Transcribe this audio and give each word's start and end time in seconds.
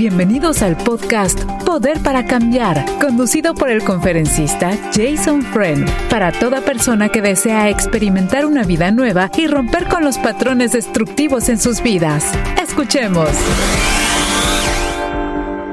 Bienvenidos 0.00 0.62
al 0.62 0.78
podcast 0.78 1.38
Poder 1.66 2.02
para 2.02 2.24
Cambiar, 2.24 2.86
conducido 2.98 3.52
por 3.52 3.68
el 3.68 3.84
conferencista 3.84 4.70
Jason 4.94 5.42
Friend, 5.42 5.86
para 6.08 6.32
toda 6.32 6.62
persona 6.62 7.10
que 7.10 7.20
desea 7.20 7.68
experimentar 7.68 8.46
una 8.46 8.64
vida 8.64 8.90
nueva 8.92 9.30
y 9.36 9.46
romper 9.46 9.88
con 9.88 10.02
los 10.02 10.16
patrones 10.16 10.72
destructivos 10.72 11.50
en 11.50 11.58
sus 11.58 11.82
vidas. 11.82 12.32
Escuchemos. 12.58 13.28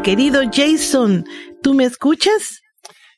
Querido 0.04 0.42
Jason, 0.52 1.24
¿tú 1.64 1.74
me 1.74 1.86
escuchas? 1.86 2.64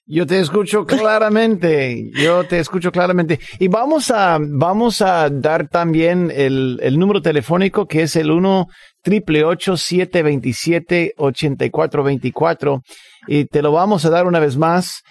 Yo 0.06 0.28
te 0.28 0.40
escucho 0.40 0.86
claramente, 0.88 2.12
yo 2.14 2.44
te 2.44 2.60
escucho 2.60 2.92
claramente. 2.92 3.40
Y 3.58 3.68
vamos 3.68 4.12
a, 4.12 4.38
vamos 4.40 5.02
a 5.02 5.28
dar 5.32 5.70
también 5.70 6.32
el, 6.36 6.80
el 6.84 7.00
número 7.00 7.20
telefónico 7.24 7.88
que 7.88 8.04
es 8.04 8.16
el 8.16 8.30
1 8.30 8.68
triple 9.02 9.44
727 9.58 11.14
8424 11.18 12.82
y 13.28 13.46
te 13.46 13.62
lo 13.62 13.72
vamos 13.72 14.06
a 14.06 14.10
dar 14.10 14.26
una 14.26 14.40
vez 14.40 14.58
más. 14.58 15.02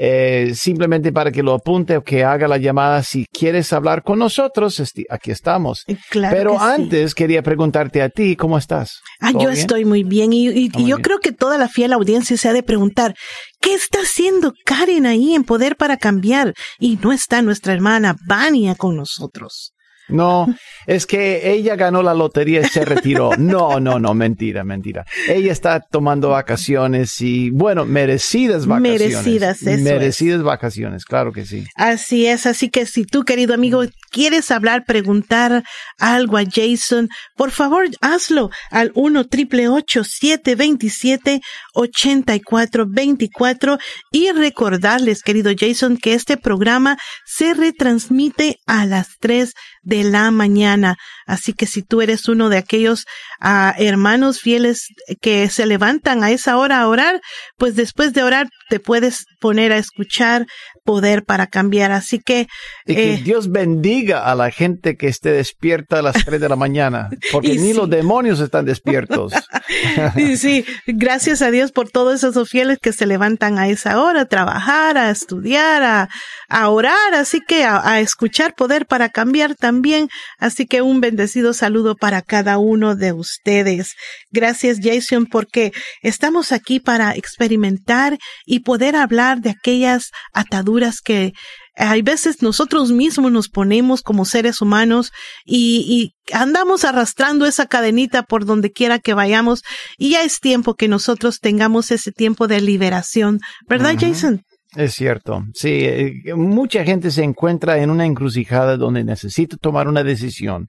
Eh, 0.00 0.52
simplemente 0.54 1.10
para 1.10 1.32
que 1.32 1.42
lo 1.42 1.54
apunte 1.54 1.96
o 1.96 2.04
que 2.04 2.22
haga 2.22 2.46
la 2.46 2.58
llamada. 2.58 3.02
Si 3.02 3.26
quieres 3.32 3.72
hablar 3.72 4.04
con 4.04 4.20
nosotros, 4.20 4.80
aquí 5.10 5.32
estamos. 5.32 5.82
Eh, 5.88 5.96
claro 6.08 6.36
Pero 6.36 6.60
antes 6.60 7.16
quería 7.16 7.42
preguntarte 7.42 8.00
a 8.00 8.08
ti, 8.08 8.36
¿cómo 8.36 8.56
estás? 8.58 9.00
Ah, 9.18 9.32
yo 9.32 9.50
estoy 9.50 9.84
muy 9.84 10.04
bien 10.04 10.32
y, 10.32 10.68
yo 10.86 10.98
creo 10.98 11.18
que 11.18 11.32
toda 11.32 11.58
la 11.58 11.68
fiel 11.68 11.92
audiencia 11.92 12.36
se 12.36 12.48
ha 12.48 12.52
de 12.52 12.62
preguntar, 12.62 13.16
¿qué 13.60 13.74
está 13.74 13.98
haciendo 13.98 14.52
Karen 14.64 15.04
ahí 15.04 15.34
en 15.34 15.42
Poder 15.42 15.74
para 15.74 15.96
Cambiar? 15.96 16.54
Y 16.78 16.96
no 17.02 17.10
está 17.10 17.42
nuestra 17.42 17.72
hermana 17.72 18.14
Vania 18.24 18.76
con 18.76 18.94
nosotros. 18.94 19.72
No, 20.08 20.46
es 20.86 21.06
que 21.06 21.52
ella 21.52 21.76
ganó 21.76 22.02
la 22.02 22.14
lotería 22.14 22.60
y 22.60 22.64
se 22.64 22.84
retiró. 22.84 23.30
No, 23.38 23.78
no, 23.80 23.98
no, 23.98 24.14
mentira, 24.14 24.64
mentira. 24.64 25.04
Ella 25.28 25.52
está 25.52 25.80
tomando 25.80 26.30
vacaciones 26.30 27.20
y, 27.20 27.50
bueno, 27.50 27.84
merecidas 27.84 28.66
vacaciones. 28.66 29.00
Merecidas, 29.00 29.62
eso 29.62 29.82
Merecidas 29.82 30.42
vacaciones, 30.42 31.04
claro 31.04 31.32
que 31.32 31.44
sí. 31.44 31.66
Así 31.76 32.26
es, 32.26 32.46
así 32.46 32.70
que 32.70 32.86
si 32.86 33.04
tú, 33.04 33.24
querido 33.24 33.54
amigo, 33.54 33.82
quieres 34.10 34.50
hablar, 34.50 34.84
preguntar 34.86 35.62
algo 35.98 36.38
a 36.38 36.44
Jason, 36.44 37.08
por 37.36 37.50
favor, 37.50 37.86
hazlo 38.00 38.50
al 38.70 38.92
1 38.94 39.26
triple 39.26 39.68
727 39.86 41.40
8424 41.74 43.78
y 44.12 44.30
recordarles, 44.32 45.22
querido 45.22 45.52
Jason, 45.58 45.96
que 45.96 46.12
este 46.14 46.36
programa 46.36 46.98
se 47.26 47.54
retransmite 47.54 48.58
a 48.66 48.86
las 48.86 49.16
3 49.20 49.54
de 49.88 50.04
la 50.04 50.30
mañana. 50.30 50.98
Así 51.26 51.54
que 51.54 51.66
si 51.66 51.82
tú 51.82 52.02
eres 52.02 52.28
uno 52.28 52.50
de 52.50 52.58
aquellos 52.58 53.06
ah, 53.40 53.74
hermanos 53.78 54.38
fieles 54.40 54.88
que 55.22 55.48
se 55.48 55.64
levantan 55.64 56.22
a 56.22 56.30
esa 56.30 56.58
hora 56.58 56.80
a 56.80 56.88
orar, 56.88 57.22
pues 57.56 57.74
después 57.74 58.12
de 58.12 58.22
orar 58.22 58.48
te 58.68 58.80
puedes 58.80 59.24
poner 59.40 59.72
a 59.72 59.78
escuchar 59.78 60.46
poder 60.88 61.22
para 61.22 61.46
cambiar. 61.48 61.92
Así 61.92 62.18
que... 62.18 62.48
Y 62.86 62.94
que 62.94 63.12
eh, 63.12 63.20
Dios 63.22 63.50
bendiga 63.50 64.24
a 64.24 64.34
la 64.34 64.50
gente 64.50 64.96
que 64.96 65.08
esté 65.08 65.32
despierta 65.32 65.98
a 65.98 66.02
las 66.02 66.14
3 66.24 66.40
de 66.40 66.48
la 66.48 66.56
mañana, 66.56 67.10
porque 67.30 67.56
ni 67.56 67.74
los 67.74 67.90
demonios 67.90 68.40
están 68.40 68.64
despiertos. 68.64 69.34
sí, 70.38 70.64
gracias 70.86 71.42
a 71.42 71.50
Dios 71.50 71.72
por 71.72 71.90
todos 71.90 72.24
esos 72.24 72.48
fieles 72.48 72.78
que 72.80 72.94
se 72.94 73.04
levantan 73.04 73.58
a 73.58 73.68
esa 73.68 74.00
hora 74.00 74.22
a 74.22 74.24
trabajar, 74.24 74.96
a 74.96 75.10
estudiar, 75.10 75.82
a, 75.82 76.08
a 76.48 76.68
orar, 76.70 77.12
así 77.12 77.42
que 77.46 77.64
a, 77.64 77.86
a 77.86 78.00
escuchar 78.00 78.54
poder 78.54 78.86
para 78.86 79.10
cambiar 79.10 79.56
también. 79.56 80.08
Así 80.38 80.64
que 80.64 80.80
un 80.80 81.02
bendecido 81.02 81.52
saludo 81.52 81.96
para 81.96 82.22
cada 82.22 82.56
uno 82.56 82.96
de 82.96 83.12
ustedes. 83.12 83.92
Gracias 84.30 84.78
Jason 84.82 85.26
porque 85.26 85.72
estamos 86.00 86.50
aquí 86.50 86.80
para 86.80 87.14
experimentar 87.14 88.16
y 88.46 88.60
poder 88.60 88.96
hablar 88.96 89.40
de 89.42 89.50
aquellas 89.50 90.12
ataduras 90.32 90.77
que 91.02 91.32
hay 91.78 92.02
veces 92.02 92.42
nosotros 92.42 92.90
mismos 92.90 93.30
nos 93.30 93.48
ponemos 93.48 94.02
como 94.02 94.24
seres 94.24 94.60
humanos 94.60 95.12
y, 95.44 96.14
andamos 96.30 96.84
arrastrando 96.84 97.46
esa 97.46 97.66
cadenita 97.66 98.22
por 98.22 98.44
donde 98.44 98.70
quiera 98.70 98.98
que 98.98 99.14
vayamos 99.14 99.62
y 99.96 100.10
ya 100.10 100.24
es 100.24 100.40
tiempo 100.40 100.74
que 100.74 100.86
nosotros 100.86 101.40
tengamos 101.40 101.90
ese 101.90 102.12
tiempo 102.12 102.46
de 102.48 102.60
liberación, 102.60 103.40
¿verdad 103.66 103.94
Jason? 103.98 104.42
Es 104.76 104.92
cierto, 104.92 105.44
sí, 105.54 105.70
eh, 105.84 106.34
mucha 106.36 106.84
gente 106.84 107.10
se 107.10 107.22
encuentra 107.22 107.78
en 107.78 107.88
una 107.88 108.04
encrucijada 108.04 108.76
donde 108.76 109.04
necesita 109.04 109.56
tomar 109.56 109.88
una 109.88 110.04
decisión 110.04 110.66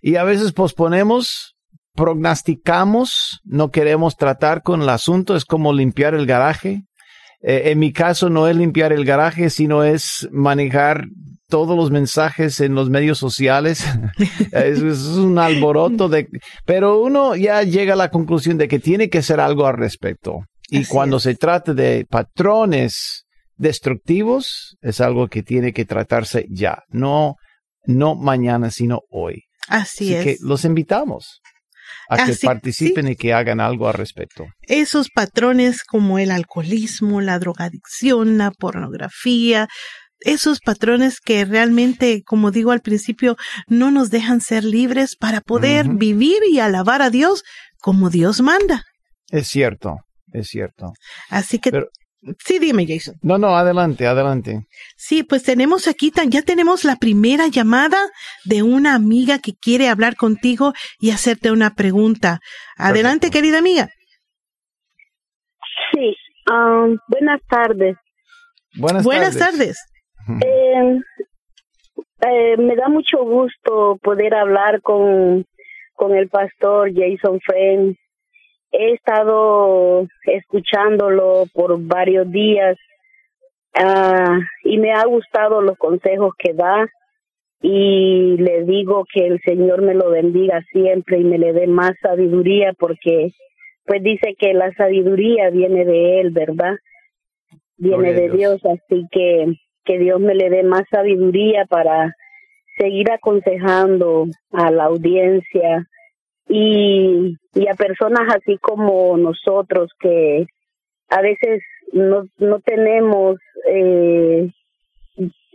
y 0.00 0.14
a 0.14 0.22
veces 0.22 0.52
posponemos, 0.52 1.56
prognosticamos, 1.94 3.40
no 3.42 3.70
queremos 3.70 4.16
tratar 4.16 4.62
con 4.62 4.82
el 4.82 4.88
asunto, 4.90 5.34
es 5.34 5.44
como 5.44 5.72
limpiar 5.72 6.14
el 6.14 6.26
garaje, 6.26 6.84
eh, 7.46 7.70
en 7.70 7.78
mi 7.78 7.92
caso 7.92 8.30
no 8.30 8.48
es 8.48 8.56
limpiar 8.56 8.92
el 8.92 9.04
garaje, 9.04 9.50
sino 9.50 9.84
es 9.84 10.26
manejar 10.32 11.08
todos 11.48 11.76
los 11.76 11.90
mensajes 11.90 12.58
en 12.60 12.74
los 12.74 12.88
medios 12.88 13.18
sociales. 13.18 13.84
es, 14.52 14.80
un 14.80 15.38
alboroto 15.38 16.08
de, 16.08 16.26
pero 16.64 17.00
uno 17.00 17.36
ya 17.36 17.62
llega 17.62 17.92
a 17.92 17.96
la 17.96 18.10
conclusión 18.10 18.56
de 18.56 18.66
que 18.66 18.78
tiene 18.78 19.10
que 19.10 19.18
hacer 19.18 19.40
algo 19.40 19.66
al 19.66 19.76
respecto. 19.76 20.40
Y 20.70 20.86
cuando 20.86 21.20
se 21.20 21.34
trata 21.34 21.74
de 21.74 22.06
patrones 22.08 23.26
destructivos, 23.56 24.76
es 24.80 25.02
algo 25.02 25.28
que 25.28 25.42
tiene 25.42 25.74
que 25.74 25.84
tratarse 25.84 26.46
ya, 26.48 26.78
no, 26.88 27.36
no 27.84 28.14
mañana, 28.14 28.70
sino 28.70 29.00
hoy. 29.10 29.42
Así, 29.68 30.14
es. 30.14 30.24
que 30.24 30.36
los 30.40 30.64
invitamos 30.64 31.40
a 32.08 32.24
que 32.24 32.34
participen 32.42 33.08
y 33.08 33.16
que 33.16 33.32
hagan 33.32 33.60
algo 33.60 33.88
al 33.88 33.94
respecto. 33.94 34.46
Esos 34.62 35.10
patrones 35.10 35.84
como 35.84 36.18
el 36.18 36.30
alcoholismo, 36.30 37.20
la 37.20 37.38
drogadicción, 37.38 38.38
la 38.38 38.50
pornografía, 38.50 39.68
esos 40.20 40.60
patrones 40.60 41.20
que 41.20 41.44
realmente, 41.44 42.22
como 42.24 42.50
digo 42.50 42.72
al 42.72 42.80
principio, 42.80 43.36
no 43.68 43.90
nos 43.90 44.10
dejan 44.10 44.40
ser 44.40 44.64
libres 44.64 45.16
para 45.16 45.40
poder 45.40 45.88
vivir 45.88 46.38
y 46.50 46.60
alabar 46.60 47.02
a 47.02 47.10
Dios 47.10 47.42
como 47.80 48.10
Dios 48.10 48.40
manda. 48.40 48.84
Es 49.30 49.48
cierto, 49.48 49.96
es 50.32 50.48
cierto. 50.48 50.92
Así 51.28 51.58
que 51.58 51.70
Sí, 52.38 52.58
dime, 52.58 52.86
Jason. 52.86 53.16
No, 53.22 53.38
no, 53.38 53.56
adelante, 53.56 54.06
adelante. 54.06 54.66
Sí, 54.96 55.22
pues 55.22 55.42
tenemos 55.42 55.88
aquí, 55.88 56.12
ya 56.28 56.42
tenemos 56.42 56.84
la 56.84 56.96
primera 56.96 57.48
llamada 57.48 57.98
de 58.44 58.62
una 58.62 58.94
amiga 58.94 59.38
que 59.38 59.52
quiere 59.54 59.88
hablar 59.88 60.16
contigo 60.16 60.72
y 60.98 61.10
hacerte 61.10 61.50
una 61.50 61.74
pregunta. 61.74 62.40
Adelante, 62.76 63.30
querida 63.30 63.58
amiga. 63.58 63.88
Sí, 65.92 66.16
um, 66.50 66.96
buenas 67.08 67.40
tardes. 67.48 67.96
Buenas, 68.76 69.04
buenas 69.04 69.38
tardes. 69.38 69.78
Eh, 70.42 71.00
eh, 72.26 72.56
me 72.56 72.74
da 72.76 72.88
mucho 72.88 73.18
gusto 73.22 73.98
poder 74.02 74.34
hablar 74.34 74.80
con, 74.80 75.44
con 75.94 76.14
el 76.16 76.28
pastor 76.28 76.90
Jason 76.92 77.38
Friend 77.40 77.96
he 78.76 78.92
estado 78.92 80.06
escuchándolo 80.24 81.44
por 81.52 81.80
varios 81.80 82.30
días 82.30 82.76
uh, 83.78 84.40
y 84.64 84.78
me 84.78 84.92
ha 84.92 85.04
gustado 85.04 85.60
los 85.60 85.78
consejos 85.78 86.34
que 86.36 86.52
da 86.54 86.86
y 87.62 88.36
le 88.36 88.64
digo 88.64 89.04
que 89.12 89.26
el 89.26 89.40
Señor 89.42 89.82
me 89.82 89.94
lo 89.94 90.10
bendiga 90.10 90.60
siempre 90.72 91.18
y 91.18 91.24
me 91.24 91.38
le 91.38 91.52
dé 91.52 91.66
más 91.66 91.92
sabiduría 92.02 92.72
porque 92.78 93.32
pues 93.86 94.02
dice 94.02 94.34
que 94.38 94.54
la 94.54 94.72
sabiduría 94.74 95.50
viene 95.50 95.84
de 95.84 96.20
él, 96.20 96.30
¿verdad? 96.30 96.74
Viene 97.76 98.12
de 98.12 98.30
Dios. 98.30 98.60
Dios, 98.62 98.66
así 98.66 99.06
que 99.10 99.54
que 99.84 99.98
Dios 99.98 100.18
me 100.20 100.34
le 100.34 100.50
dé 100.50 100.62
más 100.62 100.84
sabiduría 100.90 101.66
para 101.66 102.14
seguir 102.78 103.10
aconsejando 103.10 104.26
a 104.52 104.70
la 104.70 104.84
audiencia 104.84 105.86
y, 106.48 107.36
y 107.54 107.68
a 107.68 107.74
personas 107.74 108.34
así 108.34 108.58
como 108.58 109.16
nosotros 109.16 109.90
que 109.98 110.46
a 111.08 111.20
veces 111.20 111.62
no, 111.92 112.24
no 112.38 112.60
tenemos 112.60 113.38
eh, 113.68 114.50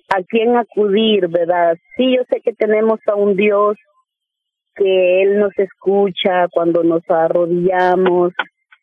a 0.09 0.23
quién 0.27 0.57
acudir, 0.57 1.27
¿verdad? 1.27 1.77
Sí, 1.95 2.15
yo 2.15 2.23
sé 2.29 2.41
que 2.41 2.53
tenemos 2.53 2.99
a 3.07 3.15
un 3.15 3.35
Dios 3.35 3.77
que 4.75 5.21
Él 5.21 5.39
nos 5.39 5.57
escucha 5.57 6.47
cuando 6.51 6.83
nos 6.83 7.03
arrodillamos 7.09 8.33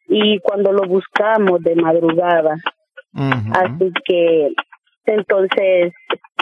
y 0.08 0.38
cuando 0.41 0.73
lo 0.73 0.87
buscamos 0.87 1.62
de 1.62 1.75
madrugada. 1.75 2.56
Así 3.14 3.93
que, 4.05 4.53
entonces, 5.06 5.94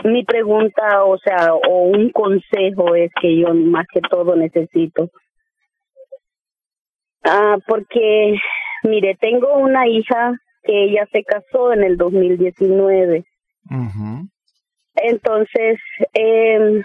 mi 0.03 0.25
pregunta, 0.25 1.05
o 1.05 1.17
sea, 1.19 1.55
o 1.55 1.83
un 1.85 2.11
consejo 2.11 2.97
es 2.97 3.13
que 3.21 3.37
yo 3.37 3.55
más 3.55 3.87
que 3.93 4.01
todo 4.01 4.35
necesito 4.35 5.11
Ah, 7.25 7.57
porque, 7.67 8.37
mire, 8.83 9.17
tengo 9.21 9.57
una 9.57 9.89
hija 9.89 10.35
que 10.63 10.85
ella 10.85 11.07
se 11.13 11.25
casó 11.25 11.73
en 11.73 11.85
el 11.85 11.97
2019. 11.97 13.25
Entonces, 14.97 15.79
eh, 16.15 16.83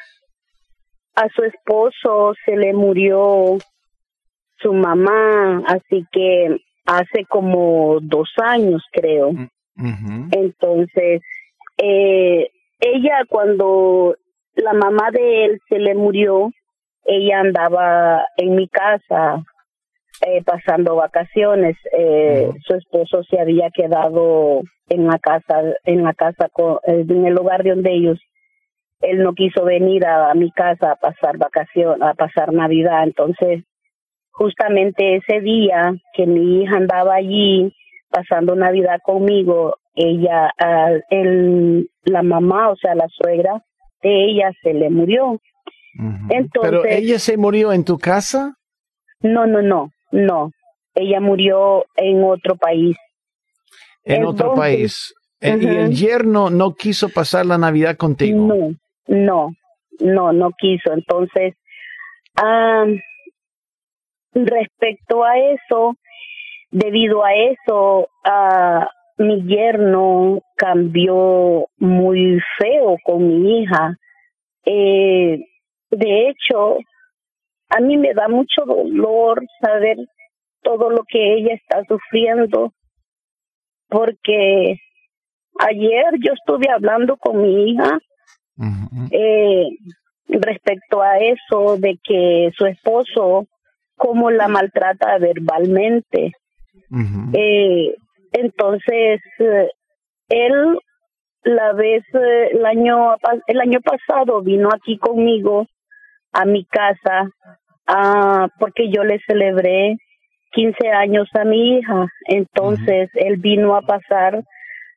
a 1.16 1.30
su 1.30 1.44
esposo 1.44 2.34
se 2.46 2.56
le 2.56 2.74
murió 2.74 3.58
su 4.58 4.74
mamá, 4.74 5.62
así 5.68 6.06
que 6.12 6.58
hace 6.86 7.26
como 7.28 8.00
dos 8.02 8.30
años 8.42 8.84
creo. 8.92 9.30
Ujú. 9.30 10.30
Entonces, 10.32 11.22
eh, 11.78 12.50
ella 12.80 13.26
cuando 13.28 14.16
la 14.56 14.74
mamá 14.74 15.12
de 15.12 15.46
él 15.46 15.62
se 15.70 15.80
le 15.80 15.96
murió, 15.96 16.52
ella 17.06 17.42
andaba 17.42 18.26
en 18.38 18.56
mi 18.56 18.68
casa 18.68 19.44
eh, 20.26 20.44
pasando 20.44 20.96
vacaciones. 20.96 21.78
Eh. 21.98 22.50
Su 22.66 22.76
esposo 22.76 23.24
se 23.24 23.40
había 23.40 23.70
quedado 23.72 24.62
en 24.90 25.08
la 25.08 25.18
casa, 25.20 25.62
en 25.86 26.04
la 26.04 26.14
casa, 26.14 26.50
con- 26.52 26.80
eh, 26.88 27.06
en 27.08 27.26
el 27.26 27.34
lugar 27.34 27.64
de 27.64 27.70
donde 27.72 27.94
ellos. 27.94 28.20
Él 29.02 29.24
no 29.24 29.34
quiso 29.34 29.64
venir 29.64 30.06
a, 30.06 30.30
a 30.32 30.34
mi 30.34 30.52
casa 30.52 30.92
a 30.92 30.96
pasar 30.96 31.38
vacaciones, 31.38 32.02
a 32.02 32.14
pasar 32.16 32.52
Navidad. 32.52 33.04
Entonces, 33.04 33.64
justamente 34.32 35.16
ese 35.18 35.40
día 35.42 35.94
que 36.14 36.26
mi 36.26 36.64
hija 36.64 36.78
andaba 36.78 37.16
allí 37.16 37.74
pasando 38.10 38.56
Navidad 38.56 39.00
conmigo, 39.04 39.76
ella, 39.96 40.52
el, 41.10 41.90
la 42.04 42.24
mamá, 42.24 42.70
o 42.70 42.76
sea, 42.76 42.96
la 42.96 43.08
suegra 43.10 43.64
de 44.02 44.26
ella 44.26 44.52
se 44.64 44.74
le 44.74 44.90
murió. 44.90 45.40
Entonces- 46.30 46.62
Pero 46.72 46.86
ella 46.86 47.20
se 47.20 47.38
murió 47.38 47.74
en 47.74 47.84
tu 47.84 47.98
casa. 47.98 48.56
No, 49.22 49.46
no, 49.46 49.62
no, 49.62 49.92
no. 50.12 50.52
Ella 50.96 51.20
murió 51.20 51.86
en 51.96 52.24
otro 52.24 52.56
país. 52.56 52.98
En 54.04 54.26
otro 54.26 54.56
país. 54.56 55.14
Eh, 55.42 55.58
Y 55.62 55.66
el 55.68 55.96
yerno 55.96 56.50
no 56.50 56.74
quiso 56.74 57.10
pasar 57.10 57.46
la 57.46 57.58
Navidad 57.58 57.96
contigo. 57.96 58.46
No, 58.46 58.76
no, 59.08 59.56
no, 60.00 60.34
no 60.34 60.52
quiso. 60.58 60.92
Entonces, 60.94 61.54
respecto 64.34 65.24
a 65.24 65.38
eso, 65.38 65.96
debido 66.72 67.24
a 67.24 67.34
eso, 67.34 68.10
mi 69.18 69.42
yerno 69.44 70.42
cambió 70.56 71.68
muy 71.78 72.40
feo 72.58 72.98
con 73.04 73.28
mi 73.28 73.62
hija. 73.62 73.98
Eh, 74.66 75.40
de 75.92 76.30
hecho, 76.30 76.78
a 77.70 77.80
mí 77.80 77.98
me 77.98 78.14
da 78.14 78.28
mucho 78.28 78.66
dolor 78.66 79.44
saber 79.62 79.98
todo 80.62 80.90
lo 80.90 81.04
que 81.08 81.36
ella 81.36 81.54
está 81.54 81.84
sufriendo, 81.88 82.74
porque 83.88 84.80
ayer 85.60 86.06
yo 86.24 86.34
estuve 86.34 86.70
hablando 86.70 87.18
con 87.18 87.42
mi 87.42 87.72
hija 87.72 88.00
eh, 89.12 89.68
respecto 90.28 91.02
a 91.02 91.18
eso 91.18 91.78
de 91.78 91.98
que 92.04 92.52
su 92.58 92.66
esposo 92.66 93.48
cómo 94.00 94.32
la 94.32 94.48
maltrata 94.48 95.18
verbalmente. 95.20 96.32
Eh, 97.34 97.96
entonces, 98.32 99.22
eh, 99.40 99.70
él 100.30 100.80
la 101.44 101.74
vez 101.74 102.04
eh, 102.14 102.50
el 102.52 102.66
año 102.66 103.16
el 103.48 103.60
año 103.62 103.80
pasado 103.82 104.42
vino 104.42 104.70
aquí 104.74 104.98
conmigo 104.98 105.68
a 106.32 106.46
mi 106.46 106.66
casa 106.66 107.30
ah, 107.88 108.48
porque 108.60 108.90
yo 108.90 109.04
le 109.04 109.20
celebré 109.26 109.98
15 110.52 110.90
años 110.90 111.28
a 111.34 111.44
mi 111.44 111.78
hija. 111.78 112.08
Entonces, 112.28 113.10
él 113.14 113.38
vino 113.38 113.76
a 113.76 113.82
pasar 113.82 114.44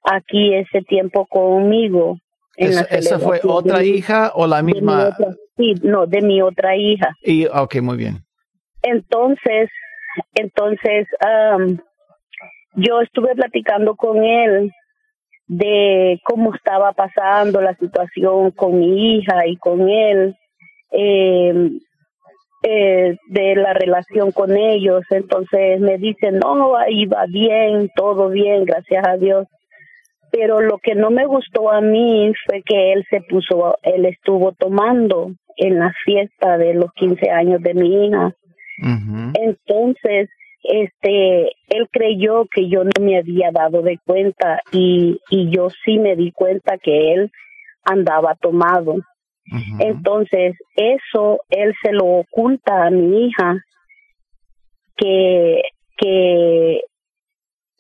aquí 0.04 0.54
ese 0.54 0.82
tiempo 0.82 1.26
conmigo. 1.26 2.18
en 2.56 2.68
¿Esa, 2.68 2.82
la 2.82 2.98
esa 2.98 3.18
fue 3.18 3.40
otra 3.44 3.78
de 3.78 3.86
hija 3.86 4.32
o 4.34 4.46
la 4.46 4.62
misma? 4.62 5.08
otra- 5.08 5.34
sí, 5.56 5.74
no, 5.82 6.06
de 6.06 6.20
mi 6.22 6.42
otra 6.42 6.76
hija. 6.76 7.14
Y, 7.22 7.46
ok, 7.46 7.76
muy 7.82 7.96
bien. 7.96 8.18
Entonces, 8.82 9.70
entonces, 10.34 11.06
yo 12.74 13.00
estuve 13.00 13.34
platicando 13.34 13.94
con 13.94 14.24
él 14.24 14.70
de 15.46 16.20
cómo 16.24 16.54
estaba 16.54 16.92
pasando 16.92 17.60
la 17.60 17.74
situación 17.76 18.50
con 18.52 18.78
mi 18.78 19.16
hija 19.16 19.46
y 19.46 19.56
con 19.56 19.88
él, 19.88 20.34
eh, 20.92 21.70
eh, 22.64 23.16
de 23.28 23.56
la 23.56 23.74
relación 23.74 24.30
con 24.30 24.56
ellos. 24.56 25.02
Entonces 25.10 25.80
me 25.80 25.98
dice, 25.98 26.30
no, 26.30 26.76
ahí 26.76 27.06
va 27.06 27.26
bien, 27.26 27.90
todo 27.94 28.28
bien, 28.28 28.64
gracias 28.64 29.06
a 29.06 29.16
Dios. 29.16 29.48
Pero 30.30 30.60
lo 30.60 30.78
que 30.78 30.94
no 30.94 31.10
me 31.10 31.26
gustó 31.26 31.70
a 31.70 31.80
mí 31.80 32.32
fue 32.46 32.62
que 32.62 32.92
él 32.92 33.04
se 33.10 33.20
puso, 33.20 33.76
él 33.82 34.06
estuvo 34.06 34.52
tomando 34.52 35.32
en 35.56 35.78
la 35.78 35.92
fiesta 36.04 36.56
de 36.56 36.74
los 36.74 36.92
15 36.94 37.30
años 37.30 37.60
de 37.62 37.74
mi 37.74 38.06
hija. 38.06 38.32
Entonces, 39.34 40.30
este, 40.62 41.52
él 41.68 41.88
creyó 41.90 42.46
que 42.46 42.68
yo 42.68 42.84
no 42.84 42.92
me 43.00 43.18
había 43.18 43.50
dado 43.50 43.82
de 43.82 43.98
cuenta 44.06 44.60
y, 44.70 45.20
y 45.30 45.50
yo 45.50 45.68
sí 45.84 45.98
me 45.98 46.16
di 46.16 46.32
cuenta 46.32 46.78
que 46.78 47.12
él 47.12 47.32
andaba 47.84 48.34
tomado. 48.36 48.96
Entonces, 49.80 50.56
eso 50.76 51.40
él 51.50 51.74
se 51.82 51.92
lo 51.92 52.04
oculta 52.04 52.86
a 52.86 52.90
mi 52.90 53.26
hija 53.26 53.62
que 54.96 55.62
que 55.96 56.80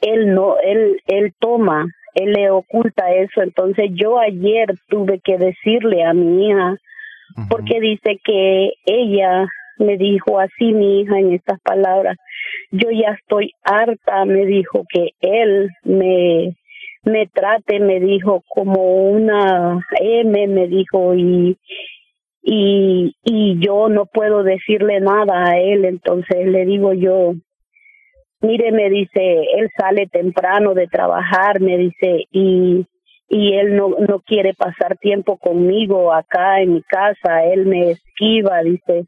él 0.00 0.34
no 0.34 0.56
él 0.58 1.00
él 1.06 1.32
toma, 1.38 1.86
él 2.14 2.32
le 2.32 2.50
oculta 2.50 3.12
eso. 3.14 3.42
Entonces, 3.42 3.90
yo 3.94 4.18
ayer 4.18 4.74
tuve 4.88 5.20
que 5.20 5.38
decirle 5.38 6.04
a 6.04 6.12
mi 6.12 6.48
hija 6.48 6.76
porque 7.48 7.80
dice 7.80 8.18
que 8.22 8.72
ella 8.84 9.46
me 9.78 9.96
dijo 9.96 10.38
así 10.38 10.72
mi 10.72 11.00
hija 11.00 11.18
en 11.18 11.32
estas 11.32 11.58
palabras 11.62 12.18
yo 12.70 12.90
ya 12.90 13.16
estoy 13.20 13.52
harta 13.64 14.24
me 14.24 14.44
dijo 14.46 14.84
que 14.88 15.10
él 15.20 15.70
me 15.84 16.56
me 17.04 17.26
trate 17.26 17.80
me 17.80 18.00
dijo 18.00 18.44
como 18.48 19.10
una 19.10 19.80
M 20.00 20.46
me 20.46 20.68
dijo 20.68 21.14
y 21.14 21.58
y 22.42 23.14
y 23.24 23.58
yo 23.64 23.88
no 23.88 24.06
puedo 24.06 24.42
decirle 24.42 25.00
nada 25.00 25.50
a 25.50 25.58
él. 25.58 25.84
Entonces 25.84 26.46
le 26.46 26.64
digo 26.64 26.92
yo 26.92 27.34
mire 28.40 28.72
me 28.72 28.88
dice 28.90 29.46
él 29.56 29.70
sale 29.76 30.06
temprano 30.06 30.74
de 30.74 30.86
trabajar 30.86 31.60
me 31.60 31.76
dice 31.78 32.24
y 32.30 32.86
y 33.28 33.54
él 33.54 33.76
no 33.76 33.90
no 34.08 34.20
quiere 34.20 34.54
pasar 34.54 34.96
tiempo 34.98 35.38
conmigo 35.38 36.12
acá 36.12 36.60
en 36.60 36.74
mi 36.74 36.82
casa 36.82 37.44
él 37.44 37.66
me 37.66 37.90
esquiva 37.90 38.62
dice. 38.62 39.06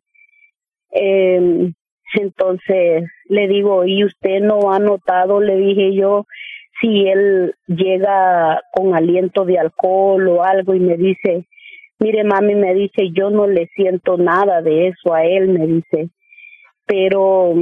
Eh, 0.97 1.73
entonces 2.15 3.05
le 3.29 3.49
digo 3.49 3.85
y 3.85 4.05
usted 4.05 4.41
no 4.41 4.73
ha 4.73 4.79
notado 4.79 5.41
le 5.41 5.57
dije 5.57 5.95
yo 5.95 6.27
si 6.81 7.09
él 7.09 7.55
llega 7.67 8.61
con 8.73 8.95
aliento 8.95 9.45
de 9.45 9.59
alcohol 9.59 10.29
o 10.29 10.45
algo 10.45 10.75
y 10.75 10.81
me 10.81 10.97
dice 10.97 11.47
mire 11.99 12.25
mami 12.25 12.55
me 12.55 12.75
dice 12.75 13.11
yo 13.13 13.31
no 13.31 13.47
le 13.47 13.67
siento 13.69 14.17
nada 14.17 14.63
de 14.63 14.89
eso 14.89 15.15
a 15.15 15.25
él 15.25 15.49
me 15.49 15.67
dice. 15.67 16.11
Pero 16.87 17.55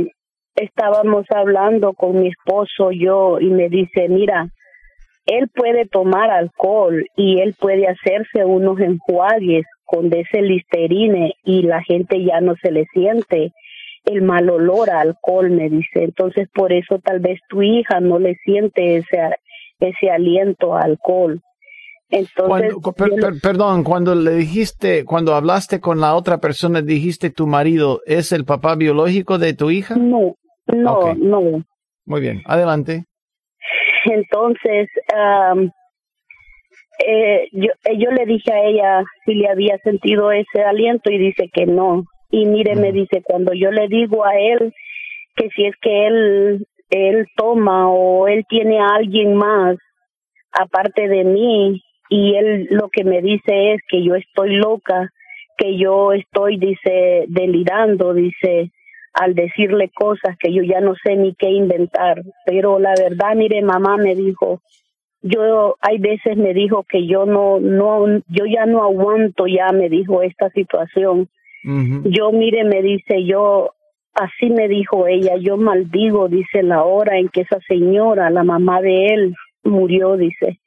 estábamos 0.56 1.26
hablando 1.30 1.92
con 1.92 2.20
mi 2.20 2.28
esposo 2.28 2.90
yo 2.90 3.38
y 3.40 3.50
me 3.50 3.68
dice 3.68 4.08
mira 4.08 4.48
él 5.26 5.48
puede 5.54 5.86
tomar 5.86 6.30
alcohol 6.30 7.06
y 7.16 7.40
él 7.40 7.54
puede 7.58 7.86
hacerse 7.86 8.44
unos 8.44 8.80
enjuagues 8.80 9.64
con 9.84 10.12
ese 10.12 10.42
listerine 10.42 11.34
y 11.44 11.62
la 11.62 11.80
gente 11.82 12.24
ya 12.24 12.40
no 12.40 12.56
se 12.56 12.72
le 12.72 12.86
siente 12.92 13.52
el 14.04 14.22
mal 14.22 14.50
olor 14.50 14.90
a 14.90 15.00
alcohol, 15.00 15.50
me 15.50 15.68
dice. 15.68 16.04
Entonces, 16.04 16.48
por 16.52 16.72
eso 16.72 16.98
tal 16.98 17.20
vez 17.20 17.38
tu 17.48 17.62
hija 17.62 18.00
no 18.00 18.18
le 18.18 18.34
siente 18.44 18.96
ese, 18.96 19.18
ese 19.80 20.10
aliento 20.10 20.74
a 20.74 20.82
alcohol. 20.82 21.40
Entonces, 22.10 22.74
Cuando- 22.74 22.92
per- 22.92 23.14
per- 23.14 23.40
perdón, 23.40 23.84
cuando 23.84 24.14
le 24.14 24.32
dijiste, 24.32 25.04
cuando 25.04 25.34
hablaste 25.34 25.80
con 25.80 25.98
la 26.00 26.14
otra 26.14 26.38
persona, 26.38 26.82
dijiste 26.82 27.30
tu 27.30 27.46
marido 27.46 28.00
es 28.04 28.32
el 28.32 28.44
papá 28.44 28.74
biológico 28.74 29.38
de 29.38 29.54
tu 29.54 29.70
hija. 29.70 29.96
no, 29.96 30.34
no, 30.66 31.14
no. 31.14 31.64
Muy 32.04 32.20
bien, 32.20 32.42
adelante. 32.46 33.04
Entonces, 34.04 34.88
eh, 37.06 37.48
yo, 37.52 37.70
eh, 37.84 37.98
yo 37.98 38.10
le 38.10 38.26
dije 38.26 38.52
a 38.52 38.64
ella 38.64 39.04
si 39.24 39.34
le 39.34 39.48
había 39.48 39.78
sentido 39.78 40.30
ese 40.32 40.62
aliento 40.62 41.10
y 41.10 41.18
dice 41.18 41.48
que 41.52 41.66
no. 41.66 42.04
Y 42.32 42.46
mire, 42.46 42.74
me 42.74 42.90
dice, 42.90 43.22
cuando 43.22 43.52
yo 43.52 43.70
le 43.70 43.86
digo 43.86 44.24
a 44.24 44.36
él 44.36 44.74
que 45.36 45.48
si 45.50 45.66
es 45.66 45.76
que 45.80 46.06
él, 46.08 46.66
él 46.90 47.28
toma 47.36 47.88
o 47.88 48.26
él 48.26 48.44
tiene 48.48 48.80
a 48.80 48.88
alguien 48.96 49.36
más 49.36 49.76
aparte 50.52 51.08
de 51.08 51.24
mí 51.24 51.82
y 52.08 52.34
él 52.34 52.68
lo 52.70 52.88
que 52.88 53.04
me 53.04 53.22
dice 53.22 53.72
es 53.72 53.80
que 53.88 54.02
yo 54.02 54.14
estoy 54.14 54.56
loca, 54.56 55.10
que 55.56 55.78
yo 55.78 56.12
estoy, 56.12 56.58
dice, 56.58 57.24
delirando, 57.28 58.12
dice, 58.12 58.70
al 59.14 59.34
decirle 59.34 59.90
cosas 59.94 60.36
que 60.38 60.52
yo 60.52 60.62
ya 60.62 60.80
no 60.80 60.94
sé 61.02 61.16
ni 61.16 61.34
qué 61.34 61.50
inventar. 61.50 62.22
Pero 62.44 62.78
la 62.78 62.94
verdad, 62.98 63.34
mire, 63.34 63.62
mamá 63.62 63.96
me 63.96 64.14
dijo, 64.14 64.60
yo 65.22 65.76
hay 65.80 65.98
veces 65.98 66.36
me 66.36 66.52
dijo 66.52 66.84
que 66.88 67.06
yo 67.06 67.26
no, 67.26 67.60
no, 67.60 68.06
yo 68.28 68.44
ya 68.46 68.66
no 68.66 68.82
aguanto 68.82 69.46
ya, 69.46 69.72
me 69.72 69.88
dijo 69.88 70.22
esta 70.22 70.50
situación. 70.50 71.28
Yo, 71.64 72.32
mire, 72.32 72.64
me 72.64 72.82
dice, 72.82 73.24
yo 73.24 73.70
así 74.14 74.50
me 74.50 74.68
dijo 74.68 75.06
ella, 75.06 75.36
yo 75.40 75.56
maldigo, 75.56 76.28
dice, 76.28 76.62
la 76.62 76.82
hora 76.82 77.18
en 77.18 77.28
que 77.28 77.42
esa 77.42 77.58
señora, 77.68 78.30
la 78.30 78.44
mamá 78.44 78.80
de 78.80 79.06
él, 79.06 79.34
murió, 79.64 80.16
dice, 80.16 80.58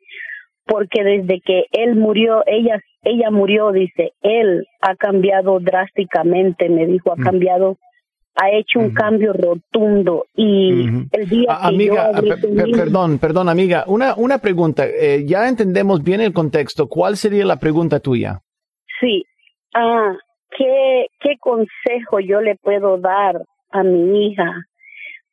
porque 0.65 1.03
desde 1.03 1.41
que 1.41 1.65
él 1.71 1.95
murió, 1.95 2.43
ella, 2.47 2.79
ella 3.03 3.29
murió, 3.29 3.71
dice, 3.71 4.13
él 4.21 4.65
ha 4.81 4.95
cambiado 4.95 5.59
drásticamente, 5.59 6.69
me 6.69 6.87
dijo, 6.87 7.11
ha 7.11 7.17
mm. 7.17 7.23
cambiado 7.23 7.77
ha 8.35 8.49
hecho 8.51 8.79
un 8.79 8.93
cambio 8.93 9.33
rotundo 9.33 10.25
y 10.35 10.87
el 11.11 11.29
día 11.29 11.57
que 11.61 11.67
amiga, 11.67 12.11
perdón, 12.75 13.17
perdón, 13.17 13.49
amiga, 13.49 13.85
una, 13.87 14.13
una 14.15 14.39
pregunta. 14.39 14.85
Eh, 14.85 15.23
ya 15.25 15.47
entendemos 15.47 16.03
bien 16.03 16.21
el 16.21 16.33
contexto. 16.33 16.87
¿Cuál 16.87 17.15
sería 17.15 17.45
la 17.45 17.59
pregunta 17.59 17.99
tuya? 17.99 18.41
Sí. 18.99 19.23
Ah, 19.73 20.13
¿qué, 20.57 21.07
¿Qué 21.19 21.37
consejo 21.39 22.19
yo 22.19 22.41
le 22.41 22.55
puedo 22.55 22.97
dar 22.97 23.41
a 23.71 23.83
mi 23.83 24.27
hija? 24.27 24.53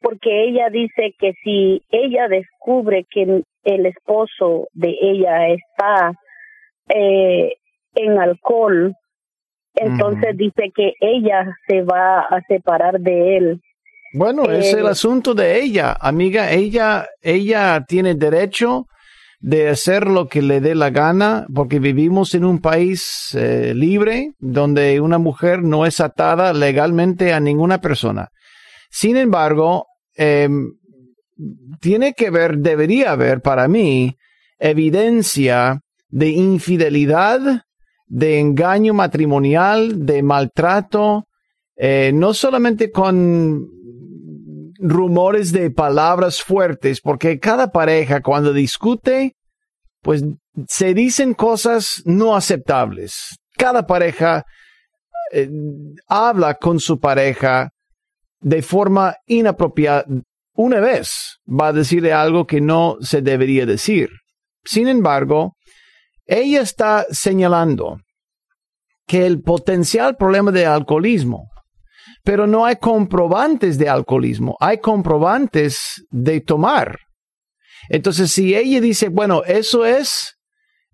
Porque 0.00 0.44
ella 0.44 0.68
dice 0.70 1.14
que 1.18 1.32
si 1.44 1.82
ella 1.90 2.28
descubre 2.28 3.06
que 3.10 3.42
el 3.64 3.86
esposo 3.86 4.66
de 4.72 4.96
ella 5.00 5.48
está 5.48 6.12
eh, 6.88 7.54
en 7.94 8.18
alcohol, 8.18 8.94
entonces 9.74 10.36
dice 10.36 10.70
que 10.74 10.92
ella 11.00 11.56
se 11.66 11.82
va 11.82 12.20
a 12.20 12.40
separar 12.48 13.00
de 13.00 13.36
él. 13.36 13.60
Bueno, 14.14 14.44
es 14.50 14.74
el 14.74 14.86
asunto 14.86 15.32
de 15.32 15.62
ella, 15.62 15.96
amiga. 15.98 16.50
Ella, 16.50 17.06
ella 17.22 17.82
tiene 17.88 18.14
derecho 18.14 18.86
de 19.42 19.68
hacer 19.68 20.06
lo 20.06 20.28
que 20.28 20.40
le 20.40 20.60
dé 20.60 20.76
la 20.76 20.90
gana, 20.90 21.46
porque 21.52 21.80
vivimos 21.80 22.34
en 22.36 22.44
un 22.44 22.60
país 22.60 23.34
eh, 23.34 23.74
libre 23.74 24.34
donde 24.38 25.00
una 25.00 25.18
mujer 25.18 25.64
no 25.64 25.84
es 25.84 25.98
atada 25.98 26.52
legalmente 26.52 27.32
a 27.32 27.40
ninguna 27.40 27.80
persona. 27.80 28.28
Sin 28.88 29.16
embargo, 29.16 29.86
em, 30.14 30.74
tiene 31.80 32.12
que 32.12 32.30
ver, 32.30 32.58
debería 32.58 33.10
haber 33.10 33.40
para 33.40 33.66
mí, 33.66 34.16
evidencia 34.60 35.80
de 36.08 36.28
infidelidad 36.28 37.64
de 38.06 38.38
engaño 38.38 38.94
matrimonial, 38.94 40.06
de 40.06 40.22
maltrato, 40.22 41.26
eh, 41.74 42.12
no 42.14 42.32
solamente 42.32 42.92
con 42.92 43.66
rumores 44.82 45.52
de 45.52 45.70
palabras 45.70 46.42
fuertes, 46.42 47.00
porque 47.00 47.38
cada 47.38 47.70
pareja 47.70 48.20
cuando 48.20 48.52
discute, 48.52 49.36
pues 50.02 50.24
se 50.68 50.92
dicen 50.92 51.34
cosas 51.34 52.02
no 52.04 52.36
aceptables. 52.36 53.38
Cada 53.56 53.86
pareja 53.86 54.44
eh, 55.32 55.48
habla 56.08 56.54
con 56.54 56.80
su 56.80 56.98
pareja 56.98 57.70
de 58.40 58.62
forma 58.62 59.14
inapropiada. 59.26 60.04
Una 60.54 60.80
vez 60.80 61.38
va 61.48 61.68
a 61.68 61.72
decirle 61.72 62.12
algo 62.12 62.46
que 62.46 62.60
no 62.60 62.96
se 63.00 63.22
debería 63.22 63.64
decir. 63.64 64.10
Sin 64.64 64.88
embargo, 64.88 65.56
ella 66.26 66.60
está 66.60 67.06
señalando 67.10 68.00
que 69.06 69.26
el 69.26 69.40
potencial 69.42 70.16
problema 70.16 70.52
de 70.52 70.66
alcoholismo, 70.66 71.48
pero 72.24 72.46
no 72.46 72.64
hay 72.64 72.76
comprobantes 72.76 73.78
de 73.78 73.88
alcoholismo, 73.88 74.56
hay 74.60 74.78
comprobantes 74.78 76.04
de 76.10 76.40
tomar. 76.40 76.98
Entonces, 77.88 78.30
si 78.30 78.54
ella 78.54 78.80
dice, 78.80 79.08
bueno, 79.08 79.42
eso 79.44 79.84
es 79.84 80.36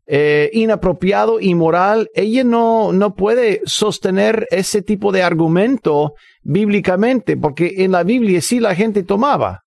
eh, 0.06 0.48
inapropiado, 0.54 1.38
inmoral, 1.38 2.08
ella 2.14 2.44
no, 2.44 2.92
no 2.92 3.14
puede 3.14 3.60
sostener 3.66 4.46
ese 4.50 4.80
tipo 4.80 5.12
de 5.12 5.22
argumento 5.22 6.14
bíblicamente, 6.42 7.36
porque 7.36 7.74
en 7.78 7.92
la 7.92 8.04
Biblia 8.04 8.40
sí 8.40 8.58
la 8.58 8.74
gente 8.74 9.02
tomaba, 9.02 9.60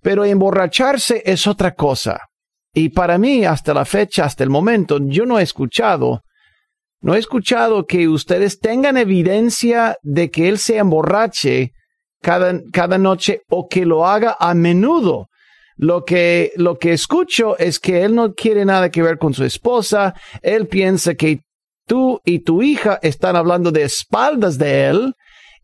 pero 0.00 0.24
emborracharse 0.24 1.22
es 1.26 1.46
otra 1.46 1.74
cosa. 1.74 2.18
Y 2.72 2.90
para 2.90 3.18
mí, 3.18 3.44
hasta 3.44 3.74
la 3.74 3.84
fecha, 3.84 4.24
hasta 4.24 4.44
el 4.44 4.50
momento, 4.50 4.98
yo 5.02 5.26
no 5.26 5.38
he 5.38 5.42
escuchado, 5.42 6.22
no 7.00 7.14
he 7.14 7.18
escuchado 7.18 7.86
que 7.86 8.08
ustedes 8.08 8.58
tengan 8.58 8.96
evidencia 8.96 9.96
de 10.02 10.30
que 10.30 10.48
él 10.48 10.58
se 10.58 10.78
emborrache 10.78 11.72
cada, 12.20 12.60
cada 12.72 12.98
noche 12.98 13.42
o 13.48 13.68
que 13.68 13.86
lo 13.86 14.06
haga 14.06 14.36
a 14.38 14.54
menudo. 14.54 15.28
Lo 15.76 16.04
que, 16.04 16.52
lo 16.56 16.76
que 16.76 16.92
escucho 16.92 17.56
es 17.56 17.78
que 17.78 18.02
él 18.02 18.16
no 18.16 18.34
quiere 18.34 18.64
nada 18.64 18.90
que 18.90 19.02
ver 19.02 19.18
con 19.18 19.32
su 19.32 19.44
esposa. 19.44 20.14
Él 20.42 20.66
piensa 20.66 21.14
que 21.14 21.42
tú 21.86 22.20
y 22.24 22.40
tu 22.40 22.62
hija 22.62 22.98
están 23.00 23.36
hablando 23.36 23.70
de 23.70 23.84
espaldas 23.84 24.58
de 24.58 24.86
él. 24.86 25.14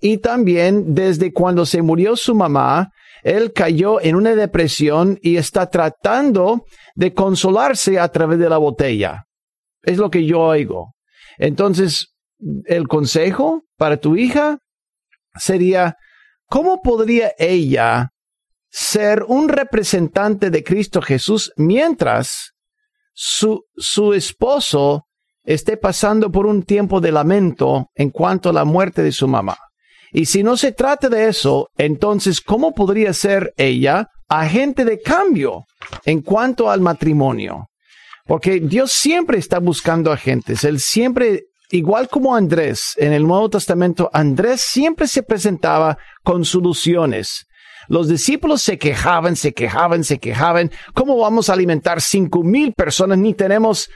Y 0.00 0.18
también 0.18 0.94
desde 0.94 1.32
cuando 1.32 1.66
se 1.66 1.82
murió 1.82 2.14
su 2.14 2.34
mamá, 2.36 2.90
él 3.24 3.52
cayó 3.52 4.00
en 4.00 4.14
una 4.14 4.36
depresión 4.36 5.18
y 5.20 5.36
está 5.36 5.68
tratando 5.68 6.64
de 6.94 7.12
consolarse 7.12 7.98
a 7.98 8.08
través 8.08 8.38
de 8.38 8.48
la 8.48 8.58
botella. 8.58 9.24
Es 9.82 9.98
lo 9.98 10.10
que 10.10 10.24
yo 10.24 10.40
oigo. 10.40 10.93
Entonces, 11.38 12.14
el 12.66 12.88
consejo 12.88 13.62
para 13.76 13.96
tu 13.96 14.16
hija 14.16 14.58
sería, 15.34 15.96
¿cómo 16.46 16.80
podría 16.82 17.32
ella 17.38 18.10
ser 18.70 19.24
un 19.26 19.48
representante 19.48 20.50
de 20.50 20.64
Cristo 20.64 21.00
Jesús 21.00 21.52
mientras 21.56 22.52
su, 23.12 23.62
su 23.76 24.12
esposo 24.14 25.04
esté 25.44 25.76
pasando 25.76 26.30
por 26.30 26.46
un 26.46 26.62
tiempo 26.62 27.00
de 27.00 27.12
lamento 27.12 27.86
en 27.94 28.10
cuanto 28.10 28.50
a 28.50 28.52
la 28.52 28.64
muerte 28.64 29.02
de 29.02 29.12
su 29.12 29.28
mamá? 29.28 29.56
Y 30.12 30.26
si 30.26 30.44
no 30.44 30.56
se 30.56 30.70
trata 30.70 31.08
de 31.08 31.28
eso, 31.28 31.68
entonces, 31.76 32.40
¿cómo 32.40 32.72
podría 32.72 33.12
ser 33.12 33.52
ella 33.56 34.08
agente 34.28 34.84
de 34.84 35.00
cambio 35.00 35.64
en 36.04 36.22
cuanto 36.22 36.70
al 36.70 36.80
matrimonio? 36.80 37.66
Porque 38.26 38.60
Dios 38.60 38.92
siempre 38.92 39.38
está 39.38 39.58
buscando 39.58 40.10
agentes. 40.10 40.64
Él 40.64 40.80
siempre, 40.80 41.44
igual 41.70 42.08
como 42.08 42.34
Andrés 42.34 42.94
en 42.96 43.12
el 43.12 43.26
Nuevo 43.26 43.50
Testamento, 43.50 44.08
Andrés 44.12 44.62
siempre 44.62 45.06
se 45.06 45.22
presentaba 45.22 45.98
con 46.22 46.44
soluciones. 46.44 47.46
Los 47.88 48.08
discípulos 48.08 48.62
se 48.62 48.78
quejaban, 48.78 49.36
se 49.36 49.52
quejaban, 49.52 50.04
se 50.04 50.18
quejaban. 50.18 50.70
¿Cómo 50.94 51.18
vamos 51.18 51.48
a 51.48 51.52
alimentar 51.52 52.00
cinco 52.00 52.42
mil 52.42 52.72
personas? 52.72 53.18
Ni 53.18 53.34
tenemos 53.34 53.90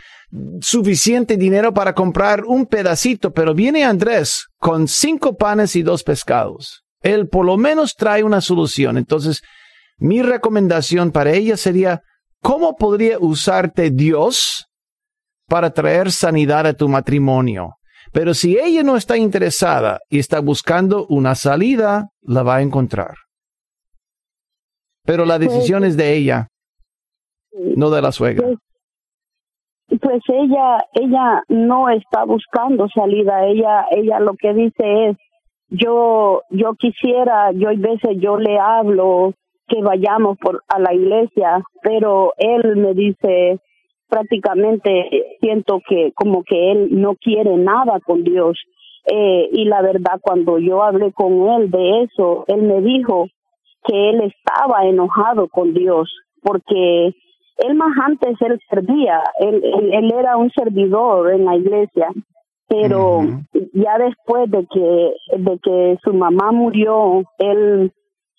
suficiente 0.60 1.36
dinero 1.36 1.72
para 1.72 1.94
comprar 1.94 2.44
un 2.44 2.66
pedacito, 2.66 3.32
pero 3.32 3.54
viene 3.54 3.84
Andrés 3.84 4.46
con 4.58 4.88
cinco 4.88 5.36
panes 5.36 5.74
y 5.74 5.82
dos 5.82 6.02
pescados. 6.02 6.82
Él 7.00 7.28
por 7.28 7.46
lo 7.46 7.56
menos 7.56 7.94
trae 7.94 8.24
una 8.24 8.40
solución. 8.40 8.98
Entonces, 8.98 9.42
mi 9.96 10.22
recomendación 10.22 11.12
para 11.12 11.32
ella 11.32 11.56
sería, 11.56 12.02
¿cómo 12.42 12.76
podría 12.76 13.18
usarte 13.18 13.90
Dios 13.90 14.66
para 15.48 15.70
traer 15.70 16.10
sanidad 16.10 16.66
a 16.66 16.74
tu 16.74 16.88
matrimonio? 16.88 17.74
Pero 18.12 18.34
si 18.34 18.58
ella 18.58 18.82
no 18.82 18.96
está 18.96 19.16
interesada 19.16 20.00
y 20.08 20.18
está 20.18 20.40
buscando 20.40 21.06
una 21.08 21.34
salida, 21.34 22.08
la 22.22 22.42
va 22.42 22.56
a 22.56 22.62
encontrar. 22.62 23.14
Pero 25.04 25.24
la 25.24 25.38
decisión 25.38 25.84
es 25.84 25.96
de 25.96 26.16
ella, 26.16 26.48
no 27.76 27.90
de 27.90 28.02
la 28.02 28.12
suegra. 28.12 28.46
Pues, 28.46 30.00
pues 30.00 30.22
ella, 30.28 30.78
ella 30.92 31.42
no 31.48 31.88
está 31.88 32.24
buscando 32.24 32.88
salida, 32.88 33.46
ella, 33.46 33.86
ella 33.90 34.20
lo 34.20 34.34
que 34.34 34.52
dice 34.52 35.08
es, 35.08 35.16
yo, 35.70 36.42
yo 36.50 36.74
quisiera, 36.74 37.52
yo 37.52 37.68
hay 37.68 37.76
veces 37.76 38.16
yo 38.20 38.38
le 38.38 38.58
hablo 38.58 39.34
que 39.68 39.82
vayamos 39.82 40.38
por 40.38 40.62
a 40.68 40.78
la 40.78 40.94
iglesia, 40.94 41.62
pero 41.82 42.32
él 42.38 42.76
me 42.76 42.94
dice 42.94 43.60
prácticamente 44.08 45.36
siento 45.40 45.80
que 45.86 46.12
como 46.14 46.42
que 46.42 46.72
él 46.72 46.88
no 47.00 47.14
quiere 47.14 47.56
nada 47.56 48.00
con 48.00 48.24
Dios. 48.24 48.58
Eh, 49.10 49.48
y 49.52 49.64
la 49.64 49.82
verdad, 49.82 50.20
cuando 50.20 50.58
yo 50.58 50.82
hablé 50.82 51.12
con 51.12 51.48
él 51.48 51.70
de 51.70 52.02
eso, 52.02 52.44
él 52.48 52.62
me 52.62 52.80
dijo 52.80 53.28
que 53.84 54.10
él 54.10 54.20
estaba 54.22 54.86
enojado 54.86 55.48
con 55.48 55.72
Dios 55.72 56.10
porque 56.42 57.14
él 57.58 57.74
más 57.74 57.92
antes 58.06 58.36
él 58.40 58.60
servía, 58.68 59.22
él, 59.40 59.62
él, 59.92 60.12
era 60.12 60.36
un 60.36 60.50
servidor 60.50 61.32
en 61.32 61.44
la 61.44 61.56
iglesia, 61.56 62.08
pero 62.68 63.22
ya 63.72 63.98
después 63.98 64.50
de 64.50 64.66
que 64.66 65.12
de 65.38 65.58
que 65.58 65.98
su 66.04 66.12
mamá 66.12 66.52
murió, 66.52 67.22
él 67.38 67.92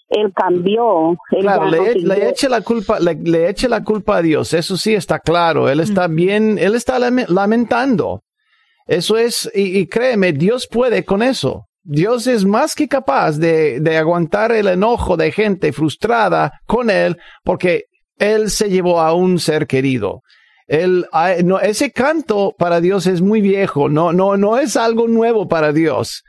él 0.09 0.33
cambió. 0.33 1.15
claro, 1.29 1.69
le, 1.69 1.95
le, 1.95 2.29
eche 2.29 2.49
la 2.49 2.61
culpa, 2.61 2.99
le, 2.99 3.15
le, 3.15 3.49
eche 3.49 3.69
la 3.69 3.83
culpa 3.83 4.17
a 4.17 4.21
Dios, 4.21 4.53
eso 4.53 4.75
sí 4.75 4.93
está 4.93 5.19
claro, 5.19 5.69
él 5.69 5.79
está 5.79 6.07
bien, 6.07 6.57
él 6.57 6.75
está 6.75 6.97
lamentando. 6.99 8.23
Eso 8.87 9.17
es, 9.17 9.49
y, 9.53 9.77
y, 9.79 9.87
créeme, 9.87 10.33
Dios 10.33 10.67
puede 10.69 11.05
con 11.05 11.21
eso. 11.21 11.67
Dios 11.83 12.25
es 12.27 12.43
más 12.43 12.75
que 12.75 12.87
capaz 12.87 13.37
de, 13.37 13.79
de 13.79 13.97
aguantar 13.97 14.51
el 14.51 14.67
enojo 14.67 15.15
de 15.15 15.31
gente 15.31 15.71
frustrada 15.71 16.59
con 16.65 16.89
él, 16.89 17.17
porque 17.43 17.85
él 18.17 18.49
se 18.49 18.69
llevó 18.69 18.99
a 18.99 19.13
un 19.13 19.39
ser 19.39 19.67
querido. 19.67 20.21
El, 20.67 21.07
no, 21.43 21.59
ese 21.59 21.91
canto 21.91 22.53
para 22.57 22.81
Dios 22.81 23.07
es 23.07 23.21
muy 23.21 23.41
viejo, 23.41 23.89
no, 23.89 24.13
no, 24.13 24.37
no 24.37 24.57
es 24.57 24.75
algo 24.75 25.07
nuevo 25.07 25.47
para 25.47 25.71
Dios. 25.71 26.23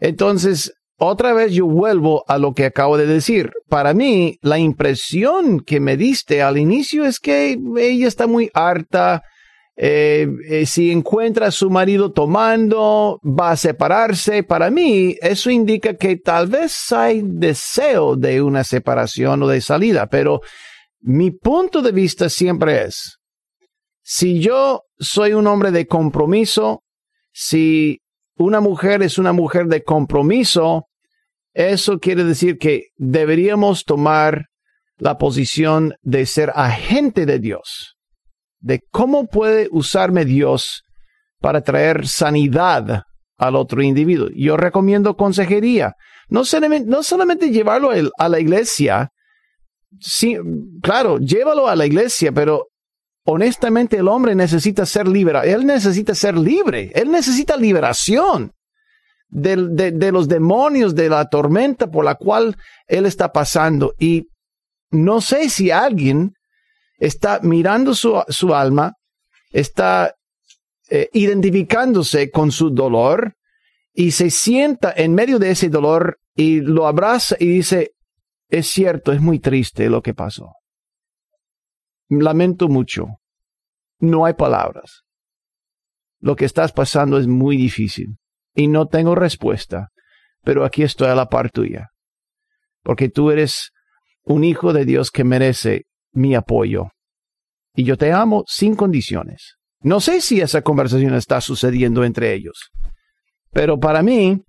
Entonces, 0.00 0.72
otra 0.96 1.32
vez 1.32 1.52
yo 1.52 1.66
vuelvo 1.66 2.24
a 2.28 2.38
lo 2.38 2.54
que 2.54 2.66
acabo 2.66 2.96
de 2.96 3.06
decir. 3.06 3.50
Para 3.68 3.94
mí, 3.94 4.38
la 4.42 4.58
impresión 4.58 5.60
que 5.60 5.80
me 5.80 5.96
diste 5.96 6.42
al 6.42 6.56
inicio 6.56 7.04
es 7.04 7.18
que 7.18 7.58
ella 7.78 8.06
está 8.06 8.26
muy 8.26 8.50
harta. 8.54 9.22
Eh, 9.76 10.28
eh, 10.48 10.66
si 10.66 10.92
encuentra 10.92 11.48
a 11.48 11.50
su 11.50 11.68
marido 11.68 12.12
tomando, 12.12 13.18
va 13.24 13.50
a 13.50 13.56
separarse. 13.56 14.44
Para 14.44 14.70
mí, 14.70 15.16
eso 15.20 15.50
indica 15.50 15.94
que 15.94 16.16
tal 16.16 16.46
vez 16.46 16.92
hay 16.92 17.22
deseo 17.24 18.14
de 18.14 18.40
una 18.40 18.62
separación 18.62 19.42
o 19.42 19.48
de 19.48 19.60
salida, 19.60 20.06
pero 20.06 20.40
mi 21.00 21.32
punto 21.32 21.82
de 21.82 21.92
vista 21.92 22.28
siempre 22.28 22.84
es, 22.84 23.18
si 24.00 24.38
yo 24.40 24.82
soy 24.98 25.32
un 25.32 25.46
hombre 25.46 25.70
de 25.70 25.86
compromiso, 25.86 26.82
si 27.32 28.00
una 28.36 28.60
mujer 28.60 29.02
es 29.02 29.18
una 29.18 29.32
mujer 29.32 29.66
de 29.66 29.82
compromiso, 29.82 30.86
eso 31.52 31.98
quiere 31.98 32.24
decir 32.24 32.58
que 32.58 32.88
deberíamos 32.96 33.84
tomar 33.84 34.46
la 34.98 35.18
posición 35.18 35.94
de 36.02 36.26
ser 36.26 36.52
agente 36.54 37.26
de 37.26 37.38
Dios, 37.38 37.96
de 38.60 38.80
cómo 38.90 39.26
puede 39.26 39.68
usarme 39.70 40.24
Dios 40.24 40.82
para 41.40 41.62
traer 41.62 42.06
sanidad 42.06 43.02
al 43.36 43.56
otro 43.56 43.82
individuo. 43.82 44.28
Yo 44.34 44.56
recomiendo 44.56 45.16
consejería. 45.16 45.94
No 46.28 46.44
solamente, 46.44 47.50
llevarlo 47.50 47.90
a 48.18 48.28
la 48.28 48.40
iglesia, 48.40 49.10
sí, 50.00 50.36
claro, 50.82 51.18
llévalo 51.18 51.68
a 51.68 51.76
la 51.76 51.86
iglesia, 51.86 52.32
pero 52.32 52.68
honestamente 53.24 53.96
el 53.96 54.08
hombre 54.08 54.34
necesita 54.34 54.86
ser 54.86 55.08
libre. 55.08 55.40
Él 55.52 55.66
necesita 55.66 56.14
ser 56.14 56.36
libre. 56.36 56.92
Él 56.94 57.10
necesita 57.10 57.56
liberación 57.56 58.52
de, 59.28 59.56
de, 59.92 60.12
los 60.12 60.28
demonios, 60.28 60.94
de 60.94 61.08
la 61.08 61.28
tormenta 61.28 61.90
por 61.90 62.04
la 62.04 62.14
cual 62.14 62.56
él 62.86 63.06
está 63.06 63.32
pasando. 63.32 63.94
Y 63.98 64.28
no 64.90 65.20
sé 65.20 65.50
si 65.50 65.70
alguien 65.70 66.34
está 66.98 67.40
mirando 67.42 67.94
su, 67.94 68.22
su 68.28 68.54
alma, 68.54 68.92
está 69.50 70.14
eh, 70.88 71.08
identificándose 71.12 72.30
con 72.30 72.52
su 72.52 72.70
dolor 72.70 73.34
y 73.92 74.12
se 74.12 74.30
sienta 74.30 74.92
en 74.96 75.14
medio 75.14 75.38
de 75.38 75.50
ese 75.50 75.68
dolor 75.68 76.18
y 76.34 76.60
lo 76.60 76.86
abraza 76.86 77.36
y 77.38 77.46
dice, 77.46 77.92
es 78.48 78.68
cierto, 78.68 79.12
es 79.12 79.20
muy 79.20 79.38
triste 79.38 79.88
lo 79.88 80.02
que 80.02 80.14
pasó. 80.14 80.52
Lamento 82.08 82.68
mucho. 82.68 83.06
No 83.98 84.26
hay 84.26 84.34
palabras. 84.34 85.02
Lo 86.20 86.36
que 86.36 86.44
estás 86.44 86.72
pasando 86.72 87.18
es 87.18 87.26
muy 87.26 87.56
difícil 87.56 88.16
y 88.54 88.68
no 88.68 88.86
tengo 88.86 89.14
respuesta, 89.14 89.88
pero 90.42 90.64
aquí 90.64 90.82
estoy 90.82 91.08
a 91.08 91.14
la 91.14 91.28
par 91.28 91.50
tuya, 91.50 91.88
porque 92.82 93.08
tú 93.08 93.30
eres 93.30 93.72
un 94.24 94.44
hijo 94.44 94.72
de 94.72 94.84
Dios 94.84 95.10
que 95.10 95.24
merece 95.24 95.82
mi 96.12 96.34
apoyo. 96.34 96.88
Y 97.74 97.84
yo 97.84 97.96
te 97.96 98.12
amo 98.12 98.44
sin 98.46 98.76
condiciones. 98.76 99.56
No 99.80 100.00
sé 100.00 100.20
si 100.20 100.40
esa 100.40 100.62
conversación 100.62 101.14
está 101.14 101.40
sucediendo 101.40 102.04
entre 102.04 102.32
ellos, 102.32 102.70
pero 103.50 103.78
para 103.78 104.02
mí 104.02 104.42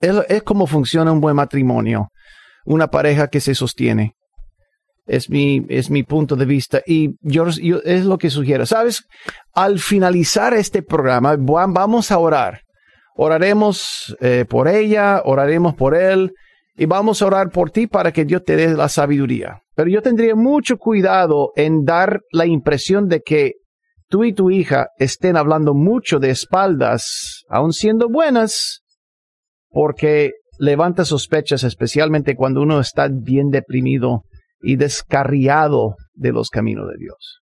es, 0.00 0.16
es 0.28 0.42
como 0.42 0.66
funciona 0.66 1.12
un 1.12 1.20
buen 1.20 1.36
matrimonio, 1.36 2.08
una 2.66 2.88
pareja 2.88 3.28
que 3.28 3.40
se 3.40 3.54
sostiene. 3.54 4.14
Es 5.06 5.28
mi, 5.28 5.66
es 5.68 5.90
mi 5.90 6.02
punto 6.02 6.34
de 6.34 6.46
vista 6.46 6.80
y 6.86 7.10
yo, 7.20 7.46
es 7.48 8.04
lo 8.06 8.16
que 8.16 8.30
sugiero. 8.30 8.64
Sabes, 8.64 9.04
al 9.52 9.78
finalizar 9.78 10.54
este 10.54 10.82
programa, 10.82 11.36
vamos 11.36 12.10
a 12.10 12.18
orar. 12.18 12.60
Oraremos 13.16 14.16
eh, 14.20 14.44
por 14.48 14.66
ella, 14.66 15.20
oraremos 15.24 15.74
por 15.74 15.94
él 15.94 16.32
y 16.76 16.86
vamos 16.86 17.22
a 17.22 17.26
orar 17.26 17.50
por 17.50 17.70
ti 17.70 17.86
para 17.86 18.12
que 18.12 18.24
Dios 18.24 18.42
te 18.44 18.56
dé 18.56 18.74
la 18.74 18.88
sabiduría. 18.88 19.60
Pero 19.76 19.90
yo 19.90 20.02
tendría 20.02 20.34
mucho 20.34 20.78
cuidado 20.78 21.52
en 21.54 21.84
dar 21.84 22.20
la 22.32 22.46
impresión 22.46 23.08
de 23.08 23.20
que 23.20 23.52
tú 24.08 24.24
y 24.24 24.32
tu 24.32 24.50
hija 24.50 24.88
estén 24.98 25.36
hablando 25.36 25.74
mucho 25.74 26.18
de 26.18 26.30
espaldas, 26.30 27.44
aun 27.48 27.72
siendo 27.72 28.08
buenas, 28.08 28.82
porque 29.70 30.32
levanta 30.58 31.04
sospechas, 31.04 31.64
especialmente 31.64 32.36
cuando 32.36 32.62
uno 32.62 32.80
está 32.80 33.08
bien 33.10 33.50
deprimido 33.50 34.22
y 34.64 34.76
descarriado 34.76 35.96
de 36.14 36.32
los 36.32 36.50
caminos 36.50 36.88
de 36.88 36.98
Dios. 36.98 37.40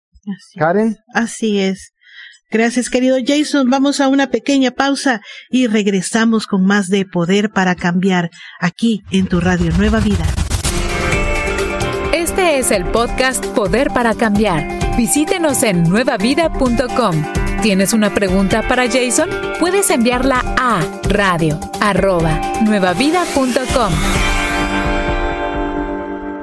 Karen. 0.58 0.96
Así 1.14 1.60
es. 1.60 1.92
Gracias, 2.50 2.90
querido 2.90 3.16
Jason. 3.24 3.68
Vamos 3.70 4.00
a 4.00 4.08
una 4.08 4.28
pequeña 4.28 4.70
pausa 4.70 5.20
y 5.50 5.66
regresamos 5.66 6.46
con 6.46 6.64
más 6.64 6.88
de 6.88 7.04
Poder 7.04 7.50
para 7.50 7.74
Cambiar 7.74 8.30
aquí 8.60 9.02
en 9.10 9.26
tu 9.26 9.40
Radio 9.40 9.72
Nueva 9.76 10.00
Vida. 10.00 10.24
Este 12.12 12.58
es 12.58 12.70
el 12.70 12.84
podcast 12.84 13.44
Poder 13.46 13.88
para 13.90 14.14
Cambiar. 14.14 14.96
Visítenos 14.96 15.62
en 15.62 15.82
nuevavida.com. 15.82 17.24
¿Tienes 17.62 17.92
una 17.92 18.14
pregunta 18.14 18.66
para 18.68 18.86
Jason? 18.86 19.28
Puedes 19.58 19.90
enviarla 19.90 20.40
a 20.56 20.80
radio 21.08 21.58
nuevavida.com 22.64 24.35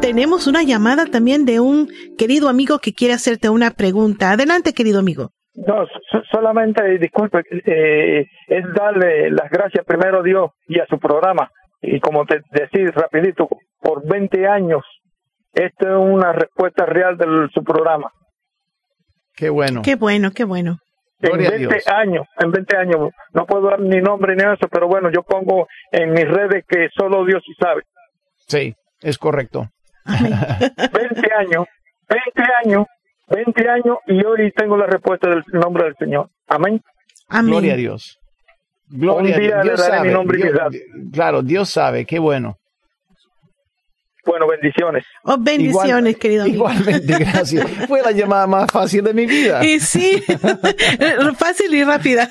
tenemos 0.04 0.48
una 0.48 0.64
llamada 0.64 1.06
también 1.06 1.46
de 1.46 1.62
un 1.62 1.88
querido 2.18 2.50
amigo 2.50 2.80
que 2.80 2.92
quiere 2.92 3.14
hacerte 3.14 3.48
una 3.48 3.72
pregunta. 3.72 4.32
Adelante, 4.32 4.74
querido 4.74 5.00
amigo. 5.00 5.30
No, 5.56 5.86
solamente, 6.30 6.98
disculpe, 7.00 7.40
eh, 7.66 8.26
es 8.48 8.64
darle 8.76 9.32
las 9.32 9.50
gracias 9.50 9.86
primero 9.86 10.20
a 10.20 10.24
Dios 10.24 10.52
y 10.68 10.80
a 10.80 10.86
su 10.88 11.00
programa. 11.00 11.50
Y 11.82 12.02
como 12.02 12.26
te 12.26 12.42
decís 12.52 12.94
rapidito, 12.94 13.48
por 13.80 14.06
20 14.06 14.46
años, 14.46 14.84
esto 15.54 15.88
es 15.88 15.96
una 15.96 16.34
respuesta 16.34 16.86
real 16.86 17.18
de 17.18 17.26
su 17.54 17.64
programa. 17.64 18.12
Qué 19.34 19.50
bueno. 19.50 19.84
Qué 19.84 19.96
bueno, 19.96 20.32
qué 20.32 20.44
bueno. 20.44 20.80
En 21.22 21.38
20 21.38 21.78
años, 21.90 22.28
en 22.40 22.52
20 22.52 22.76
años, 22.76 23.10
no 23.34 23.46
puedo 23.46 23.70
dar 23.70 23.80
ni 23.80 24.02
nombre 24.02 24.36
ni 24.36 24.44
eso, 24.44 24.68
pero 24.70 24.90
bueno, 24.90 25.10
yo 25.14 25.24
pongo 25.24 25.68
en 25.94 26.12
mis 26.12 26.28
redes 26.28 26.66
que 26.68 26.90
solo 26.94 27.24
Dios 27.24 27.42
sí 27.46 27.54
sabe. 27.58 27.84
Sí, 28.48 28.76
es 29.02 29.18
correcto. 29.18 29.70
20 30.06 31.34
años, 31.38 31.66
20 32.10 32.44
años, 32.66 32.86
20 33.28 33.70
años 33.70 33.98
y 34.08 34.24
hoy 34.26 34.52
tengo 34.56 34.78
la 34.78 34.86
respuesta 34.88 35.30
del 35.30 35.44
nombre 35.54 35.86
del 35.86 35.96
Señor. 35.98 36.30
Amén. 36.48 36.82
Gloria 37.30 37.74
a 37.74 37.78
Dios. 37.78 38.20
Gloria 38.88 39.36
a 39.36 39.40
Dios. 39.40 39.64
Dios 39.64 39.80
sabe, 39.82 40.08
mi 40.08 40.14
nombre 40.14 40.40
claro, 41.12 41.42
Dios 41.42 41.70
sabe, 41.70 42.06
qué 42.06 42.20
bueno. 42.20 42.58
Bueno, 44.26 44.48
bendiciones. 44.48 45.04
Oh, 45.24 45.38
bendiciones, 45.38 46.18
querido 46.18 46.44
amigo. 46.44 46.70
Igualmente, 46.70 47.18
gracias. 47.20 47.70
Fue 47.88 48.02
la 48.02 48.12
llamada 48.12 48.48
más 48.48 48.72
fácil 48.72 49.04
de 49.04 49.14
mi 49.14 49.26
vida. 49.26 49.66
Y 49.66 49.82
sí, 49.82 50.24
fácil 51.38 51.74
y 51.74 51.84
rápida. 51.84 52.30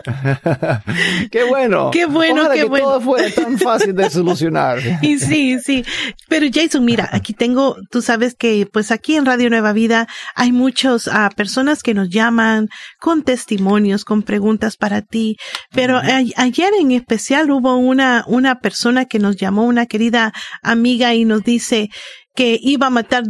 Qué 1.30 1.44
bueno. 1.44 1.90
Qué 1.90 2.06
bueno, 2.06 2.48
qué 2.50 2.60
que 2.60 2.64
bueno. 2.64 2.86
todo 2.86 3.00
fuera 3.00 3.30
tan 3.30 3.58
fácil 3.58 3.94
de 3.94 4.10
solucionar. 4.10 4.78
Y 5.02 5.18
sí, 5.18 5.58
sí. 5.58 5.84
Pero 6.28 6.46
Jason, 6.52 6.84
mira, 6.84 7.08
aquí 7.12 7.32
tengo, 7.32 7.76
tú 7.90 8.02
sabes 8.02 8.34
que 8.34 8.66
pues 8.70 8.90
aquí 8.90 9.16
en 9.16 9.26
Radio 9.26 9.50
Nueva 9.50 9.72
Vida 9.72 10.06
hay 10.34 10.52
muchas 10.52 11.06
uh, 11.06 11.28
personas 11.34 11.82
que 11.82 11.94
nos 11.94 12.08
llaman 12.08 12.68
con 13.00 13.22
testimonios, 13.22 14.04
con 14.04 14.22
preguntas 14.22 14.76
para 14.76 15.02
ti. 15.02 15.36
Pero 15.72 15.98
ayer 15.98 16.70
en 16.78 16.92
especial 16.92 17.50
hubo 17.50 17.76
una, 17.76 18.24
una 18.26 18.60
persona 18.60 19.06
que 19.06 19.18
nos 19.18 19.36
llamó, 19.36 19.64
una 19.64 19.86
querida 19.86 20.32
amiga 20.62 21.14
y 21.14 21.24
nos 21.24 21.42
dice 21.42 21.90
que 22.34 22.58
iba 22.62 22.86
a 22.86 22.90
matar 22.90 23.24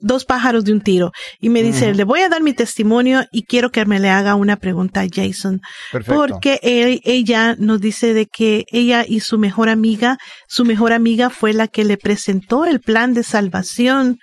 dos 0.00 0.24
pájaros 0.24 0.64
de 0.64 0.72
un 0.72 0.80
tiro. 0.80 1.12
Y 1.40 1.48
me 1.48 1.62
dice, 1.62 1.94
le 1.94 2.04
voy 2.04 2.20
a 2.20 2.28
dar 2.28 2.42
mi 2.42 2.52
testimonio 2.52 3.24
y 3.32 3.44
quiero 3.44 3.70
que 3.70 3.84
me 3.86 4.00
le 4.00 4.10
haga 4.10 4.34
una 4.34 4.56
pregunta 4.56 5.00
a 5.00 5.06
Jason. 5.10 5.60
Porque 6.06 6.58
ella 6.62 7.56
nos 7.58 7.80
dice 7.80 8.14
de 8.14 8.26
que 8.26 8.64
ella 8.70 9.04
y 9.06 9.20
su 9.20 9.38
mejor 9.38 9.68
amiga, 9.68 10.18
su 10.46 10.64
mejor 10.64 10.92
amiga 10.92 11.30
fue 11.30 11.52
la 11.52 11.68
que 11.68 11.84
le 11.84 11.96
presentó 11.96 12.64
el 12.64 12.80
plan 12.80 13.14
de 13.14 13.22
salvación 13.22 14.18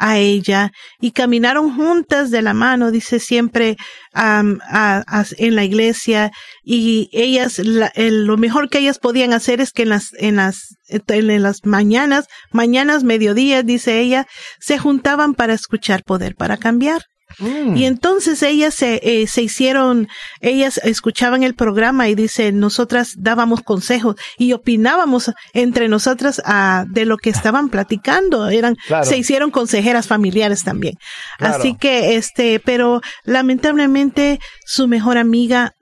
a 0.00 0.16
ella 0.16 0.72
y 0.98 1.12
caminaron 1.12 1.76
juntas 1.76 2.30
de 2.30 2.40
la 2.40 2.54
mano, 2.54 2.90
dice 2.90 3.20
siempre 3.20 3.76
en 4.14 5.54
la 5.54 5.64
iglesia 5.64 6.32
y 6.64 7.10
ellas, 7.12 7.60
lo 7.60 8.36
mejor 8.38 8.70
que 8.70 8.78
ellas 8.78 8.98
podían 8.98 9.34
hacer 9.34 9.60
es 9.60 9.72
que 9.72 9.82
en 9.82 9.90
las, 9.90 10.12
en 10.18 10.36
las, 10.36 10.76
en 10.88 11.42
las 11.42 11.64
mañanas, 11.64 12.26
mañanas, 12.50 13.04
mediodías, 13.04 13.64
dice 13.64 14.00
ella, 14.00 14.26
se 14.58 14.78
juntaban 14.78 15.34
para 15.34 15.52
escuchar 15.52 16.02
poder 16.02 16.34
para 16.34 16.56
cambiar. 16.56 17.02
Mm. 17.38 17.76
Y 17.76 17.86
entonces 17.86 18.42
ellas 18.42 18.74
se, 18.74 19.00
eh, 19.02 19.26
se 19.26 19.42
hicieron, 19.42 20.08
ellas 20.40 20.80
escuchaban 20.82 21.42
el 21.42 21.54
programa 21.54 22.08
y 22.08 22.14
dice, 22.14 22.52
nosotras 22.52 23.14
dábamos 23.16 23.62
consejos 23.62 24.16
y 24.38 24.52
opinábamos 24.52 25.32
entre 25.52 25.88
nosotras 25.88 26.42
ah, 26.44 26.84
de 26.88 27.04
lo 27.04 27.16
que 27.16 27.30
estaban 27.30 27.68
platicando. 27.68 28.48
Eran, 28.48 28.76
se 29.02 29.16
hicieron 29.16 29.50
consejeras 29.50 30.06
familiares 30.06 30.64
también. 30.64 30.94
Así 31.38 31.76
que, 31.76 32.16
este, 32.16 32.60
pero 32.60 33.00
lamentablemente 33.24 34.40
su 34.66 34.88
mejor 34.88 35.18
amiga 35.18 35.72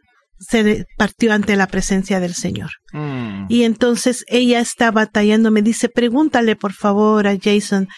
se 0.40 0.86
partió 0.96 1.32
ante 1.32 1.56
la 1.56 1.66
presencia 1.66 2.20
del 2.20 2.34
Señor. 2.34 2.70
Mm. 2.92 3.46
Y 3.48 3.64
entonces 3.64 4.24
ella 4.28 4.60
está 4.60 4.90
batallando, 4.90 5.50
me 5.50 5.62
dice, 5.62 5.88
pregúntale 5.88 6.56
por 6.56 6.72
favor 6.72 7.26
a 7.26 7.36
Jason, 7.40 7.88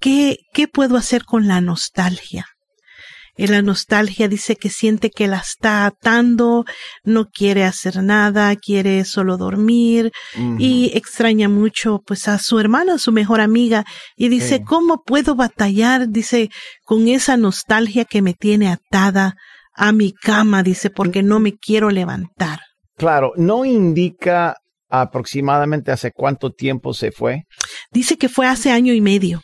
¿qué, 0.00 0.38
qué 0.52 0.68
puedo 0.68 0.96
hacer 0.96 1.24
con 1.24 1.46
la 1.46 1.60
nostalgia? 1.60 2.46
Y 3.36 3.48
la 3.48 3.62
nostalgia 3.62 4.28
dice 4.28 4.56
que 4.56 4.70
siente 4.70 5.10
que 5.10 5.26
la 5.26 5.38
está 5.38 5.86
atando, 5.86 6.64
no 7.02 7.26
quiere 7.26 7.64
hacer 7.64 8.02
nada, 8.02 8.54
quiere 8.56 9.04
solo 9.04 9.36
dormir 9.36 10.12
y 10.58 10.92
extraña 10.94 11.48
mucho 11.48 12.00
pues 12.06 12.28
a 12.28 12.38
su 12.38 12.60
hermana, 12.60 12.98
su 12.98 13.12
mejor 13.12 13.40
amiga 13.40 13.84
y 14.16 14.28
dice. 14.28 14.62
¿cómo 14.64 15.02
puedo 15.02 15.34
batallar? 15.34 16.08
Dice, 16.08 16.50
con 16.84 17.08
esa 17.08 17.36
nostalgia 17.36 18.04
que 18.04 18.22
me 18.22 18.34
tiene 18.34 18.68
atada 18.68 19.36
a 19.72 19.92
mi 19.92 20.12
cama, 20.12 20.62
dice, 20.62 20.90
porque 20.90 21.22
no 21.22 21.40
me 21.40 21.52
quiero 21.52 21.90
levantar. 21.90 22.60
Claro, 22.96 23.32
no 23.36 23.64
indica 23.64 24.56
aproximadamente 24.88 25.90
hace 25.90 26.12
cuánto 26.12 26.50
tiempo 26.50 26.94
se 26.94 27.10
fue. 27.10 27.42
Dice 27.90 28.16
que 28.16 28.28
fue 28.28 28.46
hace 28.46 28.70
año 28.70 28.92
y 28.92 29.00
medio. 29.00 29.40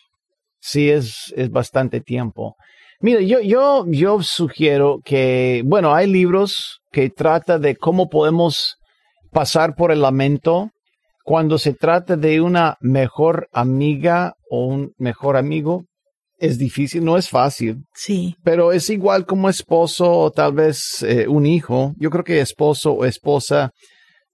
Sí, 0.60 0.90
es, 0.90 1.32
es 1.36 1.50
bastante 1.50 2.00
tiempo. 2.00 2.54
Mira, 3.02 3.20
yo, 3.22 3.40
yo, 3.40 3.86
yo 3.88 4.22
sugiero 4.22 5.00
que, 5.02 5.62
bueno, 5.64 5.94
hay 5.94 6.06
libros 6.06 6.80
que 6.92 7.08
trata 7.08 7.58
de 7.58 7.76
cómo 7.76 8.08
podemos 8.10 8.76
pasar 9.32 9.74
por 9.74 9.90
el 9.90 10.02
lamento 10.02 10.70
cuando 11.24 11.56
se 11.56 11.72
trata 11.72 12.16
de 12.16 12.42
una 12.42 12.76
mejor 12.80 13.48
amiga 13.52 14.34
o 14.50 14.66
un 14.66 14.92
mejor 14.98 15.36
amigo. 15.38 15.84
Es 16.38 16.58
difícil, 16.58 17.04
no 17.04 17.16
es 17.16 17.28
fácil, 17.28 17.84
Sí, 17.94 18.34
pero 18.42 18.72
es 18.72 18.88
igual 18.88 19.26
como 19.26 19.48
esposo 19.50 20.10
o 20.10 20.30
tal 20.30 20.52
vez 20.54 21.02
eh, 21.02 21.28
un 21.28 21.44
hijo. 21.46 21.92
Yo 21.98 22.10
creo 22.10 22.24
que 22.24 22.40
esposo 22.40 22.92
o 22.92 23.04
esposa 23.04 23.70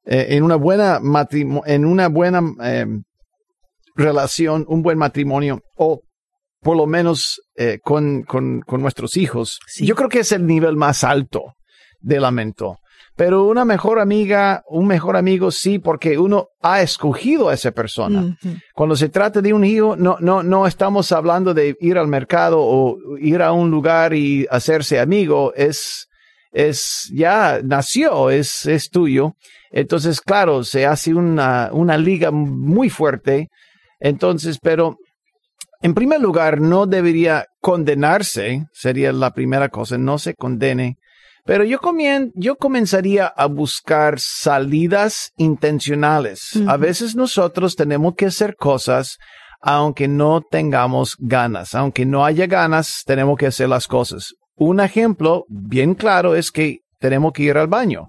eh, 0.05 0.27
en 0.31 0.45
una 0.45 0.55
buena 0.57 1.01
matrimo- 1.01 1.65
en 1.67 1.85
una 1.85 2.09
buena 2.09 2.43
eh, 2.63 2.87
relación, 3.97 4.65
un 4.69 4.83
buen 4.83 4.99
matrimonio 4.99 5.61
o 5.77 6.01
por 6.67 6.77
lo 6.77 6.89
menos 6.89 7.41
eh, 7.55 7.79
con, 7.81 8.25
con, 8.25 8.61
con 8.63 8.83
nuestros 8.83 9.17
hijos. 9.17 9.61
Sí. 9.69 9.87
Yo 9.87 9.95
creo 9.95 10.09
que 10.09 10.19
es 10.19 10.33
el 10.33 10.45
nivel 10.49 10.75
más 10.75 11.05
alto 11.05 11.55
de 12.01 12.19
lamento. 12.19 12.79
Pero 13.15 13.45
una 13.45 13.65
mejor 13.65 14.01
amiga, 14.01 14.65
un 14.69 14.89
mejor 14.89 15.17
amigo, 15.17 15.53
sí, 15.53 15.79
porque 15.79 16.19
uno 16.19 16.49
ha 16.61 16.83
escogido 16.83 17.51
a 17.51 17.55
esa 17.55 17.71
persona. 17.71 18.37
Cuando 18.75 18.97
se 18.97 19.11
trata 19.11 19.41
de 19.41 19.53
un 19.53 19.65
hijo, 19.65 19.95
no, 19.95 20.17
no, 20.19 20.43
no 20.43 20.67
estamos 20.67 21.13
hablando 21.13 21.55
de 21.55 21.77
ir 21.79 21.99
al 21.99 22.09
mercado 22.09 22.59
o 22.59 22.99
ir 23.21 23.43
a 23.43 23.53
un 23.53 23.71
lugar 23.71 24.13
y 24.13 24.45
hacerse 24.51 24.99
amigo. 24.99 25.55
Es, 25.55 26.09
es, 26.51 27.09
ya 27.15 27.61
nació, 27.63 28.29
es, 28.31 28.67
es 28.67 28.91
tuyo. 28.91 29.37
Entonces, 29.71 30.21
claro, 30.21 30.65
se 30.65 30.85
hace 30.85 31.15
una, 31.15 31.71
una 31.71 31.97
liga 31.97 32.33
muy 32.33 32.91
fuerte. 32.91 33.51
Entonces, 34.01 34.59
pero 34.61 34.99
en 35.83 35.95
primer 35.95 36.21
lugar, 36.21 36.61
no 36.61 36.87
debería 36.87 37.47
condenarse, 37.61 38.67
sería 38.73 39.13
la 39.13 39.33
primera 39.33 39.69
cosa, 39.69 39.99
no 39.99 40.19
se 40.19 40.35
condene. 40.35 40.97
Pero 41.45 41.63
yo, 41.65 41.79
comien- 41.79 42.33
yo 42.35 42.57
comenzaría 42.57 43.27
a 43.27 43.47
buscar 43.47 44.19
salidas 44.19 45.31
intencionales. 45.37 46.51
A 46.69 46.77
veces 46.77 47.15
nosotros 47.15 47.77
tenemos 47.77 48.15
que 48.17 48.27
hacer 48.27 48.57
cosas 48.57 49.19
aunque 49.63 50.07
no 50.07 50.43
tengamos 50.43 51.17
ganas. 51.19 51.75
Aunque 51.75 52.05
no 52.05 52.25
haya 52.25 52.47
ganas, 52.47 53.03
tenemos 53.07 53.37
que 53.39 53.47
hacer 53.47 53.69
las 53.69 53.87
cosas. 53.87 54.35
Un 54.55 54.81
ejemplo 54.81 55.45
bien 55.49 55.95
claro 55.95 56.35
es 56.37 56.51
que 56.53 56.81
tenemos 57.01 57.33
que 57.33 57.45
ir 57.45 57.57
al 57.57 57.67
baño. 57.67 58.09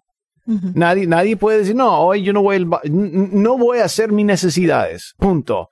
Nadie, 0.76 1.08
nadie 1.08 1.36
puede 1.36 1.60
decir, 1.60 1.76
no, 1.76 2.00
hoy 2.00 2.24
yo 2.24 2.32
no 2.32 2.42
voy, 2.42 2.56
al 2.56 2.68
no 2.90 3.58
voy 3.58 3.80
a 3.80 3.86
hacer 3.86 4.12
mis 4.14 4.26
necesidades. 4.26 5.14
Punto. 5.18 5.70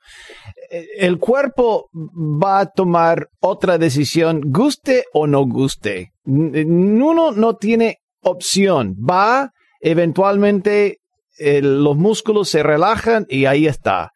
Eh, 0.70 0.86
El 0.98 1.18
cuerpo 1.18 1.90
va 1.94 2.60
a 2.60 2.66
tomar 2.66 3.30
otra 3.40 3.78
decisión, 3.78 4.42
guste 4.46 5.06
o 5.14 5.28
no 5.28 5.46
guste. 5.46 6.12
Uno 6.26 7.32
no 7.32 7.56
tiene 7.56 8.00
opción. 8.22 8.96
Va, 8.98 9.52
eventualmente 9.80 10.98
eh, 11.38 11.62
los 11.62 11.96
músculos 11.96 12.50
se 12.50 12.62
relajan 12.64 13.26
y 13.30 13.46
ahí 13.46 13.68
está. 13.68 14.12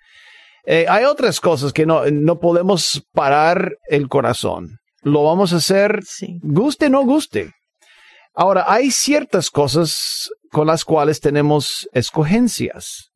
Eh, 0.66 0.86
hay 0.90 1.06
otras 1.06 1.40
cosas 1.40 1.72
que 1.72 1.86
no, 1.86 2.06
no 2.12 2.40
podemos 2.40 3.02
parar 3.14 3.78
el 3.88 4.08
corazón. 4.10 4.78
Lo 5.04 5.24
vamos 5.24 5.54
a 5.54 5.58
hacer 5.58 6.02
Sí. 6.04 6.40
guste 6.44 6.88
o 6.88 6.90
no 6.90 7.04
guste. 7.06 7.52
Ahora, 8.36 8.66
hay 8.68 8.92
ciertas 8.92 9.50
cosas 9.50 10.30
con 10.52 10.68
las 10.68 10.86
cuales 10.86 11.20
tenemos 11.20 11.88
escogencias. 11.94 13.10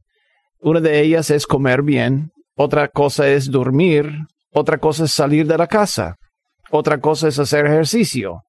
Una 0.60 0.80
de 0.80 1.02
ellas 1.02 1.30
es 1.30 1.46
comer 1.46 1.82
bien, 1.82 2.32
otra 2.56 2.88
cosa 2.88 3.28
es 3.28 3.52
dormir, 3.52 4.12
otra 4.52 4.78
cosa 4.78 5.06
es 5.06 5.12
salir 5.12 5.48
de 5.48 5.58
la 5.58 5.68
casa, 5.68 6.16
otra 6.72 7.00
cosa 7.00 7.28
es 7.28 7.40
hacer 7.40 7.66
ejercicio. 7.66 8.42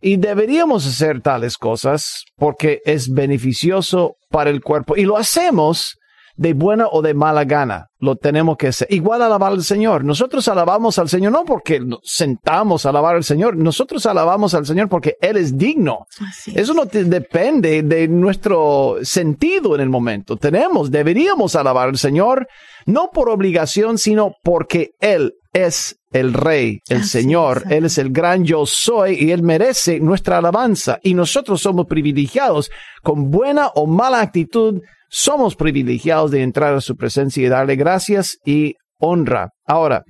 Y 0.00 0.16
deberíamos 0.16 0.86
hacer 0.86 1.20
tales 1.20 1.56
cosas 1.56 2.24
porque 2.36 2.80
es 2.84 3.10
beneficioso 3.10 4.14
para 4.30 4.50
el 4.50 4.60
cuerpo. 4.60 4.96
Y 4.96 5.04
lo 5.04 5.16
hacemos 5.16 5.96
de 6.38 6.54
buena 6.54 6.86
o 6.90 7.02
de 7.02 7.14
mala 7.14 7.44
gana. 7.44 7.88
Lo 7.98 8.14
tenemos 8.14 8.56
que 8.56 8.68
hacer. 8.68 8.86
Igual 8.92 9.22
alabar 9.22 9.50
al 9.52 9.64
Señor. 9.64 10.04
Nosotros 10.04 10.46
alabamos 10.46 10.96
al 11.00 11.08
Señor 11.08 11.32
no 11.32 11.44
porque 11.44 11.80
nos 11.80 11.98
sentamos 12.04 12.86
a 12.86 12.90
alabar 12.90 13.16
al 13.16 13.24
Señor. 13.24 13.56
Nosotros 13.56 14.06
alabamos 14.06 14.54
al 14.54 14.64
Señor 14.64 14.88
porque 14.88 15.16
Él 15.20 15.36
es 15.36 15.58
digno. 15.58 16.06
Eso 16.54 16.74
no 16.74 16.86
te- 16.86 17.02
depende 17.04 17.82
de 17.82 18.06
nuestro 18.06 18.98
sentido 19.02 19.74
en 19.74 19.80
el 19.80 19.88
momento. 19.90 20.36
Tenemos, 20.36 20.92
deberíamos 20.92 21.56
alabar 21.56 21.88
al 21.88 21.98
Señor, 21.98 22.46
no 22.86 23.10
por 23.12 23.28
obligación, 23.30 23.98
sino 23.98 24.32
porque 24.44 24.90
Él 25.00 25.32
es 25.52 25.96
el 26.12 26.34
Rey, 26.34 26.78
el 26.88 26.98
Así 26.98 27.08
Señor. 27.08 27.64
es, 27.66 27.72
Él 27.72 27.84
es 27.86 27.98
el 27.98 28.10
gran 28.12 28.44
yo 28.44 28.64
soy 28.64 29.14
y 29.18 29.32
Él 29.32 29.42
merece 29.42 29.98
nuestra 29.98 30.38
alabanza. 30.38 31.00
Y 31.02 31.14
nosotros 31.14 31.60
somos 31.60 31.86
privilegiados 31.86 32.70
con 33.02 33.28
buena 33.32 33.66
o 33.74 33.88
mala 33.88 34.20
actitud. 34.20 34.80
Somos 35.08 35.56
privilegiados 35.56 36.30
de 36.30 36.42
entrar 36.42 36.74
a 36.74 36.80
su 36.80 36.96
presencia 36.96 37.44
y 37.44 37.48
darle 37.48 37.76
gracias 37.76 38.38
y 38.44 38.76
honra. 38.98 39.50
Ahora, 39.66 40.04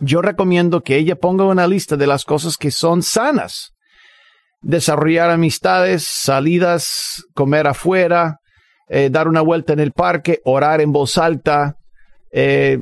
yo 0.00 0.22
recomiendo 0.22 0.82
que 0.82 0.96
ella 0.96 1.16
ponga 1.16 1.44
una 1.44 1.66
lista 1.66 1.96
de 1.96 2.06
las 2.06 2.24
cosas 2.24 2.56
que 2.56 2.70
son 2.70 3.02
sanas 3.02 3.72
desarrollar 4.62 5.30
amistades, 5.30 6.06
salidas, 6.08 7.24
comer 7.34 7.66
afuera, 7.66 8.38
eh, 8.88 9.10
dar 9.10 9.28
una 9.28 9.40
vuelta 9.40 9.72
en 9.72 9.80
el 9.80 9.92
parque, 9.92 10.40
orar 10.44 10.80
en 10.80 10.92
voz 10.92 11.18
alta, 11.18 11.76
eh, 12.30 12.78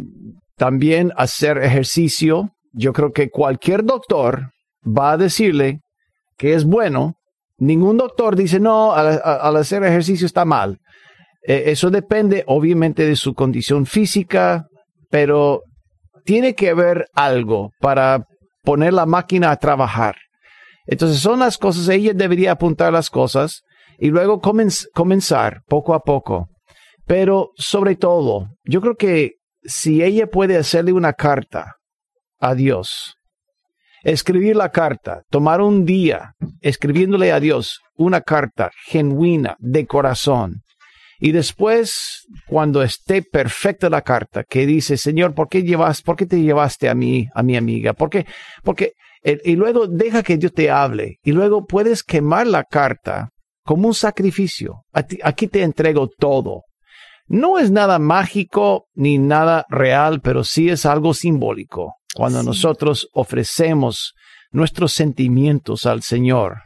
también 0.56 1.12
hacer 1.16 1.58
ejercicio. 1.58 2.50
Yo 2.72 2.92
creo 2.92 3.12
que 3.12 3.30
cualquier 3.30 3.84
doctor 3.84 4.52
va 4.86 5.12
a 5.12 5.16
decirle 5.16 5.80
que 6.36 6.54
es 6.54 6.64
bueno. 6.64 7.16
Ningún 7.58 7.96
doctor 7.96 8.36
dice, 8.36 8.60
no, 8.60 8.92
al, 8.92 9.56
hacer 9.56 9.82
ejercicio 9.82 10.26
está 10.26 10.44
mal. 10.44 10.78
Eh, 11.42 11.64
eso 11.66 11.90
depende 11.90 12.44
obviamente 12.46 13.06
de 13.06 13.16
su 13.16 13.34
condición 13.34 13.86
física, 13.86 14.66
pero 15.10 15.62
tiene 16.24 16.54
que 16.54 16.70
haber 16.70 17.06
algo 17.14 17.70
para 17.80 18.24
poner 18.62 18.92
la 18.92 19.06
máquina 19.06 19.50
a 19.50 19.56
trabajar. 19.56 20.16
Entonces 20.86 21.20
son 21.20 21.38
las 21.38 21.56
cosas, 21.56 21.88
ella 21.88 22.12
debería 22.14 22.52
apuntar 22.52 22.92
las 22.92 23.10
cosas 23.10 23.62
y 23.98 24.08
luego 24.08 24.40
comenz- 24.40 24.86
comenzar 24.94 25.62
poco 25.66 25.94
a 25.94 26.00
poco. 26.00 26.48
Pero 27.06 27.50
sobre 27.56 27.96
todo, 27.96 28.48
yo 28.64 28.80
creo 28.80 28.96
que 28.96 29.32
si 29.62 30.02
ella 30.02 30.26
puede 30.26 30.56
hacerle 30.56 30.92
una 30.92 31.12
carta 31.12 31.74
a 32.38 32.54
Dios, 32.54 33.14
escribir 34.02 34.56
la 34.56 34.70
carta, 34.70 35.22
tomar 35.30 35.60
un 35.60 35.84
día 35.84 36.32
escribiéndole 36.60 37.32
a 37.32 37.40
Dios 37.40 37.80
una 37.96 38.20
carta 38.20 38.70
genuina 38.86 39.56
de 39.58 39.86
corazón. 39.86 40.62
Y 41.20 41.32
después, 41.32 42.26
cuando 42.48 42.82
esté 42.82 43.22
perfecta 43.22 43.90
la 43.90 44.00
carta, 44.00 44.42
que 44.42 44.66
dice, 44.66 44.96
Señor, 44.96 45.34
¿por 45.34 45.48
qué 45.48 45.62
llevas, 45.62 46.00
por 46.00 46.16
qué 46.16 46.24
te 46.24 46.40
llevaste 46.40 46.88
a 46.88 46.94
mí, 46.94 47.28
a 47.34 47.42
mi 47.42 47.56
amiga? 47.56 47.92
¿Por 47.92 48.08
qué? 48.08 48.26
Porque 48.64 48.94
eh, 49.22 49.38
y 49.44 49.56
luego 49.56 49.86
deja 49.86 50.22
que 50.22 50.38
Dios 50.38 50.52
te 50.52 50.70
hable 50.70 51.18
y 51.22 51.32
luego 51.32 51.66
puedes 51.66 52.02
quemar 52.02 52.46
la 52.46 52.64
carta 52.64 53.28
como 53.64 53.88
un 53.88 53.94
sacrificio. 53.94 54.82
Aquí 54.92 55.46
te 55.46 55.62
entrego 55.62 56.08
todo. 56.08 56.62
No 57.26 57.58
es 57.58 57.70
nada 57.70 57.98
mágico 57.98 58.86
ni 58.94 59.18
nada 59.18 59.66
real, 59.68 60.20
pero 60.22 60.42
sí 60.42 60.70
es 60.70 60.86
algo 60.86 61.14
simbólico. 61.14 61.94
Cuando 62.14 62.40
Sí. 62.40 62.46
nosotros 62.46 63.08
ofrecemos 63.12 64.14
nuestros 64.50 64.92
sentimientos 64.92 65.86
al 65.86 66.02
Señor, 66.02 66.62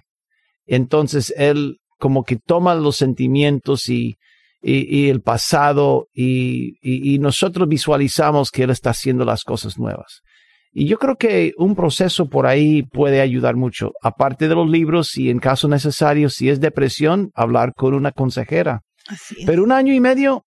entonces 0.64 1.34
Él 1.36 1.78
como 1.98 2.24
que 2.24 2.36
toma 2.36 2.74
los 2.76 2.96
sentimientos 2.96 3.88
y, 3.88 4.14
y, 4.66 5.02
y 5.04 5.10
el 5.10 5.20
pasado 5.20 6.08
y, 6.14 6.78
y- 6.80 7.14
y 7.14 7.18
nosotros 7.18 7.68
visualizamos 7.68 8.50
que 8.50 8.62
Él 8.62 8.70
está 8.70 8.90
haciendo 8.90 9.24
las 9.24 9.44
cosas 9.44 9.78
nuevas. 9.78 10.20
Y 10.72 10.86
yo 10.86 10.98
creo 10.98 11.16
que 11.16 11.52
un 11.56 11.76
proceso 11.76 12.28
por 12.28 12.46
ahí 12.46 12.82
puede 12.82 13.20
ayudar 13.20 13.54
mucho. 13.54 13.92
Aparte 14.02 14.48
de 14.48 14.54
los 14.56 14.68
libros, 14.68 15.16
y 15.16 15.30
en 15.30 15.38
caso 15.38 15.68
necesario, 15.68 16.30
si 16.30 16.48
es 16.48 16.58
depresión, 16.60 17.30
hablar 17.34 17.74
con 17.76 17.94
una 17.94 18.10
consejera. 18.10 18.80
Pero 19.46 19.62
un 19.62 19.70
año 19.70 19.92
y 19.92 20.00
medio 20.00 20.44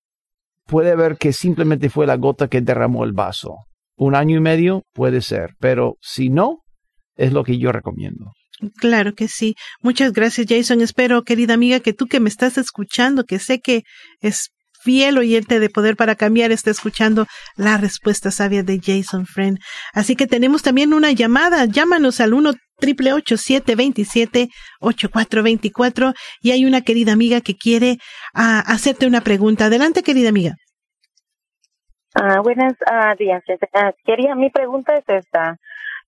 puede 0.65 0.95
ver 0.95 1.15
que 1.17 1.31
simplemente 1.31 1.89
fue 1.89 2.05
la 2.07 2.17
gota 2.17 2.47
que 2.49 2.59
derramó 2.59 3.05
el 3.05 3.13
vaso. 3.13 3.55
Un 3.95 4.15
año 4.15 4.35
y 4.37 4.41
medio 4.41 4.83
puede 4.93 5.21
ser, 5.21 5.51
pero 5.59 5.95
si 6.01 6.29
no, 6.29 6.59
es 7.15 7.31
lo 7.31 7.43
que 7.43 7.57
yo 7.57 7.71
recomiendo. 7.71 8.31
Claro 8.77 9.13
que 9.13 9.27
sí. 9.27 9.55
Muchas 9.81 10.13
gracias, 10.13 10.47
Jason. 10.49 10.81
Espero, 10.81 11.23
querida 11.23 11.53
amiga, 11.53 11.79
que 11.79 11.93
tú 11.93 12.07
que 12.07 12.19
me 12.19 12.29
estás 12.29 12.57
escuchando, 12.57 13.23
que 13.23 13.39
sé 13.39 13.59
que 13.59 13.83
es 14.19 14.51
fiel 14.81 15.17
oyente 15.17 15.59
de 15.59 15.69
Poder 15.69 15.95
para 15.95 16.15
Cambiar 16.15 16.51
está 16.51 16.71
escuchando 16.71 17.25
la 17.55 17.77
respuesta 17.77 18.31
sabia 18.31 18.63
de 18.63 18.79
Jason 18.83 19.25
Friend. 19.25 19.59
Así 19.93 20.15
que 20.15 20.27
tenemos 20.27 20.63
también 20.63 20.93
una 20.93 21.11
llamada. 21.11 21.65
Llámanos 21.65 22.19
al 22.21 22.33
1 22.33 22.53
triple 22.79 23.11
727 23.25 24.49
8424 24.79 26.13
y 26.41 26.51
hay 26.51 26.65
una 26.65 26.81
querida 26.81 27.11
amiga 27.13 27.41
que 27.41 27.55
quiere 27.55 27.97
uh, 28.33 28.63
hacerte 28.65 29.07
una 29.07 29.21
pregunta. 29.21 29.65
Adelante, 29.65 30.03
querida 30.03 30.29
amiga. 30.29 30.55
Uh, 32.15 32.41
buenos 32.41 32.73
uh, 32.89 33.15
días. 33.17 33.43
quería, 34.05 34.35
mi 34.35 34.49
pregunta 34.49 34.95
es 34.95 35.03
esta. 35.07 35.57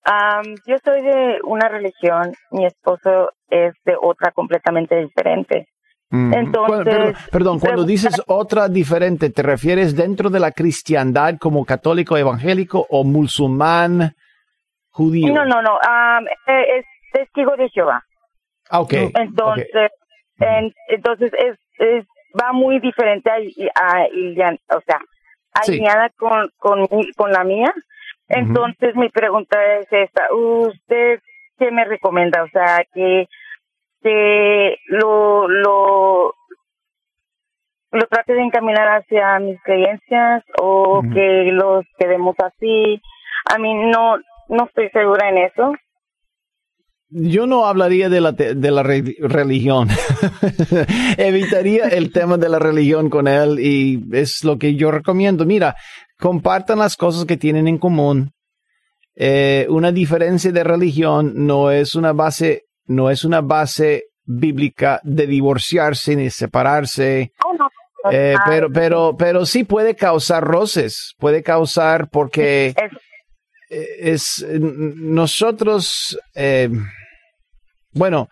Um, 0.06 0.54
yo 0.66 0.76
soy 0.82 1.02
de 1.02 1.38
una 1.44 1.68
religión, 1.68 2.32
mi 2.50 2.64
esposo 2.64 3.32
es 3.48 3.74
de 3.84 3.94
otra 4.00 4.32
completamente 4.32 4.96
diferente. 4.96 5.68
Entonces, 6.12 7.16
perdón, 7.30 7.60
cuando 7.60 7.84
dices 7.84 8.20
otra 8.26 8.68
diferente, 8.68 9.30
¿te 9.30 9.42
refieres 9.44 9.94
dentro 9.94 10.28
de 10.28 10.40
la 10.40 10.50
cristiandad 10.50 11.36
como 11.38 11.64
católico 11.64 12.16
evangélico 12.16 12.84
o 12.90 13.04
musulmán 13.04 14.16
judío? 14.88 15.32
No, 15.32 15.44
no, 15.44 15.62
no, 15.62 15.78
eh, 16.48 16.78
es 16.78 16.84
testigo 17.12 17.54
de 17.56 17.68
Jehová. 17.68 18.02
Ah, 18.70 18.80
ok. 18.80 18.92
Entonces, 19.14 19.68
entonces 20.88 21.30
es, 21.78 22.04
va 22.34 22.52
muy 22.52 22.80
diferente 22.80 23.30
a, 23.30 23.36
o 24.76 24.80
sea, 24.80 24.98
alineada 25.52 26.10
con, 26.16 26.50
con, 26.56 26.88
con 27.16 27.30
la 27.30 27.44
mía. 27.44 27.72
Entonces, 28.30 28.94
mi 28.96 29.08
pregunta 29.08 29.58
es 29.76 29.86
esta, 29.90 30.32
¿usted 30.32 31.20
qué 31.58 31.70
me 31.70 31.84
recomienda? 31.84 32.42
O 32.42 32.48
sea, 32.48 32.84
que 32.94 33.28
que 34.02 34.78
lo, 34.86 35.48
lo, 35.48 36.34
lo 37.92 38.06
trate 38.08 38.34
de 38.34 38.42
encaminar 38.42 38.88
hacia 38.98 39.38
mis 39.40 39.60
creencias 39.62 40.44
o 40.60 41.02
que 41.12 41.50
los 41.52 41.84
quedemos 41.98 42.34
así. 42.38 43.00
A 43.52 43.58
mí 43.58 43.74
no, 43.74 44.16
no 44.48 44.64
estoy 44.64 44.88
segura 44.90 45.28
en 45.28 45.38
eso. 45.38 45.74
Yo 47.10 47.46
no 47.46 47.66
hablaría 47.66 48.08
de 48.08 48.20
la, 48.20 48.32
de 48.32 48.70
la 48.70 48.82
religión. 48.82 49.88
Evitaría 51.16 51.88
el 51.88 52.12
tema 52.12 52.36
de 52.36 52.48
la 52.48 52.60
religión 52.60 53.10
con 53.10 53.26
él 53.26 53.58
y 53.58 54.00
es 54.12 54.44
lo 54.44 54.58
que 54.58 54.76
yo 54.76 54.92
recomiendo. 54.92 55.44
Mira, 55.44 55.74
compartan 56.18 56.78
las 56.78 56.96
cosas 56.96 57.24
que 57.24 57.36
tienen 57.36 57.66
en 57.66 57.78
común. 57.78 58.32
Eh, 59.16 59.66
una 59.68 59.90
diferencia 59.90 60.52
de 60.52 60.62
religión 60.62 61.32
no 61.34 61.70
es 61.70 61.94
una 61.94 62.12
base 62.12 62.66
no 62.86 63.10
es 63.10 63.24
una 63.24 63.40
base 63.40 64.04
bíblica 64.24 65.00
de 65.02 65.26
divorciarse 65.26 66.16
ni 66.16 66.30
separarse. 66.30 67.32
Oh, 67.44 68.10
eh, 68.10 68.36
pero, 68.46 68.70
pero, 68.72 69.16
pero 69.16 69.46
sí 69.46 69.64
puede 69.64 69.94
causar 69.94 70.42
roces, 70.42 71.14
puede 71.18 71.42
causar 71.42 72.08
porque 72.08 72.74
es, 73.70 74.44
nosotros, 74.58 76.18
eh, 76.34 76.70
bueno, 77.92 78.28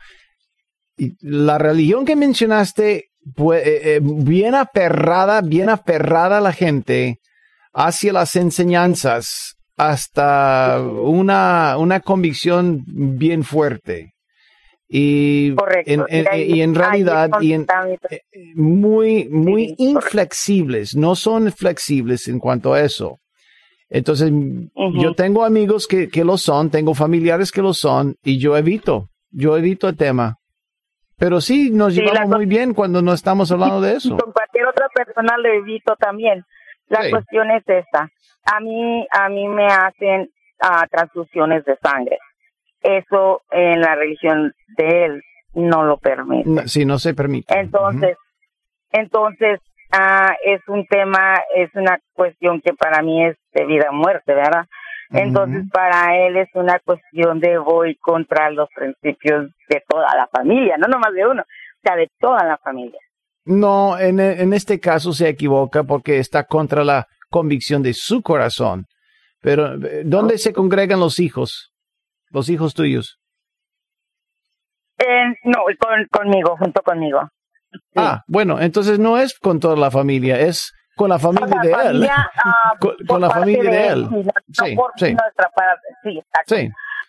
la 1.21 1.59
religión 1.59 2.05
que 2.05 2.16
mencionaste, 2.16 3.11
eh, 3.53 4.01
bien 4.03 4.55
aferrada, 4.55 5.40
bien 5.42 5.68
aferrada 5.68 6.38
a 6.38 6.40
la 6.40 6.53
gente 6.53 7.18
hacia 7.73 8.12
las 8.12 8.35
enseñanzas 8.37 9.57
hasta 9.77 10.81
una, 10.81 11.77
una 11.79 12.01
convicción 12.01 12.83
bien 12.87 13.44
fuerte. 13.44 14.14
Y, 14.90 15.55
en, 15.85 16.05
y 16.35 16.62
en 16.62 16.75
realidad 16.75 17.31
y 17.42 17.53
en, 17.53 17.66
eh, 18.11 18.21
muy, 18.55 19.29
muy 19.29 19.75
inflexibles, 19.77 20.97
no 20.97 21.14
son 21.14 21.53
flexibles 21.53 22.27
en 22.27 22.38
cuanto 22.38 22.73
a 22.73 22.81
eso. 22.81 23.18
Entonces, 23.90 24.33
yo 24.94 25.14
tengo 25.14 25.44
amigos 25.44 25.87
que, 25.87 26.09
que 26.09 26.25
lo 26.25 26.38
son, 26.38 26.71
tengo 26.71 26.94
familiares 26.94 27.53
que 27.53 27.62
lo 27.62 27.75
son, 27.75 28.16
y 28.23 28.38
yo 28.38 28.57
evito, 28.57 29.09
yo 29.30 29.56
evito 29.56 29.88
el 29.88 29.96
tema. 29.96 30.36
Pero 31.16 31.40
sí, 31.40 31.70
nos 31.70 31.94
llevamos 31.94 32.36
muy 32.36 32.46
bien 32.46 32.74
cuando 32.74 33.02
no 33.02 33.12
estamos 33.12 33.50
hablando 33.50 33.80
de 33.80 33.94
eso. 33.94 34.16
Con 34.16 34.32
cualquier 34.32 34.66
otra 34.66 34.88
persona 34.88 35.36
lo 35.36 35.48
evito 35.48 35.96
también. 35.96 36.44
La 36.86 37.10
cuestión 37.10 37.50
es 37.50 37.64
esta. 37.66 38.08
A 38.44 38.60
mí, 38.60 39.06
a 39.10 39.28
mí 39.28 39.48
me 39.48 39.66
hacen 39.66 40.30
uh, 40.62 40.86
transfusiones 40.90 41.64
de 41.64 41.76
sangre 41.82 42.18
eso 42.82 43.42
en 43.50 43.80
la 43.80 43.94
religión 43.94 44.54
de 44.76 45.04
él 45.04 45.22
no 45.54 45.84
lo 45.84 45.98
permite. 45.98 46.68
sí, 46.68 46.84
no 46.84 46.98
se 46.98 47.14
permite. 47.14 47.58
Entonces, 47.58 48.16
entonces 48.92 49.60
ah, 49.90 50.34
es 50.44 50.60
un 50.68 50.86
tema, 50.86 51.40
es 51.56 51.74
una 51.74 51.98
cuestión 52.12 52.60
que 52.60 52.74
para 52.74 53.02
mí 53.02 53.24
es 53.24 53.36
de 53.52 53.66
vida 53.66 53.88
o 53.90 53.94
muerte, 53.94 54.34
¿verdad? 54.34 54.66
Entonces, 55.11 55.64
para 55.73 56.16
él 56.16 56.37
es 56.37 56.49
una 56.55 56.79
cuestión 56.81 57.40
de 57.40 57.59
voy 57.59 57.97
contra 57.97 58.51
los 58.51 58.68
principios 58.75 59.51
de 59.68 59.83
toda 59.88 60.14
la 60.14 60.27
familia, 60.27 60.77
no 60.77 60.87
nomás 60.87 61.14
de 61.14 61.27
uno, 61.27 61.42
o 61.42 61.81
sea, 61.83 61.97
de 61.97 62.11
toda 62.18 62.44
la 62.44 62.59
familia. 62.59 63.01
No, 63.44 63.99
en, 63.99 64.21
en 64.21 64.53
este 64.53 64.79
caso 64.79 65.12
se 65.12 65.29
equivoca 65.29 65.85
porque 65.85 66.18
está 66.18 66.44
contra 66.44 66.85
la 66.85 67.07
convicción 67.31 67.83
de 67.83 67.94
su 67.94 68.23
corazón. 68.23 68.85
Pero, 69.40 69.75
eh, 69.75 70.03
¿dónde 70.05 70.37
se 70.37 70.53
congregan 70.53 71.01
los 71.01 71.18
hijos? 71.18 71.73
los 72.31 72.49
hijos 72.49 72.75
tuyos? 72.75 73.18
Eh, 74.99 75.35
no, 75.44 75.64
con, 75.79 76.07
conmigo, 76.11 76.57
junto 76.57 76.83
conmigo. 76.83 77.21
Ah, 77.94 78.23
bueno, 78.27 78.61
entonces 78.61 78.99
no 78.99 79.18
es 79.18 79.38
con 79.38 79.61
toda 79.61 79.77
la 79.77 79.90
familia, 79.90 80.40
es 80.40 80.73
con 80.98 81.08
la 81.08 81.18
familia 81.18 81.61
de 81.62 81.72
él. 81.88 82.08
Ah, 82.44 82.74
con, 82.78 83.20
la 83.20 83.30
familia 83.30 83.70
de, 83.70 83.87
él. 83.88 84.08
Sí, 84.52 84.74
por 84.74 84.92
nuestra 85.00 85.48
parte, 85.50 85.88
sí, 86.02 86.18
exacto. 86.18 86.56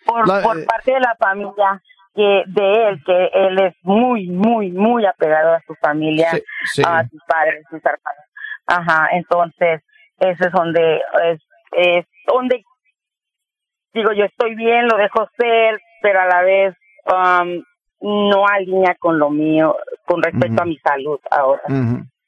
Por, 0.06 0.26
por 0.44 0.60
eh, 0.60 0.66
parte 0.66 0.94
de 0.94 1.00
la 1.00 1.16
familia 1.20 1.82
que 2.16 2.44
de 2.48 2.88
él, 2.88 3.04
que 3.06 3.30
él 3.34 3.60
es 3.60 3.76
muy, 3.84 4.28
muy, 4.28 4.72
muy 4.72 5.06
apegado 5.06 5.54
a 5.54 5.62
su 5.66 5.76
familia, 5.76 6.30
a 6.86 7.04
sus 7.08 7.22
padres, 7.28 7.64
sus 7.70 7.84
hermanos. 7.84 8.26
Ajá, 8.68 9.10
entonces, 9.12 9.82
ese 10.20 10.48
es 10.48 10.52
donde, 10.52 11.02
es, 11.24 11.42
es 11.72 12.06
donde 12.28 12.64
digo, 13.94 14.12
yo 14.14 14.26
estoy 14.26 14.56
bien, 14.56 14.88
lo 14.88 14.98
dejo 14.98 15.28
ser, 15.38 15.80
pero 16.02 16.22
a 16.22 16.26
la 16.26 16.42
vez 16.42 16.76
um, 17.06 17.64
no 18.32 18.46
alinea 18.48 18.96
con 19.00 19.20
lo 19.20 19.30
mío, 19.30 19.76
con 20.06 20.22
respecto 20.22 20.62
a 20.62 20.66
mi 20.66 20.78
salud 20.78 21.20
ahora. 21.30 21.62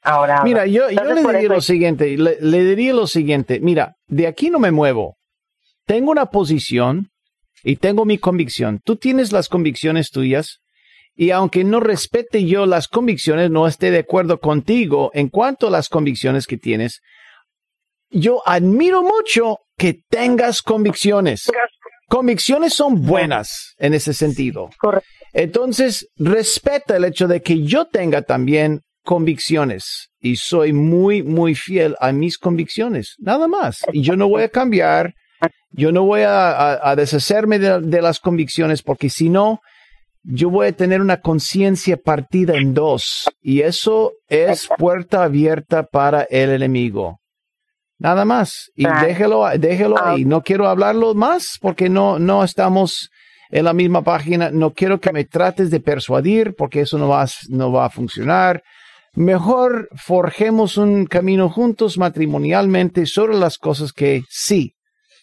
Ahora, 0.04 0.44
mira, 0.44 0.66
yo, 0.66 0.90
yo 0.90 1.04
le 1.04 1.22
diría 1.22 1.50
lo 1.50 1.62
siguiente, 1.62 2.18
le, 2.18 2.38
le, 2.42 2.64
diría 2.64 2.94
lo 2.94 3.06
siguiente, 3.06 3.60
mira, 3.60 3.96
de 4.08 4.28
aquí 4.28 4.50
no 4.50 4.60
me 4.60 4.72
muevo. 4.72 5.18
Tengo 5.86 6.12
una 6.12 6.28
posición 6.28 7.10
y 7.64 7.76
tengo 7.76 8.06
mi 8.06 8.18
convicción. 8.18 8.80
Tú 8.84 8.96
tienes 8.96 9.32
las 9.32 9.48
convicciones 9.48 10.10
tuyas 10.10 10.62
y 11.14 11.32
aunque 11.32 11.64
no 11.64 11.80
respete 11.80 12.46
yo 12.46 12.66
las 12.66 12.88
convicciones, 12.88 13.52
no 13.52 13.68
esté 13.68 13.92
de 13.92 14.00
acuerdo 14.00 14.40
contigo 14.40 15.12
en 15.14 15.30
cuanto 15.30 15.68
a 15.68 15.72
las 15.72 15.90
convicciones 15.90 16.48
que 16.48 16.58
tienes, 16.58 17.02
yo 18.10 18.42
admiro 18.46 19.04
mucho 19.04 19.60
que 19.78 20.02
tengas 20.10 20.62
convicciones. 20.62 21.50
Convicciones 22.08 22.74
son 22.74 23.06
buenas 23.06 23.74
en 23.78 23.94
ese 23.94 24.14
sentido. 24.14 24.70
Entonces, 25.34 26.08
respeta 26.18 26.98
el 26.98 27.06
hecho 27.06 27.28
de 27.28 27.42
que 27.42 27.64
yo 27.64 27.86
tenga 27.86 28.22
también 28.24 28.82
convicciones 29.04 30.10
y 30.20 30.36
soy 30.36 30.74
muy, 30.74 31.24
muy 31.24 31.56
fiel 31.56 31.96
a 32.00 32.12
mis 32.12 32.38
convicciones, 32.38 33.16
nada 33.20 33.48
más. 33.48 33.80
Y 33.92 34.02
yo 34.02 34.16
no 34.16 34.28
voy 34.28 34.44
a 34.44 34.50
cambiar, 34.50 35.14
yo 35.72 35.92
no 35.92 36.04
voy 36.04 36.22
a, 36.26 36.94
deshacerme 36.96 37.60
de, 37.60 38.02
las 38.02 38.20
convicciones 38.20 38.82
porque 38.84 39.10
si 39.10 39.30
no, 39.30 39.62
yo 40.24 40.50
voy 40.50 40.68
a 40.68 40.72
tener 40.72 41.02
una 41.02 41.20
conciencia 41.20 41.98
partida 41.98 42.56
en 42.56 42.74
dos 42.74 43.30
y 43.42 43.62
eso 43.62 44.14
es 44.28 44.70
puerta 44.78 45.24
abierta 45.24 45.84
para 45.84 46.24
el 46.24 46.52
enemigo. 46.52 47.20
Nada 47.98 48.26
más. 48.26 48.72
Y 48.76 48.86
déjelo, 49.06 49.46
déjelo 49.60 49.96
ah, 49.98 50.14
ahí. 50.14 50.26
No 50.26 50.42
quiero 50.42 50.68
hablarlo 50.68 51.14
más 51.14 51.58
porque 51.62 51.88
no, 51.88 52.18
no 52.18 52.44
estamos 52.44 53.12
en 53.52 53.66
la 53.66 53.74
misma 53.74 54.02
página. 54.04 54.50
No 54.50 54.74
quiero 54.74 55.00
que 55.00 55.12
me 55.12 55.26
trates 55.26 55.70
de 55.70 55.80
persuadir 55.80 56.56
porque 56.56 56.82
eso 56.82 56.98
no 56.98 57.10
va, 57.10 57.28
no 57.50 57.72
va 57.72 57.86
a 57.86 57.90
funcionar. 57.90 58.64
Mejor 59.14 59.90
forjemos 59.96 60.78
un 60.78 61.06
camino 61.06 61.50
juntos 61.50 61.98
matrimonialmente 61.98 63.06
sobre 63.06 63.36
las 63.36 63.58
cosas 63.58 63.92
que 63.92 64.22
sí 64.30 64.74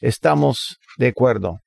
estamos 0.01 0.79
de 0.99 1.09
acuerdo. 1.09 1.61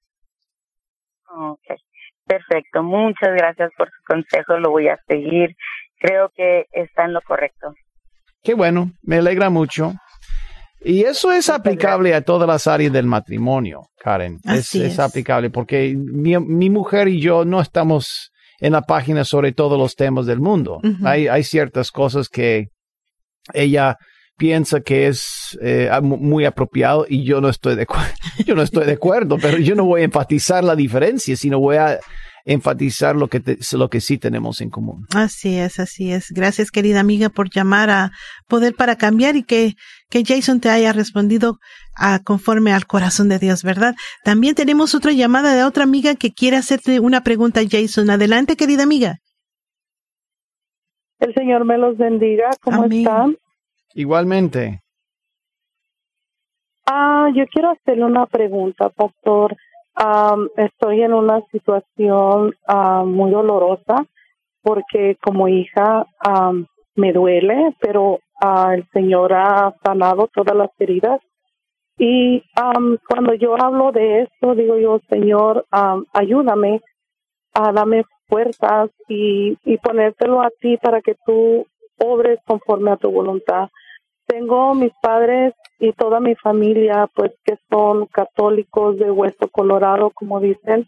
Ok, 1.36 1.80
perfecto. 2.26 2.84
Muchas 2.84 3.32
gracias 3.36 3.72
por 3.76 3.90
su 3.90 4.04
consejo. 4.08 4.58
Lo 4.60 4.70
voy 4.70 4.88
a 4.88 5.00
seguir. 5.08 5.56
Creo 6.00 6.30
que 6.36 6.66
está 6.72 7.06
en 7.06 7.14
lo 7.14 7.22
correcto. 7.22 7.74
Qué 8.44 8.54
bueno, 8.54 8.92
me 9.02 9.18
alegra 9.18 9.50
mucho. 9.50 9.94
Y 10.84 11.04
eso 11.04 11.32
es 11.32 11.50
aplicable 11.50 12.16
a 12.16 12.22
todas 12.22 12.48
las 12.48 12.66
áreas 12.66 12.92
del 12.92 13.06
matrimonio, 13.06 13.82
Karen. 13.98 14.40
Es, 14.44 14.74
es, 14.74 14.98
aplicable 15.00 15.52
porque 15.52 15.96
mi, 15.96 16.38
mi, 16.40 16.72
mujer 16.72 17.08
y 17.08 17.22
yo 17.22 17.46
no 17.46 17.62
estamos 17.62 18.31
en 18.62 18.74
la 18.74 18.84
página 18.84 19.26
sobre 19.26 19.52
todos 19.52 19.78
los 19.78 19.96
temas 19.96 20.26
del 20.26 20.40
mundo. 20.40 20.80
hay, 21.04 21.28
hay 21.28 21.44
ciertas 21.44 21.92
cosas 21.92 22.30
que 22.30 22.68
ella 23.54 23.98
piensa 24.38 24.82
que 24.82 25.08
es 25.08 25.58
eh, 25.62 25.90
muy 26.02 26.46
apropiado 26.46 27.06
y 27.08 27.24
yo 27.24 27.42
no 27.42 27.50
estoy 27.50 27.76
de 27.76 27.86
yo 28.46 28.56
no 28.56 28.62
estoy 28.62 28.86
de 28.86 28.94
acuerdo, 28.94 29.38
pero 29.40 29.58
yo 29.58 29.76
no 29.76 29.86
voy 29.86 30.02
a 30.02 30.06
enfatizar 30.06 30.64
la 30.64 30.76
diferencia, 30.76 31.36
sino 31.36 31.60
voy 31.60 31.78
a 31.78 32.00
enfatizar 32.46 33.16
lo 33.16 33.28
que, 33.28 33.42
lo 33.74 33.90
que 33.90 34.02
sí 34.02 34.18
tenemos 34.18 34.62
en 34.62 34.70
común. 34.70 35.06
Así 35.16 35.58
es, 35.58 35.80
así 35.80 36.12
es. 36.12 36.32
Gracias, 36.32 36.72
querida 36.72 37.00
amiga, 37.00 37.30
por 37.30 37.50
llamar 37.50 37.90
a 37.90 38.12
Poder 38.48 38.76
para 38.76 38.96
Cambiar 38.96 39.36
y 39.36 39.44
que, 39.44 39.74
que 40.10 40.24
Jason 40.26 40.60
te 40.60 40.70
haya 40.70 40.94
respondido 40.94 41.58
a, 41.96 42.20
conforme 42.20 42.74
al 42.74 42.86
corazón 42.86 43.30
de 43.30 43.40
Dios, 43.40 43.64
¿verdad? 43.64 43.94
También 44.24 44.56
tenemos 44.56 44.96
otra 44.96 45.12
llamada 45.12 45.54
de 45.54 45.64
otra 45.64 45.84
amiga 45.84 46.16
que 46.16 46.32
quiere 46.32 46.58
hacerte 46.58 47.00
una 47.00 47.22
pregunta, 47.22 47.62
Jason. 47.70 48.10
Adelante, 48.10 48.56
querida 48.56 48.84
amiga. 48.84 49.18
El 51.20 51.34
Señor 51.36 51.66
me 51.66 51.78
los 51.78 51.98
bendiga. 51.98 52.50
¿Cómo 52.62 52.86
están? 52.86 53.38
Igualmente. 53.94 54.82
Ah, 56.90 57.30
yo 57.36 57.46
quiero 57.52 57.72
hacerle 57.72 58.06
una 58.06 58.26
pregunta, 58.26 58.90
pastor 58.90 59.56
estoy 60.58 61.02
en 61.02 61.14
una 61.14 61.42
situación 61.52 62.56
muy 63.06 63.32
dolorosa 63.32 64.06
porque 64.62 65.18
como 65.22 65.48
hija 65.48 66.06
me 66.96 67.14
duele, 67.14 67.76
pero 67.80 68.20
el 68.74 68.88
Señor 68.92 69.34
ha 69.34 69.74
sanado 69.84 70.28
todas 70.34 70.56
las 70.56 70.70
heridas. 70.80 71.22
Y 71.98 72.44
cuando 73.08 73.34
yo 73.36 73.56
hablo 73.62 73.92
de 73.92 74.22
esto, 74.22 74.56
digo 74.56 74.78
yo, 74.78 75.00
Señor, 75.10 75.66
ayúdame 76.14 76.82
a 77.54 77.72
darme 77.72 78.06
fuerzas 78.28 78.90
y, 79.08 79.58
y 79.66 79.78
ponértelo 79.78 80.42
a 80.42 80.50
ti 80.62 80.78
para 80.78 81.02
que 81.02 81.16
tú 81.26 81.68
obres 81.98 82.40
conforme 82.46 82.92
a 82.92 82.98
tu 82.98 83.12
voluntad. 83.12 83.70
Tengo 84.32 84.74
mis 84.76 84.94
padres 85.02 85.54
y 85.78 85.92
toda 85.92 86.22
mi 86.22 86.36
familia, 86.36 87.10
pues 87.14 87.34
que 87.44 87.58
son 87.70 88.06
católicos 88.06 88.98
de 88.98 89.12
hueso 89.12 89.50
colorado, 89.52 90.10
como 90.12 90.40
dicen, 90.40 90.88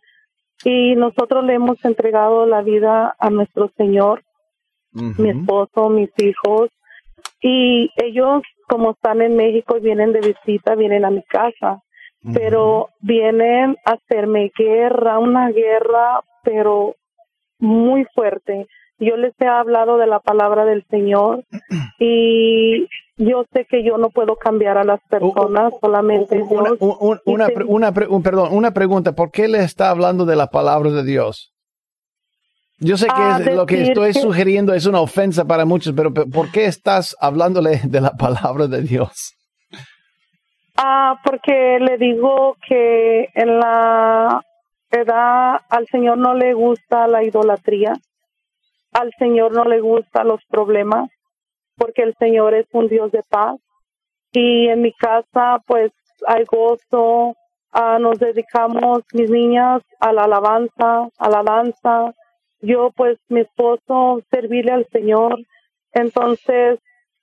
y 0.64 0.96
nosotros 0.96 1.44
le 1.44 1.56
hemos 1.56 1.84
entregado 1.84 2.46
la 2.46 2.62
vida 2.62 3.14
a 3.20 3.30
nuestro 3.30 3.70
Señor, 3.76 4.24
mi 4.94 5.30
esposo, 5.30 5.90
mis 5.90 6.10
hijos, 6.20 6.70
y 7.42 7.92
ellos, 7.98 8.44
como 8.70 8.92
están 8.92 9.22
en 9.22 9.36
México 9.36 9.76
y 9.76 9.82
vienen 9.82 10.14
de 10.14 10.22
visita, 10.22 10.76
vienen 10.76 11.04
a 11.04 11.10
mi 11.10 11.24
casa, 11.24 11.82
pero 12.34 12.92
vienen 13.02 13.76
a 13.84 13.96
hacerme 13.96 14.54
guerra, 14.58 15.20
una 15.20 15.50
guerra, 15.50 16.22
pero 16.44 16.96
muy 17.60 18.06
fuerte. 18.16 18.68
Yo 19.00 19.18
les 19.18 19.34
he 19.42 19.48
hablado 19.48 19.98
de 19.98 20.08
la 20.08 20.22
palabra 20.22 20.64
del 20.64 20.86
Señor 20.90 21.44
y 22.00 22.88
yo 23.26 23.46
sé 23.52 23.66
que 23.66 23.84
yo 23.84 23.98
no 23.98 24.10
puedo 24.10 24.36
cambiar 24.36 24.78
a 24.78 24.84
las 24.84 25.02
personas, 25.10 25.74
solamente 25.82 26.42
una, 26.42 26.72
Una, 27.66 27.92
perdón, 27.92 28.50
una 28.52 28.72
pregunta, 28.72 29.14
¿por 29.14 29.32
qué 29.32 29.48
le 29.48 29.60
está 29.60 29.90
hablando 29.90 30.26
de 30.26 30.36
la 30.36 30.48
palabra 30.48 30.92
de 30.92 31.04
Dios? 31.04 31.54
Yo 32.80 32.98
sé 32.98 33.08
que 33.08 33.52
lo 33.52 33.66
que 33.66 33.84
estoy 33.84 34.14
sugiriendo 34.14 34.74
es 34.74 34.86
una 34.86 35.00
ofensa 35.00 35.46
para 35.46 35.64
muchos, 35.66 35.94
pero 35.96 36.14
¿por 36.14 36.52
qué 36.52 36.66
estás 36.66 37.16
hablándole 37.20 37.82
de 37.86 38.02
la 38.02 38.12
palabra 38.18 38.68
de 38.68 38.82
Dios? 38.82 39.36
Ah, 40.76 41.20
porque 41.24 41.78
le 41.80 41.98
digo 41.98 42.58
que 42.68 43.30
en 43.36 43.60
la 43.60 44.42
edad 44.90 45.62
al 45.70 45.88
Señor 45.88 46.18
no 46.18 46.34
le 46.34 46.54
gusta 46.54 47.08
la 47.08 47.24
idolatría, 47.24 47.94
al 48.92 49.12
Señor 49.18 49.54
no 49.54 49.66
le 49.66 49.80
gustan 49.80 50.28
los 50.28 50.42
problemas, 50.50 51.10
porque 51.78 52.04
el 52.04 52.14
Señor 52.20 52.54
es 52.54 52.68
un 52.74 52.88
Dios 52.88 53.12
de 53.12 53.24
paz. 53.30 53.60
Y 54.32 54.68
en 54.68 54.82
mi 54.82 54.94
casa, 54.94 55.60
pues, 55.68 55.92
hay 56.28 56.44
gozo, 56.46 57.36
ah, 57.72 58.00
nos 58.00 58.20
dedicamos, 58.20 59.04
mis 59.14 59.30
niñas, 59.30 59.82
a 60.00 60.12
la 60.12 60.24
alabanza, 60.24 61.10
a 61.18 61.30
la 61.30 61.44
danza. 61.44 62.14
Yo, 62.62 62.92
pues, 62.96 63.18
mi 63.30 63.42
esposo, 63.42 64.22
servirle 64.32 64.72
al 64.72 64.88
Señor. 64.92 65.38
Entonces, 65.94 66.80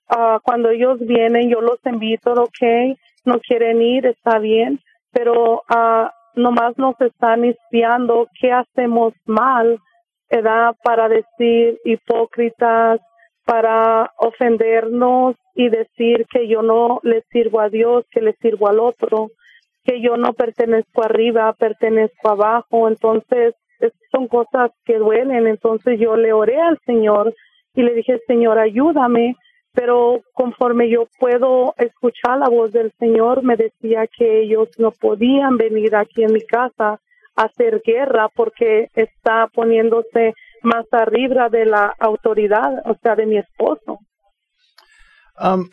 uh, 0.09 0.39
cuando 0.43 0.69
ellos 0.69 0.99
vienen, 0.99 1.49
yo 1.49 1.61
los 1.61 1.79
invito, 1.85 2.31
ok, 2.33 2.97
no 3.25 3.39
quieren 3.39 3.81
ir, 3.81 4.05
está 4.05 4.39
bien, 4.39 4.79
pero 5.11 5.63
uh, 5.69 6.07
nomás 6.35 6.77
nos 6.77 6.99
están 7.01 7.43
espiando 7.43 8.27
qué 8.39 8.51
hacemos 8.51 9.13
mal, 9.25 9.79
edad 10.29 10.75
para 10.83 11.09
decir 11.09 11.79
hipócritas, 11.83 13.01
para 13.51 14.09
ofendernos 14.15 15.35
y 15.55 15.67
decir 15.67 16.25
que 16.31 16.47
yo 16.47 16.61
no 16.61 17.01
le 17.03 17.21
sirvo 17.33 17.59
a 17.59 17.67
Dios, 17.67 18.05
que 18.09 18.21
le 18.21 18.31
sirvo 18.41 18.69
al 18.69 18.79
otro, 18.79 19.31
que 19.83 19.99
yo 19.99 20.15
no 20.15 20.31
pertenezco 20.31 21.03
arriba, 21.03 21.51
pertenezco 21.51 22.29
abajo. 22.29 22.87
Entonces, 22.87 23.53
son 24.09 24.29
cosas 24.29 24.71
que 24.85 24.97
duelen. 24.97 25.47
Entonces 25.47 25.99
yo 25.99 26.15
le 26.15 26.31
oré 26.31 26.61
al 26.61 26.79
Señor 26.85 27.35
y 27.75 27.81
le 27.81 27.93
dije, 27.93 28.21
Señor, 28.25 28.57
ayúdame. 28.57 29.35
Pero 29.73 30.21
conforme 30.31 30.87
yo 30.87 31.09
puedo 31.19 31.73
escuchar 31.77 32.39
la 32.39 32.47
voz 32.47 32.71
del 32.71 32.93
Señor, 32.99 33.43
me 33.43 33.57
decía 33.57 34.07
que 34.07 34.43
ellos 34.43 34.69
no 34.77 34.91
podían 34.91 35.57
venir 35.57 35.93
aquí 35.97 36.23
en 36.23 36.31
mi 36.31 36.41
casa 36.41 37.01
a 37.35 37.43
hacer 37.43 37.81
guerra 37.85 38.29
porque 38.33 38.87
está 38.95 39.47
poniéndose 39.53 40.35
más 40.63 40.85
arriba 40.91 41.49
de 41.49 41.65
la 41.65 41.93
autoridad, 41.99 42.81
o 42.85 42.95
sea, 43.01 43.15
de 43.15 43.25
mi 43.25 43.37
esposo. 43.37 43.99
Um, 45.39 45.69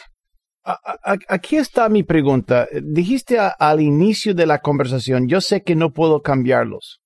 aquí 1.29 1.57
está 1.57 1.88
mi 1.88 2.03
pregunta. 2.03 2.68
Dijiste 2.83 3.38
al 3.38 3.81
inicio 3.81 4.35
de 4.35 4.46
la 4.46 4.59
conversación, 4.59 5.29
yo 5.29 5.40
sé 5.40 5.62
que 5.62 5.74
no 5.74 5.90
puedo 5.90 6.22
cambiarlos. 6.22 7.01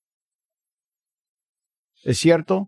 ¿Es 2.05 2.19
cierto? 2.19 2.67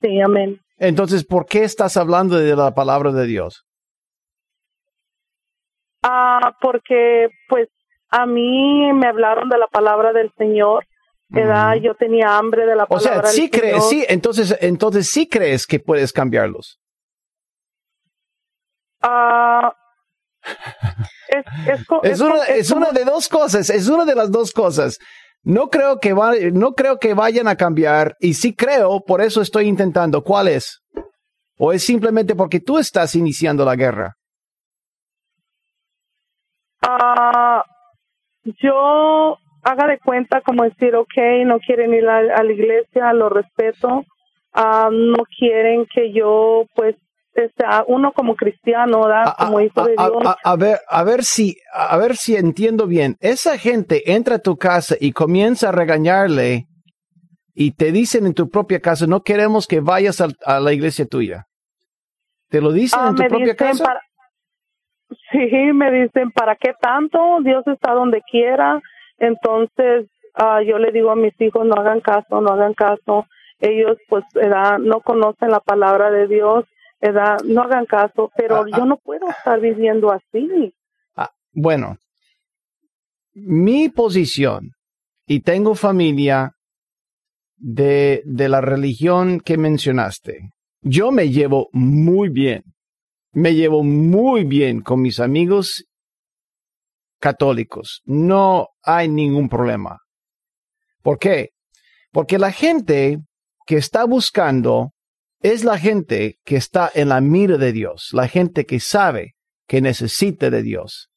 Sí, 0.00 0.20
amén. 0.20 0.60
Entonces, 0.76 1.24
¿por 1.24 1.46
qué 1.46 1.62
estás 1.62 1.96
hablando 1.96 2.36
de 2.36 2.56
la 2.56 2.74
palabra 2.74 3.12
de 3.12 3.26
Dios? 3.26 3.64
Ah, 6.02 6.52
porque 6.60 7.28
pues 7.48 7.68
a 8.10 8.26
mí 8.26 8.92
me 8.92 9.06
hablaron 9.06 9.48
de 9.48 9.58
la 9.58 9.68
palabra 9.68 10.12
del 10.12 10.30
Señor 10.36 10.84
edad, 11.42 11.74
yo 11.76 11.94
tenía 11.94 12.36
hambre 12.36 12.66
de 12.66 12.76
la 12.76 12.86
palabra. 12.86 13.20
O 13.20 13.22
sea, 13.22 13.30
sí 13.30 13.50
crees, 13.50 13.88
sí, 13.88 14.04
entonces, 14.08 14.56
entonces 14.60 15.08
sí 15.10 15.28
crees 15.28 15.66
que 15.66 15.80
puedes 15.80 16.12
cambiarlos. 16.12 16.78
Ah, 19.02 19.74
es, 22.02 22.20
una, 22.20 22.44
es, 22.44 22.70
una 22.70 22.90
de 22.90 23.04
dos 23.04 23.28
cosas, 23.28 23.68
es 23.70 23.88
una 23.88 24.04
de 24.04 24.14
las 24.14 24.30
dos 24.30 24.52
cosas. 24.52 24.98
No 25.42 25.68
creo 25.68 25.98
que 26.00 26.14
va, 26.14 26.32
no 26.52 26.72
creo 26.72 26.98
que 26.98 27.12
vayan 27.12 27.48
a 27.48 27.56
cambiar 27.56 28.16
y 28.18 28.34
sí 28.34 28.54
creo, 28.54 29.00
por 29.04 29.20
eso 29.20 29.42
estoy 29.42 29.66
intentando. 29.66 30.22
¿Cuál 30.22 30.48
es? 30.48 30.80
¿O 31.58 31.72
es 31.72 31.84
simplemente 31.84 32.34
porque 32.34 32.60
tú 32.60 32.78
estás 32.78 33.14
iniciando 33.14 33.64
la 33.64 33.76
guerra? 33.76 34.14
Ah, 36.80 37.64
yo 38.44 39.38
haga 39.64 39.86
de 39.86 39.98
cuenta 39.98 40.40
como 40.42 40.64
decir, 40.64 40.94
ok, 40.94 41.44
no 41.46 41.58
quieren 41.58 41.94
ir 41.94 42.06
a, 42.08 42.42
la 42.42 42.52
iglesia, 42.52 43.12
lo 43.12 43.28
respeto, 43.28 44.04
ah, 44.52 44.88
no 44.92 45.24
quieren 45.38 45.86
que 45.92 46.12
yo, 46.12 46.66
pues, 46.74 46.96
sea 47.56 47.84
uno 47.88 48.12
como 48.12 48.36
cristiano, 48.36 49.02
como 49.38 49.60
hijo 49.60 49.84
de 49.84 49.96
Dios. 49.96 50.36
A, 50.44 50.56
ver, 50.56 50.78
a 50.88 51.02
ver 51.02 51.24
si, 51.24 51.56
a 51.72 51.96
ver 51.96 52.16
si 52.16 52.36
entiendo 52.36 52.86
bien. 52.86 53.16
Esa 53.20 53.58
gente 53.58 54.12
entra 54.12 54.36
a 54.36 54.38
tu 54.38 54.56
casa 54.56 54.94
y 55.00 55.12
comienza 55.12 55.70
a 55.70 55.72
regañarle 55.72 56.66
y 57.54 57.72
te 57.72 57.92
dicen 57.92 58.26
en 58.26 58.34
tu 58.34 58.48
propia 58.50 58.80
casa, 58.80 59.06
no 59.06 59.22
queremos 59.22 59.66
que 59.66 59.80
vayas 59.80 60.20
a, 60.20 60.60
la 60.60 60.72
iglesia 60.72 61.06
tuya. 61.06 61.46
¿Te 62.50 62.60
lo 62.60 62.72
dicen 62.72 63.00
ah, 63.02 63.08
en 63.08 63.16
tu 63.16 63.24
propia 63.24 63.56
casa? 63.56 64.00
sí, 65.32 65.72
me 65.72 65.90
dicen, 65.90 66.30
¿para 66.30 66.56
qué 66.56 66.72
tanto? 66.80 67.18
Dios 67.42 67.66
está 67.66 67.92
donde 67.92 68.22
quiera. 68.30 68.80
Entonces, 69.18 70.06
uh, 70.38 70.62
yo 70.66 70.78
le 70.78 70.92
digo 70.92 71.10
a 71.10 71.16
mis 71.16 71.38
hijos, 71.40 71.66
no 71.66 71.74
hagan 71.74 72.00
caso, 72.00 72.40
no 72.40 72.52
hagan 72.52 72.74
caso. 72.74 73.26
Ellos, 73.60 73.98
pues, 74.08 74.24
edad, 74.34 74.78
no 74.78 75.00
conocen 75.00 75.50
la 75.50 75.60
palabra 75.60 76.10
de 76.10 76.26
Dios, 76.26 76.64
edad, 77.00 77.38
no 77.44 77.62
hagan 77.62 77.86
caso, 77.86 78.30
pero 78.36 78.56
ah, 78.56 78.64
yo 78.68 78.82
ah. 78.82 78.86
no 78.86 78.96
puedo 78.96 79.28
estar 79.28 79.60
viviendo 79.60 80.10
así. 80.10 80.72
bueno, 81.52 81.96
mi 83.34 83.88
posición, 83.88 84.70
y 85.26 85.40
tengo 85.40 85.74
familia 85.74 86.52
de, 87.56 88.22
de 88.24 88.48
la 88.48 88.60
religión 88.60 89.40
que 89.40 89.56
mencionaste, 89.56 90.50
yo 90.82 91.10
me 91.10 91.30
llevo 91.30 91.68
muy 91.72 92.28
bien, 92.28 92.62
me 93.32 93.54
llevo 93.54 93.82
muy 93.82 94.44
bien 94.44 94.80
con 94.82 95.00
mis 95.00 95.20
amigos 95.20 95.84
católicos. 97.24 98.02
No 98.04 98.68
hay 98.82 99.08
ningún 99.08 99.48
problema. 99.48 100.00
¿Por 101.00 101.18
qué? 101.18 101.52
Porque 102.12 102.38
la 102.38 102.52
gente 102.52 103.20
que 103.66 103.78
está 103.78 104.04
buscando 104.04 104.90
es 105.40 105.64
la 105.64 105.78
gente 105.78 106.36
que 106.44 106.56
está 106.56 106.90
en 106.94 107.08
la 107.08 107.22
mira 107.22 107.56
de 107.56 107.72
Dios, 107.72 108.10
la 108.12 108.28
gente 108.28 108.66
que 108.66 108.78
sabe 108.78 109.32
que 109.66 109.80
necesita 109.80 110.50
de 110.50 110.62
Dios. 110.62 111.08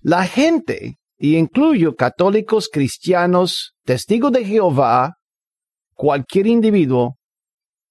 La 0.00 0.26
gente, 0.26 0.98
y 1.18 1.36
incluyo 1.36 1.96
católicos, 1.96 2.68
cristianos, 2.72 3.72
testigos 3.84 4.30
de 4.30 4.44
Jehová, 4.44 5.14
cualquier 5.94 6.46
individuo 6.46 7.16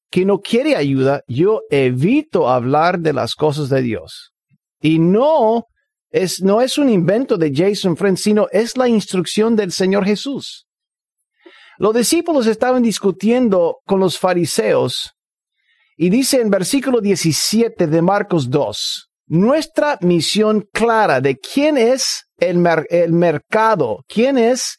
que 0.09 0.23
no 0.23 0.39
quiere 0.39 0.77
ayuda, 0.77 1.21
yo 1.27 1.63
evito 1.69 2.47
hablar 2.47 2.99
de 2.99 3.11
las 3.11 3.35
cosas 3.35 3.67
de 3.67 3.81
Dios. 3.81 4.31
Y 4.79 4.99
no 4.99 5.65
es, 6.09 6.41
no 6.41 6.61
es 6.61 6.77
un 6.77 6.89
invento 6.89 7.37
de 7.37 7.51
Jason 7.53 7.97
Friend, 7.97 8.17
sino 8.17 8.47
es 8.51 8.77
la 8.77 8.87
instrucción 8.87 9.55
del 9.55 9.71
Señor 9.71 10.05
Jesús. 10.05 10.65
Los 11.77 11.93
discípulos 11.93 12.47
estaban 12.47 12.81
discutiendo 12.81 13.77
con 13.85 13.99
los 13.99 14.17
fariseos 14.17 15.13
y 15.95 16.09
dice 16.09 16.41
en 16.41 16.49
versículo 16.49 17.01
17 17.01 17.87
de 17.87 18.01
Marcos 18.01 18.49
2, 18.49 19.09
nuestra 19.27 19.97
misión 20.01 20.67
clara 20.73 21.21
de 21.21 21.37
quién 21.37 21.77
es 21.77 22.25
el, 22.37 22.65
el 22.89 23.13
mercado, 23.13 24.03
quién 24.07 24.37
es, 24.37 24.77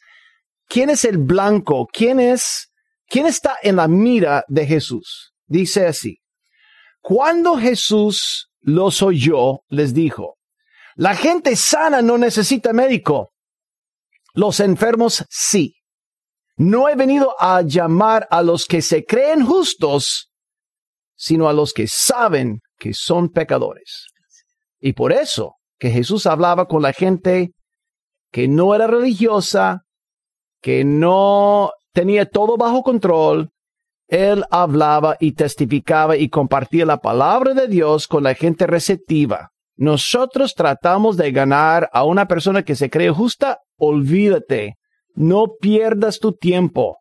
quién 0.67 0.89
es 0.89 1.05
el 1.05 1.17
blanco, 1.17 1.87
quién 1.91 2.19
es 2.19 2.69
¿Quién 3.09 3.25
está 3.25 3.57
en 3.63 3.77
la 3.77 3.87
mira 3.87 4.43
de 4.47 4.67
Jesús? 4.67 5.33
Dice 5.47 5.87
así. 5.87 6.19
Cuando 7.01 7.57
Jesús 7.57 8.49
los 8.61 9.01
oyó, 9.01 9.61
les 9.67 9.95
dijo, 9.95 10.35
la 10.99 11.15
gente 11.15 11.55
sana 11.55 12.01
no 12.01 12.17
necesita 12.17 12.73
médico. 12.73 13.31
Los 14.33 14.59
enfermos 14.59 15.25
sí. 15.29 15.75
No 16.57 16.89
he 16.89 16.95
venido 16.95 17.35
a 17.39 17.61
llamar 17.61 18.27
a 18.29 18.41
los 18.41 18.65
que 18.65 18.81
se 18.81 19.05
creen 19.05 19.45
justos, 19.45 20.29
sino 21.15 21.47
a 21.47 21.53
los 21.53 21.71
que 21.71 21.87
saben 21.87 22.59
que 22.77 22.93
son 22.93 23.29
pecadores. 23.29 24.07
Y 24.81 24.91
por 24.91 25.13
eso 25.13 25.55
que 25.77 25.89
Jesús 25.89 26.25
hablaba 26.25 26.67
con 26.67 26.81
la 26.81 26.91
gente 26.91 27.53
que 28.29 28.49
no 28.49 28.75
era 28.75 28.85
religiosa, 28.85 29.83
que 30.61 30.83
no 30.83 31.71
tenía 31.93 32.25
todo 32.25 32.57
bajo 32.57 32.83
control. 32.83 33.51
Él 34.09 34.43
hablaba 34.51 35.15
y 35.17 35.31
testificaba 35.31 36.17
y 36.17 36.27
compartía 36.27 36.85
la 36.85 36.97
palabra 36.97 37.53
de 37.53 37.69
Dios 37.69 38.05
con 38.05 38.23
la 38.23 38.33
gente 38.33 38.67
receptiva. 38.67 39.53
Nosotros 39.79 40.55
tratamos 40.55 41.15
de 41.15 41.31
ganar 41.31 41.89
a 41.93 42.03
una 42.03 42.27
persona 42.27 42.63
que 42.63 42.75
se 42.75 42.89
cree 42.89 43.11
justa. 43.11 43.59
Olvídate, 43.77 44.73
no 45.15 45.53
pierdas 45.61 46.19
tu 46.19 46.33
tiempo, 46.33 46.97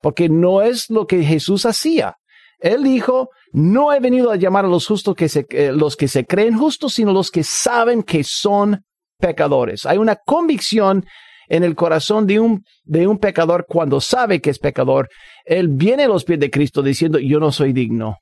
porque 0.00 0.30
no 0.30 0.62
es 0.62 0.88
lo 0.88 1.06
que 1.06 1.22
Jesús 1.22 1.66
hacía. 1.66 2.14
Él 2.60 2.82
dijo, 2.82 3.28
no 3.52 3.92
he 3.92 4.00
venido 4.00 4.30
a 4.30 4.36
llamar 4.36 4.64
a 4.64 4.68
los 4.68 4.86
justos 4.86 5.14
que 5.14 5.28
se, 5.28 5.44
eh, 5.50 5.70
los 5.70 5.96
que 5.96 6.08
se 6.08 6.24
creen 6.24 6.56
justos, 6.56 6.94
sino 6.94 7.12
los 7.12 7.30
que 7.30 7.44
saben 7.44 8.02
que 8.02 8.24
son 8.24 8.80
pecadores. 9.18 9.84
Hay 9.84 9.98
una 9.98 10.16
convicción 10.16 11.04
en 11.46 11.62
el 11.62 11.74
corazón 11.74 12.26
de 12.26 12.40
un, 12.40 12.64
de 12.84 13.06
un 13.06 13.18
pecador 13.18 13.66
cuando 13.68 14.00
sabe 14.00 14.40
que 14.40 14.48
es 14.48 14.58
pecador, 14.58 15.10
él 15.44 15.68
viene 15.68 16.04
a 16.04 16.08
los 16.08 16.24
pies 16.24 16.40
de 16.40 16.50
Cristo 16.50 16.82
diciendo, 16.82 17.18
yo 17.18 17.38
no 17.38 17.52
soy 17.52 17.74
digno. 17.74 18.16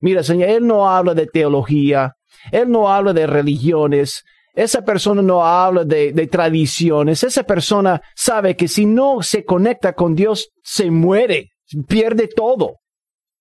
Mira, 0.00 0.22
Señor, 0.22 0.50
él 0.50 0.66
no 0.68 0.88
habla 0.88 1.14
de 1.14 1.26
teología, 1.26 2.12
él 2.52 2.70
no 2.70 2.90
habla 2.90 3.12
de 3.12 3.26
religiones, 3.26 4.24
esa 4.54 4.82
persona 4.82 5.20
no 5.20 5.44
habla 5.44 5.84
de, 5.84 6.12
de, 6.12 6.26
tradiciones. 6.26 7.22
Esa 7.22 7.42
persona 7.42 8.00
sabe 8.14 8.56
que 8.56 8.68
si 8.68 8.86
no 8.86 9.22
se 9.22 9.44
conecta 9.44 9.92
con 9.92 10.14
Dios, 10.14 10.48
se 10.62 10.90
muere, 10.90 11.50
pierde 11.86 12.26
todo. 12.26 12.76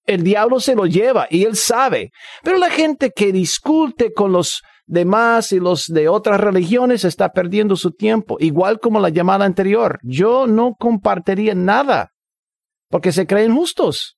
El 0.06 0.24
diablo 0.24 0.60
se 0.60 0.76
lo 0.76 0.86
lleva 0.86 1.28
y 1.30 1.46
él 1.46 1.56
sabe. 1.56 2.12
Pero 2.44 2.58
la 2.58 2.70
gente 2.70 3.12
que 3.16 3.32
discute 3.32 4.12
con 4.12 4.34
los 4.34 4.62
demás 4.86 5.52
y 5.52 5.60
los 5.60 5.86
de 5.88 6.10
otras 6.10 6.40
religiones 6.40 7.06
está 7.06 7.30
perdiendo 7.30 7.76
su 7.76 7.92
tiempo, 7.92 8.38
igual 8.40 8.80
como 8.80 9.00
la 9.00 9.10
llamada 9.10 9.46
anterior. 9.46 10.00
Yo 10.04 10.48
no 10.48 10.76
compartiría 10.78 11.56
nada 11.56 12.12
porque 12.90 13.12
se 13.12 13.26
creen 13.26 13.56
justos. 13.56 14.18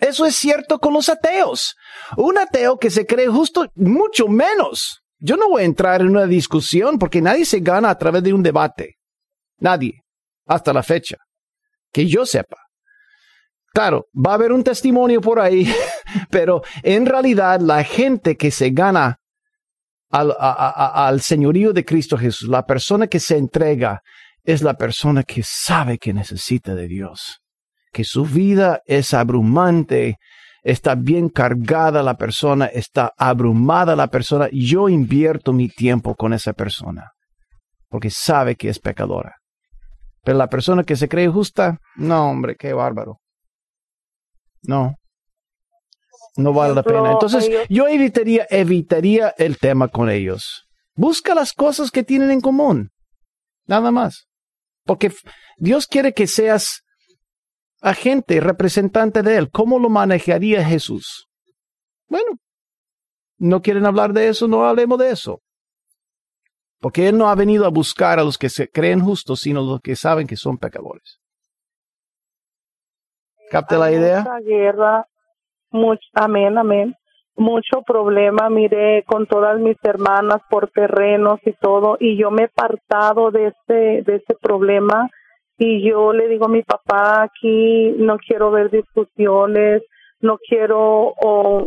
Eso 0.00 0.24
es 0.24 0.34
cierto 0.36 0.78
con 0.78 0.94
los 0.94 1.08
ateos. 1.08 1.76
Un 2.16 2.38
ateo 2.38 2.78
que 2.78 2.90
se 2.90 3.06
cree 3.06 3.28
justo, 3.28 3.70
mucho 3.74 4.28
menos. 4.28 5.02
Yo 5.18 5.36
no 5.36 5.50
voy 5.50 5.62
a 5.62 5.66
entrar 5.66 6.00
en 6.00 6.08
una 6.08 6.26
discusión 6.26 6.98
porque 6.98 7.20
nadie 7.20 7.44
se 7.44 7.60
gana 7.60 7.90
a 7.90 7.98
través 7.98 8.22
de 8.22 8.32
un 8.32 8.42
debate. 8.42 8.96
Nadie. 9.58 10.02
Hasta 10.46 10.72
la 10.72 10.82
fecha. 10.82 11.16
Que 11.92 12.06
yo 12.06 12.24
sepa. 12.24 12.56
Claro, 13.72 14.06
va 14.14 14.32
a 14.32 14.34
haber 14.34 14.52
un 14.52 14.64
testimonio 14.64 15.20
por 15.20 15.38
ahí, 15.38 15.72
pero 16.30 16.62
en 16.82 17.06
realidad 17.06 17.60
la 17.60 17.84
gente 17.84 18.36
que 18.36 18.50
se 18.50 18.70
gana 18.70 19.18
al, 20.10 20.34
al 20.38 21.20
señorío 21.20 21.72
de 21.72 21.84
Cristo 21.84 22.18
Jesús, 22.18 22.48
la 22.48 22.66
persona 22.66 23.06
que 23.06 23.20
se 23.20 23.36
entrega, 23.36 24.00
es 24.42 24.62
la 24.62 24.74
persona 24.74 25.22
que 25.22 25.42
sabe 25.44 25.98
que 25.98 26.12
necesita 26.12 26.74
de 26.74 26.88
Dios, 26.88 27.40
que 27.92 28.04
su 28.04 28.24
vida 28.24 28.82
es 28.86 29.14
abrumante, 29.14 30.18
está 30.62 30.94
bien 30.94 31.28
cargada 31.28 32.02
la 32.02 32.16
persona, 32.16 32.66
está 32.66 33.12
abrumada 33.16 33.96
la 33.96 34.08
persona. 34.08 34.48
Yo 34.52 34.88
invierto 34.88 35.52
mi 35.52 35.68
tiempo 35.68 36.14
con 36.14 36.32
esa 36.32 36.52
persona, 36.52 37.10
porque 37.88 38.10
sabe 38.10 38.56
que 38.56 38.68
es 38.68 38.78
pecadora. 38.78 39.36
Pero 40.22 40.38
la 40.38 40.48
persona 40.48 40.84
que 40.84 40.96
se 40.96 41.08
cree 41.08 41.28
justa, 41.28 41.78
no, 41.96 42.30
hombre, 42.30 42.56
qué 42.56 42.72
bárbaro. 42.72 43.18
No, 44.62 44.94
no 46.36 46.52
vale 46.52 46.74
la 46.74 46.82
pena. 46.82 47.12
Entonces, 47.12 47.48
yo 47.68 47.88
evitaría, 47.88 48.46
evitaría 48.50 49.34
el 49.38 49.58
tema 49.58 49.88
con 49.88 50.10
ellos. 50.10 50.66
Busca 50.94 51.34
las 51.34 51.52
cosas 51.52 51.90
que 51.90 52.02
tienen 52.02 52.30
en 52.30 52.40
común. 52.40 52.90
Nada 53.66 53.90
más. 53.90 54.26
Porque 54.84 55.12
Dios 55.56 55.86
quiere 55.86 56.12
que 56.12 56.26
seas 56.26 56.82
agente, 57.80 58.40
representante 58.40 59.22
de 59.22 59.36
Él. 59.36 59.50
¿Cómo 59.50 59.78
lo 59.78 59.88
manejaría 59.88 60.64
Jesús? 60.64 61.28
Bueno, 62.08 62.38
no 63.38 63.62
quieren 63.62 63.86
hablar 63.86 64.12
de 64.12 64.28
eso, 64.28 64.48
no 64.48 64.64
hablemos 64.64 64.98
de 64.98 65.10
eso. 65.10 65.40
Porque 66.80 67.08
Él 67.08 67.18
no 67.18 67.28
ha 67.28 67.34
venido 67.34 67.66
a 67.66 67.70
buscar 67.70 68.18
a 68.18 68.24
los 68.24 68.38
que 68.38 68.48
se 68.48 68.68
creen 68.68 69.00
justos, 69.00 69.40
sino 69.40 69.60
a 69.60 69.64
los 69.64 69.80
que 69.80 69.96
saben 69.96 70.26
que 70.26 70.36
son 70.36 70.58
pecadores. 70.58 71.18
¿Capte 73.50 73.76
la 73.76 73.90
idea? 73.90 74.24
guerra 74.44 75.06
mucho, 75.70 76.02
amén, 76.14 76.58
amén. 76.58 76.94
Mucho 77.36 77.82
problema, 77.86 78.50
mire, 78.50 79.04
con 79.04 79.26
todas 79.26 79.58
mis 79.60 79.76
hermanas 79.82 80.42
por 80.50 80.68
terrenos 80.70 81.40
y 81.46 81.52
todo, 81.52 81.96
y 81.98 82.16
yo 82.18 82.30
me 82.30 82.42
he 82.42 82.44
apartado 82.46 83.30
de 83.30 83.48
ese, 83.48 84.02
de 84.02 84.16
ese 84.16 84.34
problema 84.40 85.08
y 85.62 85.86
yo 85.86 86.14
le 86.14 86.26
digo 86.26 86.46
a 86.46 86.48
mi 86.48 86.62
papá 86.62 87.22
aquí 87.22 87.94
no 87.98 88.16
quiero 88.16 88.50
ver 88.50 88.70
discusiones, 88.70 89.82
no 90.22 90.38
quiero 90.38 91.12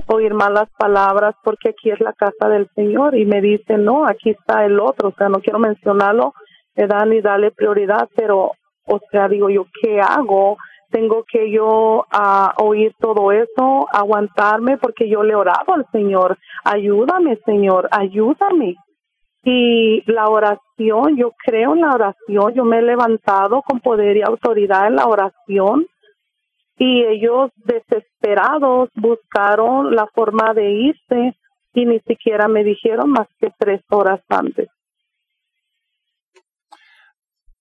oír 0.08 0.34
malas 0.34 0.68
palabras 0.80 1.36
porque 1.44 1.70
aquí 1.70 1.92
es 1.92 2.00
la 2.00 2.12
casa 2.14 2.50
del 2.50 2.68
Señor 2.74 3.16
y 3.16 3.26
me 3.26 3.40
dice 3.40 3.78
no, 3.78 4.08
aquí 4.08 4.32
está 4.32 4.66
el 4.66 4.80
otro, 4.80 5.10
o 5.10 5.14
sea, 5.16 5.30
no 5.30 5.42
quiero 5.42 5.60
mencionarlo, 5.60 6.34
me 6.76 6.88
dan 6.88 7.12
ni 7.12 7.22
darle 7.22 7.52
prioridad, 7.52 8.10
pero, 8.16 8.54
o 8.88 9.00
sea, 9.12 9.28
digo 9.28 9.52
yo, 9.52 9.68
¿qué 9.80 10.02
hago? 10.02 10.58
tengo 10.90 11.24
que 11.24 11.52
yo 11.52 12.06
a 12.12 12.54
oír 12.58 12.94
todo 13.00 13.32
eso, 13.32 13.88
aguantarme 13.92 14.78
porque 14.78 15.10
yo 15.10 15.24
le 15.24 15.34
he 15.34 15.36
orado 15.36 15.74
al 15.74 15.88
Señor, 15.92 16.38
ayúdame 16.64 17.38
Señor, 17.46 17.90
ayúdame. 17.92 18.76
Y 19.44 20.10
la 20.10 20.28
oración, 20.30 21.18
yo 21.18 21.34
creo 21.46 21.74
en 21.74 21.82
la 21.82 21.92
oración, 21.92 22.54
yo 22.54 22.64
me 22.64 22.80
he 22.80 22.82
levantado 22.82 23.62
con 23.62 23.82
poder 23.82 24.18
y 24.18 24.22
autoridad 24.22 24.88
en 24.88 24.96
la 24.96 25.06
oración 25.06 25.86
y 26.78 27.04
ellos 27.04 27.52
desesperados 27.58 28.90
buscaron 28.96 29.94
la 29.96 30.08
forma 30.08 30.54
de 30.54 30.72
irse 30.72 31.38
y 31.74 31.86
ni 31.86 32.00
siquiera 32.02 32.48
me 32.48 32.64
dijeron 32.64 33.12
más 33.12 33.28
que 33.40 33.52
tres 33.58 33.82
horas 33.90 34.22
antes. 34.30 34.70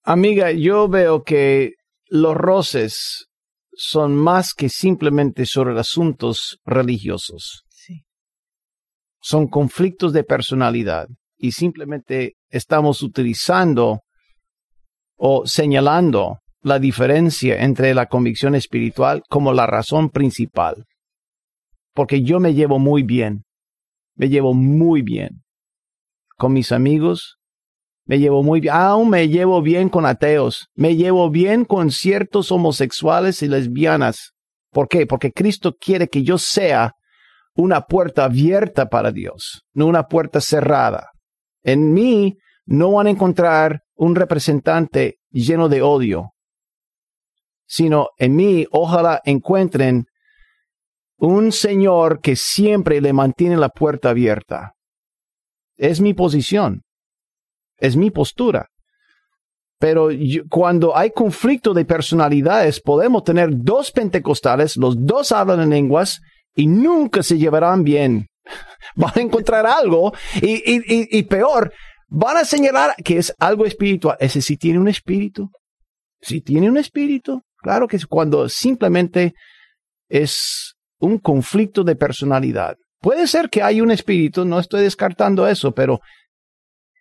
Amiga, 0.03 0.51
yo 0.51 0.87
veo 0.87 1.23
que 1.23 1.73
los 2.09 2.35
roces 2.35 3.27
son 3.73 4.15
más 4.15 4.53
que 4.53 4.69
simplemente 4.69 5.45
sobre 5.45 5.79
asuntos 5.79 6.59
religiosos. 6.65 7.65
Son 9.21 9.47
conflictos 9.47 10.11
de 10.11 10.25
personalidad 10.25 11.07
y 11.43 11.51
simplemente 11.51 12.37
estamos 12.49 13.03
utilizando 13.03 13.99
o 15.17 15.45
señalando 15.45 16.37
la 16.61 16.79
diferencia 16.79 17.61
entre 17.61 17.93
la 17.93 18.05
convicción 18.05 18.55
espiritual 18.55 19.23
como 19.27 19.51
la 19.51 19.65
razón 19.65 20.09
principal. 20.09 20.85
Porque 21.93 22.23
yo 22.23 22.39
me 22.39 22.53
llevo 22.53 22.79
muy 22.79 23.03
bien, 23.03 23.43
me 24.15 24.29
llevo 24.29 24.53
muy 24.53 25.01
bien 25.01 25.43
con 26.37 26.53
mis 26.53 26.71
amigos, 26.71 27.35
me 28.05 28.19
llevo 28.19 28.41
muy 28.41 28.61
bien, 28.61 28.73
aún 28.73 29.09
me 29.09 29.27
llevo 29.27 29.61
bien 29.61 29.89
con 29.89 30.05
ateos, 30.05 30.69
me 30.75 30.95
llevo 30.95 31.29
bien 31.29 31.65
con 31.65 31.91
ciertos 31.91 32.53
homosexuales 32.53 33.43
y 33.43 33.49
lesbianas. 33.49 34.31
¿Por 34.71 34.87
qué? 34.87 35.05
Porque 35.05 35.33
Cristo 35.33 35.75
quiere 35.77 36.07
que 36.07 36.23
yo 36.23 36.37
sea 36.37 36.93
una 37.53 37.81
puerta 37.81 38.23
abierta 38.23 38.87
para 38.87 39.11
Dios, 39.11 39.65
no 39.73 39.87
una 39.87 40.07
puerta 40.07 40.39
cerrada. 40.39 41.12
En 41.63 41.93
mí 41.93 42.37
no 42.65 42.91
van 42.91 43.07
a 43.07 43.09
encontrar 43.09 43.81
un 43.95 44.15
representante 44.15 45.17
lleno 45.31 45.69
de 45.69 45.81
odio, 45.81 46.31
sino 47.65 48.09
en 48.17 48.35
mí 48.35 48.65
ojalá 48.71 49.21
encuentren 49.25 50.05
un 51.17 51.51
Señor 51.51 52.19
que 52.19 52.35
siempre 52.35 53.01
le 53.01 53.13
mantiene 53.13 53.57
la 53.57 53.69
puerta 53.69 54.09
abierta. 54.09 54.73
Es 55.75 56.01
mi 56.01 56.13
posición, 56.13 56.81
es 57.77 57.95
mi 57.95 58.11
postura. 58.11 58.67
Pero 59.79 60.09
cuando 60.49 60.95
hay 60.95 61.11
conflicto 61.11 61.73
de 61.73 61.83
personalidades, 61.85 62.79
podemos 62.81 63.23
tener 63.23 63.49
dos 63.51 63.91
pentecostales, 63.91 64.77
los 64.77 64.95
dos 64.97 65.31
hablan 65.31 65.61
en 65.61 65.69
lenguas 65.71 66.21
y 66.55 66.67
nunca 66.67 67.23
se 67.23 67.37
llevarán 67.37 67.83
bien. 67.83 68.27
Van 68.95 69.11
a 69.15 69.21
encontrar 69.21 69.65
algo 69.65 70.13
y, 70.41 70.53
y, 70.65 71.17
y, 71.17 71.23
peor, 71.23 71.73
van 72.07 72.37
a 72.37 72.45
señalar 72.45 72.95
que 73.03 73.17
es 73.17 73.33
algo 73.39 73.65
espiritual. 73.65 74.17
Ese 74.19 74.41
sí 74.41 74.57
tiene 74.57 74.79
un 74.79 74.87
espíritu. 74.87 75.49
Sí 76.21 76.41
tiene 76.41 76.69
un 76.69 76.77
espíritu. 76.77 77.41
Claro 77.57 77.87
que 77.87 77.97
es 77.97 78.05
cuando 78.05 78.49
simplemente 78.49 79.33
es 80.09 80.75
un 80.99 81.17
conflicto 81.17 81.83
de 81.83 81.95
personalidad. 81.95 82.75
Puede 82.99 83.27
ser 83.27 83.49
que 83.49 83.61
hay 83.61 83.81
un 83.81 83.91
espíritu, 83.91 84.45
no 84.45 84.59
estoy 84.59 84.83
descartando 84.83 85.47
eso, 85.47 85.73
pero 85.73 85.99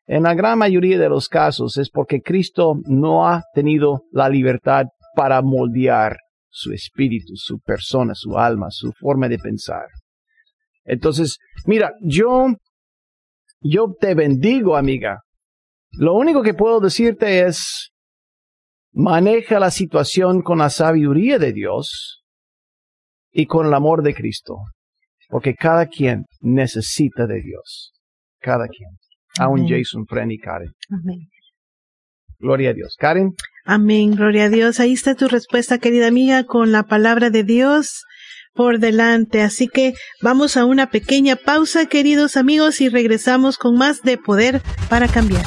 en 0.07 0.25
la 0.25 0.35
gran 0.35 0.59
mayoría 0.59 0.99
de 0.99 1.09
los 1.09 1.29
casos 1.29 1.77
es 1.77 1.89
porque 1.89 2.21
Cristo 2.21 2.75
no 2.87 3.29
ha 3.29 3.43
tenido 3.55 4.03
la 4.11 4.29
libertad 4.29 4.87
para 5.15 5.43
moldear 5.43 6.17
su 6.49 6.73
espíritu, 6.73 7.35
su 7.37 7.61
persona, 7.61 8.15
su 8.15 8.37
alma, 8.37 8.67
su 8.71 8.93
forma 8.93 9.29
de 9.29 9.39
pensar. 9.39 9.87
Entonces, 10.85 11.39
mira, 11.67 11.93
yo, 12.01 12.49
yo 13.61 13.95
te 13.99 14.15
bendigo, 14.15 14.77
amiga. 14.77 15.21
Lo 15.93 16.15
único 16.15 16.43
que 16.43 16.55
puedo 16.55 16.81
decirte 16.81 17.47
es, 17.47 17.93
maneja 18.93 19.61
la 19.61 19.71
situación 19.71 20.43
con 20.43 20.59
la 20.59 20.71
sabiduría 20.71 21.39
de 21.39 21.53
Dios 21.53 22.23
y 23.31 23.47
con 23.47 23.67
el 23.67 23.75
amor 23.75 24.03
de 24.03 24.15
Cristo, 24.15 24.57
porque 25.29 25.55
cada 25.55 25.87
quien 25.87 26.27
necesita 26.41 27.27
de 27.27 27.41
Dios, 27.43 27.93
cada 28.41 28.69
quien, 28.69 28.91
aún 29.39 29.67
Jason, 29.69 30.07
Fren 30.07 30.31
y 30.31 30.39
Karen. 30.39 30.73
Amén. 30.91 31.29
Gloria 32.39 32.71
a 32.71 32.73
Dios. 32.75 32.97
Karen. 32.99 33.35
Amén, 33.65 34.17
gloria 34.17 34.47
a 34.47 34.49
Dios. 34.49 34.81
Ahí 34.81 34.95
está 34.95 35.15
tu 35.15 35.29
respuesta, 35.29 35.79
querida 35.79 36.09
amiga, 36.09 36.45
con 36.45 36.73
la 36.73 36.83
palabra 36.83 37.31
de 37.31 37.45
Dios 37.45 38.03
por 38.55 38.79
delante. 38.79 39.43
Así 39.43 39.69
que 39.69 39.95
vamos 40.21 40.57
a 40.57 40.65
una 40.65 40.91
pequeña 40.91 41.37
pausa, 41.37 41.87
queridos 41.87 42.37
amigos, 42.37 42.81
y 42.81 42.89
regresamos 42.89 43.59
con 43.59 43.77
más 43.77 44.03
de 44.03 44.19
Poder 44.19 44.63
para 44.89 45.09
Cambiar. 45.09 45.45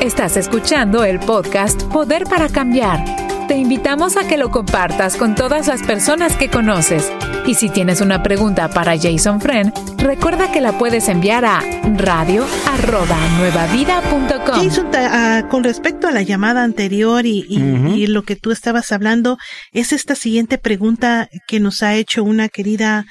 Estás 0.00 0.36
escuchando 0.36 1.04
el 1.04 1.20
podcast 1.20 1.82
Poder 1.84 2.24
para 2.24 2.48
Cambiar 2.48 3.29
te 3.50 3.56
invitamos 3.56 4.16
a 4.16 4.28
que 4.28 4.36
lo 4.36 4.52
compartas 4.52 5.16
con 5.16 5.34
todas 5.34 5.66
las 5.66 5.82
personas 5.82 6.36
que 6.36 6.48
conoces. 6.48 7.10
Y 7.48 7.56
si 7.56 7.68
tienes 7.68 8.00
una 8.00 8.22
pregunta 8.22 8.68
para 8.68 8.96
Jason 8.96 9.40
Friend, 9.40 9.72
recuerda 9.98 10.52
que 10.52 10.60
la 10.60 10.78
puedes 10.78 11.08
enviar 11.08 11.44
a 11.44 11.60
radio@nuevavida.com. 11.96 14.54
Jason, 14.54 14.86
ah, 14.94 15.48
con 15.50 15.64
respecto 15.64 16.06
a 16.06 16.12
la 16.12 16.22
llamada 16.22 16.62
anterior 16.62 17.26
y, 17.26 17.44
y, 17.48 18.06
lo 18.06 18.22
que 18.22 18.36
tú 18.36 18.52
estabas 18.52 18.92
hablando, 18.92 19.36
es 19.72 19.92
esta 19.92 20.14
siguiente 20.14 20.56
pregunta 20.56 21.28
que 21.48 21.58
nos 21.58 21.82
ha 21.82 21.96
hecho 21.96 22.22
una 22.22 22.48
querida 22.48 23.04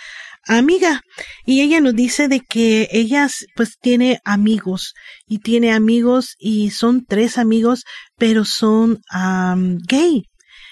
amiga 0.58 1.02
y 1.45 1.62
ella 1.62 1.80
nos 1.80 1.95
dice 1.95 2.28
de 2.28 2.41
que 2.41 2.89
ella 2.91 3.28
pues 3.56 3.78
tiene 3.80 4.20
amigos 4.26 4.93
y 5.28 5.39
tiene 5.39 5.72
amigos 5.72 6.36
y 6.39 6.72
son 6.72 7.06
tres 7.06 7.38
amigos 7.38 7.86
pero 8.18 8.45
son 8.45 9.02
gay. 9.88 10.24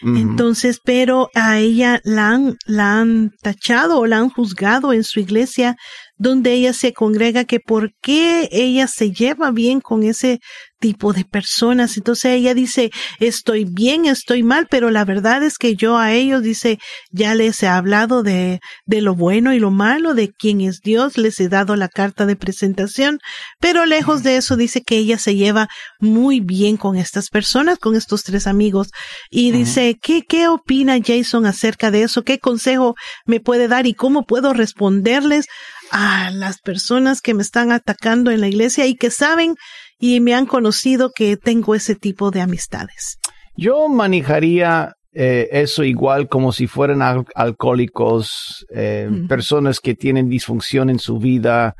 Entonces, 0.03 0.79
pero 0.83 1.31
a 1.33 1.57
ella 1.57 1.99
la 2.03 2.29
han, 2.29 2.57
la 2.67 2.99
han 2.99 3.31
tachado 3.41 3.97
o 3.97 4.05
la 4.05 4.17
han 4.17 4.29
juzgado 4.29 4.93
en 4.93 5.03
su 5.03 5.19
iglesia 5.19 5.75
donde 6.17 6.53
ella 6.53 6.73
se 6.73 6.93
congrega 6.93 7.45
que 7.45 7.59
por 7.59 7.93
qué 7.99 8.47
ella 8.51 8.87
se 8.87 9.11
lleva 9.11 9.49
bien 9.49 9.81
con 9.81 10.03
ese 10.03 10.39
tipo 10.79 11.13
de 11.13 11.25
personas. 11.25 11.97
Entonces 11.97 12.31
ella 12.33 12.53
dice, 12.53 12.91
estoy 13.19 13.65
bien, 13.65 14.05
estoy 14.05 14.43
mal, 14.43 14.67
pero 14.69 14.91
la 14.91 15.05
verdad 15.05 15.43
es 15.43 15.57
que 15.57 15.75
yo 15.75 15.97
a 15.97 16.13
ellos, 16.13 16.43
dice, 16.43 16.79
ya 17.11 17.35
les 17.35 17.61
he 17.63 17.67
hablado 17.67 18.23
de, 18.23 18.59
de 18.85 19.01
lo 19.01 19.15
bueno 19.15 19.53
y 19.53 19.59
lo 19.59 19.71
malo, 19.71 20.13
de 20.13 20.31
quién 20.31 20.61
es 20.61 20.81
Dios, 20.81 21.17
les 21.17 21.39
he 21.39 21.49
dado 21.49 21.75
la 21.75 21.89
carta 21.89 22.25
de 22.25 22.35
presentación, 22.35 23.19
pero 23.59 23.85
lejos 23.85 24.23
de 24.23 24.37
eso 24.37 24.55
dice 24.55 24.81
que 24.81 24.97
ella 24.97 25.17
se 25.17 25.35
lleva 25.35 25.67
muy 25.99 26.39
bien 26.39 26.77
con 26.77 26.95
estas 26.95 27.29
personas, 27.29 27.79
con 27.79 27.95
estos 27.95 28.23
tres 28.23 28.47
amigos. 28.47 28.89
Y 29.29 29.51
dice, 29.51 29.97
¿qué, 30.01 30.23
qué 30.27 30.47
opina 30.47 30.97
Jason 31.03 31.45
acerca 31.45 31.91
de 31.91 32.03
eso? 32.03 32.23
¿Qué 32.23 32.39
consejo 32.39 32.95
me 33.25 33.39
puede 33.39 33.67
dar 33.67 33.87
y 33.87 33.93
cómo 33.93 34.25
puedo 34.25 34.53
responderles 34.53 35.47
a 35.91 36.31
las 36.31 36.59
personas 36.59 37.21
que 37.21 37.33
me 37.33 37.41
están 37.41 37.71
atacando 37.71 38.31
en 38.31 38.41
la 38.41 38.47
iglesia 38.47 38.85
y 38.85 38.95
que 38.95 39.11
saben 39.11 39.55
y 39.99 40.19
me 40.19 40.33
han 40.33 40.45
conocido 40.45 41.11
que 41.15 41.37
tengo 41.37 41.75
ese 41.75 41.95
tipo 41.95 42.31
de 42.31 42.41
amistades. 42.41 43.17
Yo 43.55 43.89
manejaría 43.89 44.93
eh, 45.13 45.49
eso 45.51 45.83
igual 45.83 46.27
como 46.27 46.51
si 46.51 46.67
fueran 46.67 47.01
alcohólicos, 47.33 48.67
eh, 48.71 49.09
personas 49.27 49.79
que 49.79 49.95
tienen 49.95 50.29
disfunción 50.29 50.91
en 50.91 50.99
su 50.99 51.17
vida, 51.17 51.73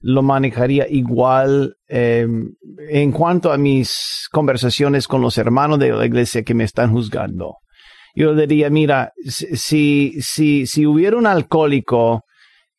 lo 0.00 0.22
manejaría 0.22 0.86
igual 0.90 1.76
eh, 1.88 2.26
en 2.90 3.12
cuanto 3.12 3.50
a 3.50 3.56
mis 3.56 4.28
conversaciones 4.30 5.08
con 5.08 5.22
los 5.22 5.38
hermanos 5.38 5.78
de 5.78 5.92
la 5.92 6.04
iglesia 6.04 6.42
que 6.42 6.54
me 6.54 6.64
están 6.64 6.92
juzgando. 6.92 7.54
Yo 8.14 8.34
diría, 8.34 8.68
mira, 8.68 9.12
si, 9.24 10.20
si, 10.20 10.66
si 10.66 10.86
hubiera 10.86 11.16
un 11.16 11.26
alcohólico 11.26 12.24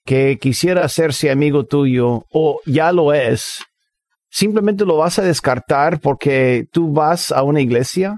que 0.06 0.38
quisiera 0.38 0.84
hacerse 0.84 1.32
amigo 1.32 1.66
tuyo 1.66 2.26
o 2.32 2.60
ya 2.68 2.92
lo 2.92 3.14
es, 3.14 3.64
simplemente 4.34 4.84
lo 4.84 4.98
vas 4.98 5.20
a 5.20 5.22
descartar 5.24 6.00
porque 6.00 6.66
tú 6.72 6.92
vas 6.92 7.32
a 7.32 7.44
una 7.44 7.62
iglesia. 7.62 8.18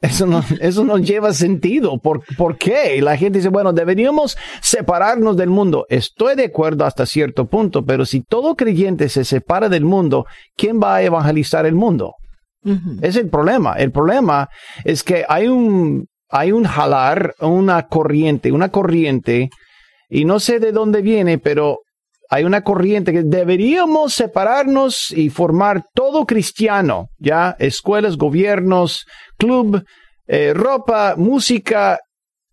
Eso 0.00 0.26
no, 0.26 0.44
eso 0.60 0.84
no 0.84 0.98
lleva 0.98 1.32
sentido. 1.32 1.98
¿Por, 1.98 2.22
¿Por 2.36 2.56
qué? 2.56 3.02
la 3.02 3.16
gente 3.16 3.40
dice, 3.40 3.48
bueno, 3.48 3.72
deberíamos 3.72 4.38
separarnos 4.62 5.36
del 5.36 5.50
mundo. 5.50 5.84
Estoy 5.88 6.36
de 6.36 6.44
acuerdo 6.44 6.84
hasta 6.84 7.06
cierto 7.06 7.46
punto, 7.46 7.84
pero 7.84 8.06
si 8.06 8.22
todo 8.22 8.54
creyente 8.54 9.08
se 9.08 9.24
separa 9.24 9.68
del 9.68 9.84
mundo, 9.84 10.26
¿quién 10.56 10.80
va 10.80 10.96
a 10.96 11.02
evangelizar 11.02 11.66
el 11.66 11.74
mundo? 11.74 12.14
Es 13.00 13.16
el 13.16 13.28
problema. 13.28 13.74
El 13.74 13.90
problema 13.92 14.48
es 14.84 15.02
que 15.02 15.24
hay 15.28 15.48
un, 15.48 16.06
hay 16.28 16.52
un 16.52 16.64
jalar, 16.64 17.34
una 17.40 17.84
corriente, 17.84 18.52
una 18.52 18.68
corriente 18.68 19.48
y 20.08 20.24
no 20.24 20.38
sé 20.38 20.60
de 20.60 20.72
dónde 20.72 21.00
viene, 21.00 21.38
pero 21.38 21.78
hay 22.28 22.44
una 22.44 22.62
corriente 22.62 23.12
que 23.12 23.22
deberíamos 23.22 24.12
separarnos 24.12 25.10
y 25.12 25.30
formar 25.30 25.84
todo 25.94 26.26
cristiano, 26.26 27.08
ya, 27.18 27.56
escuelas, 27.58 28.16
gobiernos, 28.16 29.06
club, 29.38 29.82
eh, 30.26 30.52
ropa, 30.54 31.14
música, 31.16 32.00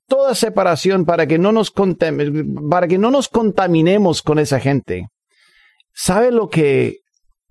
toda 0.08 0.34
separación 0.34 1.04
para 1.04 1.28
que 1.28 1.38
no 1.38 1.52
nos 1.52 1.72
para 1.72 2.88
que 2.88 2.98
no 2.98 3.12
nos 3.12 3.28
contaminemos 3.28 4.22
con 4.22 4.40
esa 4.40 4.60
gente. 4.60 5.08
¿Sabe 5.94 6.32
lo 6.32 6.50
que 6.50 7.00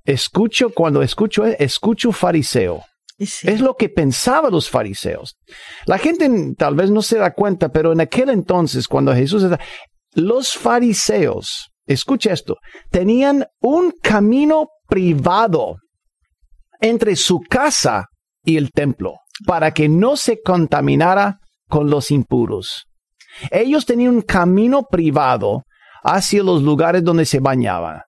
escucho 0.05 0.71
cuando 0.71 1.03
escucho? 1.03 1.45
Escucho 1.45 2.13
fariseo. 2.13 2.83
Es 3.19 3.61
lo 3.61 3.75
que 3.75 3.89
pensaban 3.89 4.51
los 4.51 4.69
fariseos. 4.69 5.37
La 5.87 5.99
gente 5.99 6.29
tal 6.57 6.75
vez 6.75 6.91
no 6.91 7.01
se 7.01 7.19
da 7.19 7.33
cuenta, 7.33 7.71
pero 7.71 7.93
en 7.93 8.01
aquel 8.01 8.29
entonces, 8.29 8.89
cuando 8.89 9.15
Jesús 9.15 9.45
los 10.15 10.55
fariseos, 10.55 11.71
escucha 11.87 12.33
esto, 12.33 12.57
tenían 12.91 13.47
un 13.61 13.93
camino 14.03 14.69
privado 14.89 15.77
entre 16.81 17.17
su 17.17 17.41
casa 17.41 18.07
y 18.43 18.57
el 18.57 18.71
templo 18.71 19.15
para 19.47 19.73
que 19.73 19.89
no 19.89 20.17
se 20.17 20.41
contaminara 20.43 21.39
con 21.69 21.91
los 21.91 22.11
impuros. 22.11 22.87
Ellos 23.51 23.85
tenían 23.85 24.17
un 24.17 24.23
camino 24.23 24.85
privado 24.85 25.65
hacia 26.03 26.43
los 26.43 26.63
lugares 26.63 27.03
donde 27.03 27.25
se 27.25 27.41
bañaban. 27.41 28.03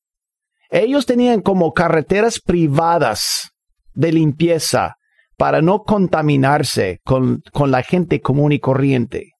Ellos 0.70 1.06
tenían 1.06 1.40
como 1.40 1.72
carreteras 1.72 2.40
privadas 2.40 3.50
de 3.94 4.12
limpieza 4.12 4.96
para 5.36 5.62
no 5.62 5.82
contaminarse 5.82 7.00
con, 7.04 7.42
con 7.52 7.70
la 7.70 7.82
gente 7.82 8.20
común 8.20 8.52
y 8.52 8.58
corriente. 8.58 9.32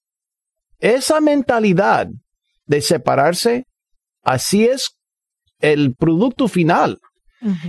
Esa 0.79 1.21
mentalidad 1.21 2.09
de 2.67 2.81
separarse, 2.81 3.67
así 4.27 4.67
es 4.67 4.91
el 5.61 5.95
producto 5.95 6.49
final. 6.49 6.99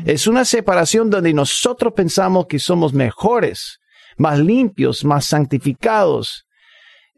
Es 0.05 0.27
una 0.27 0.43
separación 0.43 1.09
donde 1.09 1.33
nosotros 1.33 1.93
pensamos 1.93 2.47
que 2.47 2.57
somos 2.57 2.93
mejores, 2.93 3.77
más 4.17 4.39
limpios, 4.39 5.05
más 5.05 5.25
santificados. 5.25 6.45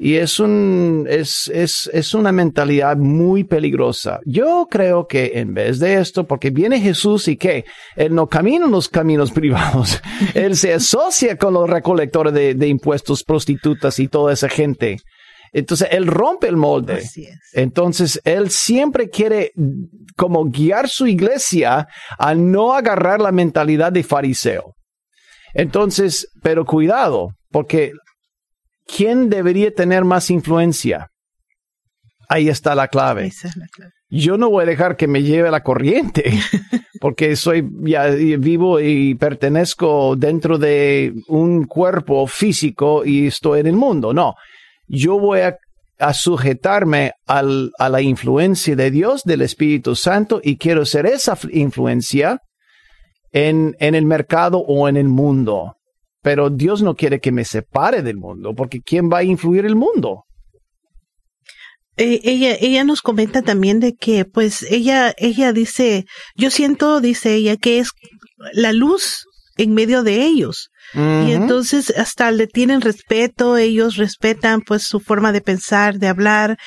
Y 0.01 0.15
es, 0.15 0.39
un, 0.39 1.05
es, 1.09 1.49
es, 1.53 1.89
es 1.93 2.13
una 2.13 2.31
mentalidad 2.31 2.95
muy 2.95 3.43
peligrosa. 3.43 4.19
Yo 4.25 4.67
creo 4.69 5.07
que 5.07 5.33
en 5.35 5.53
vez 5.53 5.79
de 5.79 5.95
esto, 5.95 6.25
porque 6.25 6.51
viene 6.51 6.79
Jesús 6.79 7.27
y 7.27 7.35
que 7.35 7.65
Él 7.97 8.15
no 8.15 8.27
camina 8.27 8.65
en 8.65 8.71
los 8.71 8.87
caminos 8.87 9.31
privados, 9.33 10.01
Él 10.33 10.55
se 10.55 10.73
asocia 10.73 11.37
con 11.37 11.53
los 11.53 11.69
recolectores 11.69 12.33
de, 12.33 12.55
de 12.55 12.67
impuestos, 12.67 13.23
prostitutas 13.23 13.99
y 13.99 14.07
toda 14.07 14.31
esa 14.33 14.47
gente. 14.47 14.99
Entonces, 15.51 15.87
él 15.91 16.07
rompe 16.07 16.47
el 16.47 16.57
molde. 16.57 17.03
Entonces, 17.53 18.21
él 18.23 18.49
siempre 18.49 19.09
quiere 19.09 19.51
como 20.15 20.45
guiar 20.45 20.89
su 20.89 21.07
iglesia 21.07 21.87
a 22.17 22.35
no 22.35 22.73
agarrar 22.73 23.19
la 23.21 23.31
mentalidad 23.31 23.91
de 23.91 24.03
fariseo. 24.03 24.75
Entonces, 25.53 26.27
pero 26.41 26.65
cuidado, 26.65 27.31
porque 27.51 27.93
¿quién 28.85 29.29
debería 29.29 29.73
tener 29.73 30.05
más 30.05 30.29
influencia? 30.29 31.07
Ahí 32.27 32.47
está 32.47 32.75
la 32.75 32.87
clave. 32.87 33.31
Yo 34.11 34.37
no 34.37 34.49
voy 34.49 34.63
a 34.63 34.67
dejar 34.67 34.97
que 34.97 35.07
me 35.07 35.23
lleve 35.23 35.49
la 35.49 35.63
corriente, 35.63 36.31
porque 37.01 37.35
soy 37.35 37.67
ya 37.81 38.07
vivo 38.09 38.79
y 38.79 39.15
pertenezco 39.15 40.15
dentro 40.15 40.57
de 40.59 41.13
un 41.27 41.65
cuerpo 41.65 42.27
físico 42.27 43.03
y 43.03 43.27
estoy 43.27 43.61
en 43.61 43.67
el 43.67 43.75
mundo. 43.75 44.13
No, 44.13 44.35
yo 44.89 45.17
voy 45.19 45.39
a, 45.41 45.57
sujetarme 46.13 47.11
al, 47.27 47.71
a 47.77 47.89
la 47.89 48.01
influencia 48.01 48.75
de 48.75 48.89
Dios, 48.89 49.23
del 49.23 49.41
Espíritu 49.41 49.95
Santo, 49.95 50.39
y 50.41 50.57
quiero 50.57 50.85
ser 50.85 51.05
esa 51.05 51.37
influencia 51.51 52.39
en, 53.31 53.75
el 53.79 54.05
mercado 54.05 54.59
o 54.59 54.87
en 54.87 54.97
el 54.97 55.07
mundo. 55.07 55.75
Pero 56.21 56.49
Dios 56.49 56.81
no 56.81 56.95
quiere 56.95 57.19
que 57.19 57.31
me 57.31 57.45
separe 57.45 58.01
del 58.01 58.17
mundo, 58.17 58.53
porque 58.53 58.81
¿quién 58.81 59.09
va 59.11 59.19
a 59.19 59.23
influir 59.23 59.65
el 59.65 59.75
mundo? 59.75 60.25
Eh, 61.97 62.21
ella, 62.23 62.55
ella 62.59 62.83
nos 62.83 63.01
comenta 63.01 63.41
también 63.41 63.79
de 63.79 63.93
que, 63.93 64.25
pues, 64.25 64.63
ella, 64.69 65.13
ella 65.17 65.53
dice, 65.53 66.05
yo 66.35 66.49
siento, 66.49 67.01
dice 67.01 67.35
ella, 67.35 67.57
que 67.57 67.79
es 67.79 67.91
la 68.53 68.73
luz 68.73 69.25
en 69.57 69.73
medio 69.73 70.03
de 70.03 70.23
ellos. 70.23 70.69
Y 70.93 71.33
entonces 71.33 71.93
hasta 71.95 72.31
le 72.31 72.47
tienen 72.47 72.81
respeto, 72.81 73.57
ellos 73.57 73.97
respetan 73.97 74.61
pues 74.61 74.83
su 74.83 74.99
forma 74.99 75.31
de 75.31 75.41
pensar, 75.41 75.99
de 75.99 76.07
hablar. 76.07 76.57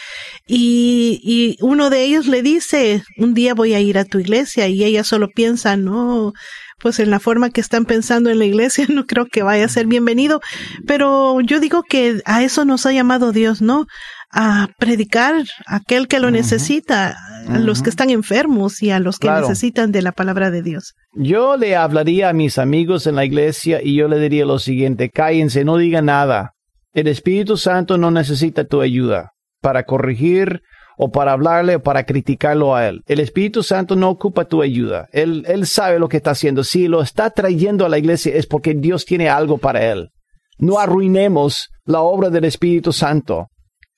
Y, 0.46 1.20
y 1.24 1.56
uno 1.60 1.90
de 1.90 2.04
ellos 2.04 2.26
le 2.26 2.42
dice, 2.42 3.02
un 3.18 3.34
día 3.34 3.54
voy 3.54 3.74
a 3.74 3.80
ir 3.80 3.98
a 3.98 4.04
tu 4.04 4.18
iglesia 4.18 4.68
y 4.68 4.84
ella 4.84 5.02
solo 5.02 5.28
piensa, 5.28 5.76
no, 5.76 6.32
pues 6.78 6.98
en 6.98 7.10
la 7.10 7.20
forma 7.20 7.50
que 7.50 7.60
están 7.60 7.84
pensando 7.84 8.30
en 8.30 8.38
la 8.38 8.44
iglesia, 8.44 8.86
no 8.88 9.06
creo 9.06 9.26
que 9.26 9.42
vaya 9.42 9.64
a 9.64 9.68
ser 9.68 9.86
bienvenido. 9.86 10.40
Pero 10.86 11.40
yo 11.40 11.60
digo 11.60 11.82
que 11.82 12.20
a 12.24 12.42
eso 12.42 12.64
nos 12.64 12.86
ha 12.86 12.92
llamado 12.92 13.32
Dios, 13.32 13.60
¿no? 13.60 13.86
a 14.32 14.68
predicar 14.78 15.44
a 15.66 15.76
aquel 15.76 16.08
que 16.08 16.18
lo 16.18 16.30
necesita, 16.30 17.16
a 17.48 17.58
los 17.58 17.82
que 17.82 17.90
están 17.90 18.10
enfermos 18.10 18.82
y 18.82 18.90
a 18.90 18.98
los 18.98 19.18
que 19.18 19.30
necesitan 19.30 19.92
de 19.92 20.02
la 20.02 20.12
palabra 20.12 20.50
de 20.50 20.62
Dios. 20.62 20.94
Yo 21.14 21.56
le 21.56 21.76
hablaría 21.76 22.28
a 22.28 22.32
mis 22.32 22.58
amigos 22.58 23.06
en 23.06 23.16
la 23.16 23.24
iglesia 23.24 23.80
y 23.82 23.96
yo 23.96 24.08
le 24.08 24.18
diría 24.18 24.44
lo 24.44 24.58
siguiente, 24.58 25.10
cállense, 25.10 25.64
no 25.64 25.76
digan 25.76 26.06
nada. 26.06 26.52
El 26.92 27.06
Espíritu 27.06 27.56
Santo 27.56 27.98
no 27.98 28.10
necesita 28.10 28.64
tu 28.64 28.80
ayuda 28.80 29.30
para 29.60 29.84
corregir 29.84 30.62
o 30.98 31.10
para 31.10 31.32
hablarle 31.32 31.76
o 31.76 31.82
para 31.82 32.04
criticarlo 32.04 32.74
a 32.74 32.86
él. 32.88 33.00
El 33.06 33.20
Espíritu 33.20 33.62
Santo 33.62 33.96
no 33.96 34.10
ocupa 34.10 34.44
tu 34.44 34.62
ayuda. 34.62 35.08
Él, 35.12 35.44
él 35.48 35.66
sabe 35.66 35.98
lo 35.98 36.08
que 36.08 36.18
está 36.18 36.32
haciendo. 36.32 36.64
Si 36.64 36.88
lo 36.88 37.02
está 37.02 37.30
trayendo 37.30 37.86
a 37.86 37.88
la 37.88 37.98
iglesia 37.98 38.34
es 38.34 38.46
porque 38.46 38.74
Dios 38.74 39.04
tiene 39.04 39.28
algo 39.28 39.58
para 39.58 39.90
él. 39.90 40.10
No 40.58 40.78
arruinemos 40.78 41.70
la 41.84 42.02
obra 42.02 42.28
del 42.30 42.44
Espíritu 42.44 42.92
Santo 42.92 43.48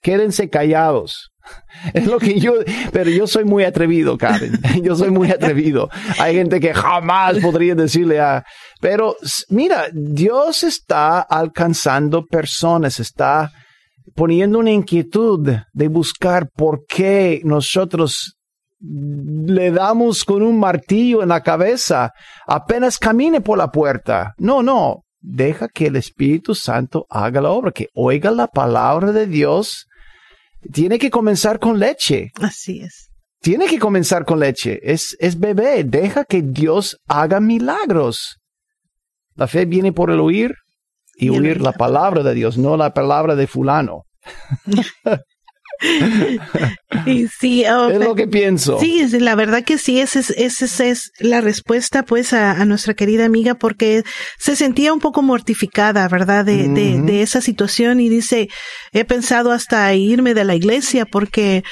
quédense 0.05 0.51
callados. 0.51 1.31
Es 1.95 2.07
lo 2.07 2.19
que 2.19 2.41
yo, 2.41 2.55
pero 2.93 3.11
yo 3.11 3.27
soy 3.27 3.45
muy 3.45 3.65
atrevido, 3.65 4.17
Karen. 4.17 4.59
Yo 4.83 4.97
soy 4.97 5.11
muy 5.11 5.31
atrevido. 5.31 5.91
Hay 6.19 6.35
gente 6.35 6.61
que 6.61 6.73
jamás 6.73 7.39
podría 7.39 7.75
decirle 7.75 8.21
a, 8.21 8.45
pero 8.81 9.17
mira, 9.49 9.87
Dios 9.93 10.63
está 10.63 11.21
alcanzando 11.21 12.25
personas, 12.25 13.01
está 13.01 13.51
poniendo 14.15 14.59
una 14.59 14.71
inquietud 14.71 15.49
de 15.73 15.89
buscar 15.89 16.49
por 16.55 16.85
qué 16.87 17.41
nosotros 17.45 18.37
le 18.81 19.71
damos 19.71 20.25
con 20.25 20.43
un 20.43 20.59
martillo 20.59 21.23
en 21.23 21.31
la 21.31 21.43
cabeza 21.43 22.13
apenas 22.47 22.99
camine 22.99 23.41
por 23.41 23.57
la 23.59 23.71
puerta. 23.71 24.35
No, 24.37 24.63
no, 24.63 25.03
deja 25.21 25.69
que 25.69 25.87
el 25.87 25.97
Espíritu 25.97 26.55
Santo 26.55 27.07
haga 27.09 27.41
la 27.41 27.51
obra, 27.51 27.73
que 27.73 27.89
oiga 27.95 28.31
la 28.31 28.47
palabra 28.47 29.13
de 29.13 29.27
Dios 29.27 29.87
tiene 30.73 30.99
que 30.99 31.11
comenzar 31.11 31.59
con 31.59 31.79
leche. 31.79 32.31
Así 32.41 32.81
es. 32.81 33.11
Tiene 33.41 33.67
que 33.67 33.79
comenzar 33.79 34.25
con 34.25 34.41
leche. 34.41 34.81
Es, 34.83 35.17
es 35.21 35.39
bebé. 35.39 35.85
Deja 35.85 36.25
que 36.25 36.43
Dios 36.43 36.99
haga 37.07 37.41
milagros. 37.41 38.39
La 39.35 39.47
fe 39.47 39.67
viene 39.67 39.93
por 39.93 40.11
el 40.11 40.21
oír 40.21 40.55
y, 41.17 41.29
oír 41.29 41.61
la 41.61 41.73
palabra 41.73 42.23
de 42.23 42.35
Dios, 42.35 42.57
no 42.57 42.77
la 42.77 42.95
palabra 42.95 43.37
de 43.37 43.47
fulano. 43.47 44.05
sí, 47.41 47.65
oh, 47.67 47.91
es 47.91 47.99
lo 47.99 48.15
que 48.15 48.27
pienso. 48.27 48.79
Sí, 48.81 49.07
la 49.21 49.35
verdad 49.35 49.65
que 49.65 49.79
sí, 49.79 50.01
esa 50.01 50.19
es, 50.21 50.31
esa 50.31 50.85
es 50.85 51.13
la 51.19 51.41
respuesta 51.41 52.05
pues 52.05 52.33
a, 52.33 52.65
nuestra 52.65 52.95
querida 52.95 53.25
amiga 53.25 53.55
porque 53.55 54.05
se 54.39 54.57
sentía 54.57 54.93
un 54.93 55.01
poco 55.01 55.23
mortificada, 55.23 56.09
¿verdad? 56.09 56.45
De, 56.45 56.69
de, 56.69 57.23
esa 57.23 57.41
situación 57.41 58.01
y 58.01 58.09
dice, 58.09 58.49
he 58.93 59.05
pensado 59.05 59.53
hasta 59.53 59.93
irme 59.95 60.35
de 60.35 60.45
la 60.45 60.55
iglesia 60.55 61.07
porque 61.07 61.65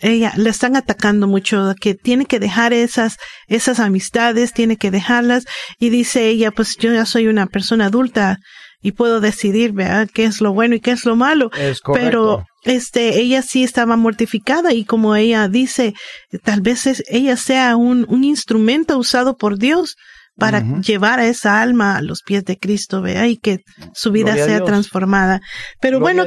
ella 0.00 0.32
le 0.36 0.50
están 0.50 0.76
atacando 0.76 1.26
mucho, 1.26 1.74
que 1.80 1.94
tiene 1.94 2.26
que 2.26 2.40
dejar 2.40 2.72
esas, 2.72 3.16
esas 3.48 3.80
amistades, 3.80 4.52
tiene 4.52 4.76
que 4.76 4.90
dejarlas 4.90 5.44
y 5.78 5.90
dice 5.90 6.28
ella, 6.28 6.50
pues 6.50 6.76
yo 6.76 6.92
ya 6.92 7.06
soy 7.06 7.28
una 7.28 7.46
persona 7.46 7.86
adulta 7.86 8.38
y 8.82 8.92
puedo 8.92 9.20
decidir, 9.20 9.72
¿verdad? 9.72 10.08
qué 10.12 10.24
es 10.24 10.40
lo 10.40 10.52
bueno 10.52 10.74
y 10.74 10.80
qué 10.80 10.92
es 10.92 11.04
lo 11.04 11.16
malo. 11.16 11.50
Pero 11.92 12.44
este, 12.64 13.20
ella 13.20 13.42
sí 13.42 13.62
estaba 13.62 13.96
mortificada 13.96 14.72
y 14.72 14.84
como 14.84 15.16
ella 15.16 15.48
dice, 15.48 15.94
tal 16.42 16.60
vez 16.60 17.02
ella 17.08 17.36
sea 17.36 17.76
un, 17.76 18.06
un 18.08 18.24
instrumento 18.24 18.98
usado 18.98 19.36
por 19.36 19.58
Dios 19.58 19.96
para 20.40 20.64
llevar 20.80 21.20
a 21.20 21.26
esa 21.26 21.62
alma 21.62 21.96
a 21.96 22.02
los 22.02 22.22
pies 22.22 22.44
de 22.44 22.56
Cristo, 22.56 23.02
vea, 23.02 23.28
y 23.28 23.36
que 23.36 23.60
su 23.94 24.10
vida 24.10 24.34
sea 24.34 24.64
transformada. 24.64 25.40
Pero 25.80 26.00
bueno, 26.00 26.24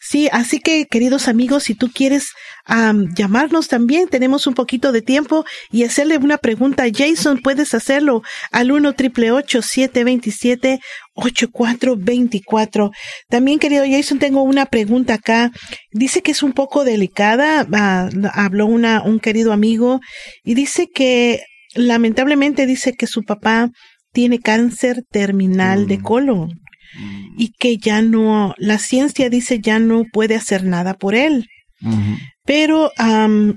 sí, 0.00 0.28
así 0.30 0.58
que 0.58 0.86
queridos 0.86 1.28
amigos, 1.28 1.62
si 1.62 1.74
tú 1.74 1.90
quieres 1.90 2.32
llamarnos 3.16 3.68
también, 3.68 4.08
tenemos 4.08 4.46
un 4.46 4.54
poquito 4.54 4.92
de 4.92 5.00
tiempo 5.00 5.44
y 5.70 5.84
hacerle 5.84 6.18
una 6.18 6.38
pregunta 6.38 6.84
a 6.84 6.90
Jason, 6.92 7.38
puedes 7.38 7.72
hacerlo 7.72 8.22
al 8.50 8.70
1 8.70 8.92
triple 8.92 9.30
727 9.46 10.80
8424. 11.14 12.90
También, 13.28 13.58
querido 13.58 13.84
Jason, 13.88 14.18
tengo 14.18 14.42
una 14.42 14.66
pregunta 14.66 15.14
acá. 15.14 15.50
Dice 15.92 16.22
que 16.22 16.32
es 16.32 16.42
un 16.42 16.52
poco 16.52 16.84
delicada. 16.84 17.66
Ah, 17.72 18.08
habló 18.32 18.66
una, 18.66 19.02
un 19.02 19.20
querido 19.20 19.52
amigo 19.52 20.00
y 20.42 20.54
dice 20.54 20.88
que 20.92 21.42
lamentablemente 21.74 22.66
dice 22.66 22.94
que 22.94 23.06
su 23.06 23.22
papá 23.22 23.70
tiene 24.12 24.38
cáncer 24.38 25.04
terminal 25.10 25.86
de 25.86 25.98
mm. 25.98 26.02
colon 26.02 26.48
mm. 26.48 27.34
y 27.38 27.52
que 27.52 27.78
ya 27.78 28.02
no, 28.02 28.54
la 28.58 28.78
ciencia 28.78 29.30
dice 29.30 29.60
ya 29.60 29.78
no 29.78 30.04
puede 30.12 30.34
hacer 30.34 30.64
nada 30.64 30.94
por 30.94 31.14
él. 31.14 31.46
Pero 32.44 32.92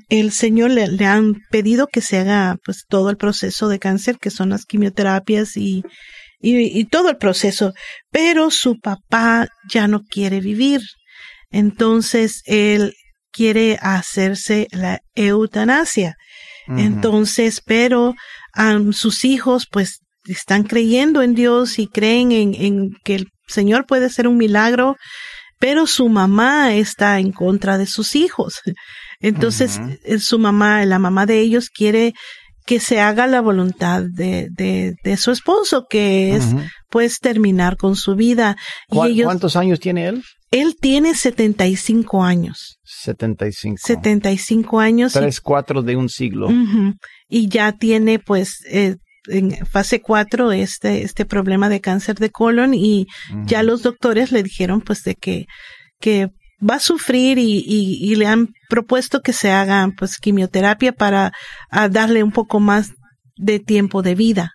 el 0.10 0.32
Señor 0.32 0.72
le, 0.72 0.88
le, 0.88 1.06
han 1.06 1.36
pedido 1.52 1.86
que 1.86 2.02
se 2.02 2.18
haga 2.18 2.58
pues 2.66 2.86
todo 2.88 3.12
el 3.12 3.18
proceso 3.18 3.68
de 3.68 3.78
cáncer, 3.78 4.18
que 4.20 4.32
son 4.32 4.50
las 4.50 4.66
quimioterapias 4.66 5.58
y, 5.58 5.84
y, 6.40 6.80
y 6.80 6.86
todo 6.86 7.10
el 7.10 7.18
proceso. 7.18 7.74
Pero 8.10 8.50
su 8.50 8.80
papá 8.80 9.48
ya 9.70 9.88
no 9.88 10.02
quiere 10.02 10.40
vivir. 10.40 10.82
Entonces 11.52 12.42
él 12.46 12.96
quiere 13.32 13.78
hacerse 13.82 14.68
la 14.72 15.02
eutanasia. 15.14 16.16
Entonces, 16.68 17.62
pero 17.66 18.16
sus 18.92 19.26
hijos 19.26 19.68
pues 19.70 20.00
están 20.26 20.64
creyendo 20.64 21.22
en 21.22 21.36
Dios 21.36 21.78
y 21.80 21.88
creen 21.88 22.32
en, 22.32 22.56
en 22.56 22.92
que 23.04 23.16
el 23.16 23.28
Señor 23.48 23.86
puede 23.86 24.10
ser 24.10 24.28
un 24.28 24.38
milagro, 24.38 24.96
pero 25.60 25.88
su 25.88 26.10
mamá 26.10 26.74
está 26.74 27.20
en 27.20 27.32
contra 27.32 27.78
de 27.78 27.86
sus 27.86 28.16
hijos. 28.16 28.62
Entonces, 29.20 29.80
eh, 30.04 30.20
su 30.20 30.40
mamá, 30.40 30.86
la 30.86 31.00
mamá 31.00 31.26
de 31.26 31.40
ellos 31.40 31.70
quiere 31.70 32.14
que 32.66 32.80
se 32.80 33.00
haga 33.00 33.28
la 33.28 33.42
voluntad 33.42 34.04
de, 34.04 34.50
de, 34.52 34.96
de 35.04 35.18
su 35.18 35.32
esposo, 35.32 35.86
que 35.88 36.36
es 36.36 36.44
pues 36.90 37.20
terminar 37.20 37.78
con 37.78 37.96
su 37.96 38.16
vida. 38.16 38.58
Y 38.92 39.22
¿Cuántos 39.24 39.56
años 39.56 39.80
tiene 39.80 40.08
él? 40.08 40.24
Él 40.52 40.76
tiene 40.80 41.14
75 41.14 42.24
años. 42.24 42.75
75. 42.86 43.78
75 43.82 44.80
años. 44.80 45.14
Tres, 45.14 45.42
cuatro 45.42 45.82
de 45.82 45.96
un 45.96 46.10
siglo. 46.10 46.50
Y 47.28 47.50
ya 47.50 47.72
tiene 47.74 48.20
pues 48.20 48.64
eh, 48.70 48.98
en 49.28 49.66
fase 49.66 50.02
4 50.02 50.52
este, 50.52 51.04
este 51.04 51.26
problema 51.26 51.70
de 51.70 51.82
cáncer 51.82 52.16
de 52.16 52.30
colon 52.30 52.74
y 52.74 53.08
ya 53.46 53.64
los 53.64 53.82
doctores 53.82 54.32
le 54.32 54.44
dijeron 54.44 54.82
pues 54.82 55.04
de 55.04 55.16
que, 55.16 55.46
que 56.00 56.30
va 56.68 56.76
a 56.76 56.80
sufrir 56.80 57.38
y, 57.38 57.64
y, 57.66 58.16
le 58.16 58.28
han 58.28 58.50
propuesto 58.70 59.22
que 59.22 59.34
se 59.34 59.52
haga 59.52 59.90
pues 59.98 60.18
quimioterapia 60.18 60.94
para 60.94 61.34
darle 61.90 62.24
un 62.24 62.32
poco 62.32 62.60
más 62.60 62.92
de 63.36 63.60
tiempo 63.60 64.02
de 64.02 64.16
vida. 64.16 64.52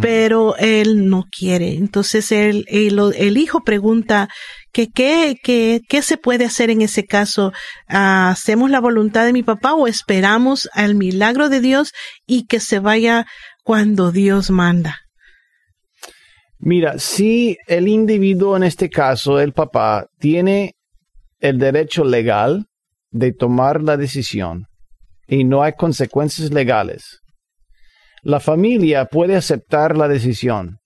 Pero 0.00 0.56
él 0.56 1.08
no 1.08 1.24
quiere. 1.30 1.74
Entonces 1.74 2.30
él, 2.32 2.64
el 2.68 3.36
hijo 3.36 3.62
pregunta 3.64 4.28
que 4.72 4.88
qué, 4.88 5.36
qué, 5.42 5.80
qué 5.88 6.02
se 6.02 6.16
puede 6.16 6.44
hacer 6.44 6.70
en 6.70 6.82
ese 6.82 7.04
caso. 7.04 7.52
¿Hacemos 7.86 8.70
la 8.70 8.80
voluntad 8.80 9.26
de 9.26 9.32
mi 9.32 9.42
papá 9.42 9.74
o 9.74 9.86
esperamos 9.86 10.68
al 10.72 10.94
milagro 10.94 11.48
de 11.48 11.60
Dios 11.60 11.92
y 12.26 12.46
que 12.46 12.60
se 12.60 12.78
vaya 12.78 13.26
cuando 13.62 14.12
Dios 14.12 14.50
manda? 14.50 15.00
Mira, 16.58 16.98
si 16.98 17.58
el 17.66 17.88
individuo 17.88 18.56
en 18.56 18.62
este 18.62 18.88
caso, 18.88 19.38
el 19.38 19.52
papá, 19.52 20.06
tiene 20.18 20.76
el 21.40 21.58
derecho 21.58 22.04
legal 22.04 22.66
de 23.10 23.32
tomar 23.32 23.82
la 23.82 23.96
decisión 23.96 24.66
y 25.26 25.44
no 25.44 25.62
hay 25.62 25.72
consecuencias 25.74 26.50
legales, 26.52 27.20
la 28.24 28.40
familia 28.40 29.04
puede 29.04 29.36
aceptar 29.36 29.96
la 29.96 30.08
decisión. 30.08 30.78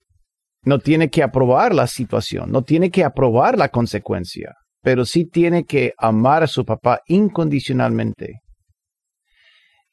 No 0.63 0.79
tiene 0.79 1.09
que 1.09 1.23
aprobar 1.23 1.73
la 1.73 1.87
situación, 1.87 2.51
no 2.51 2.63
tiene 2.63 2.91
que 2.91 3.05
aprobar 3.05 3.57
la 3.57 3.69
consecuencia, 3.69 4.55
pero 4.81 5.05
sí 5.05 5.25
tiene 5.25 5.63
que 5.63 5.93
amar 5.97 6.43
a 6.43 6.47
su 6.47 6.65
papá 6.65 6.99
incondicionalmente. 7.07 8.41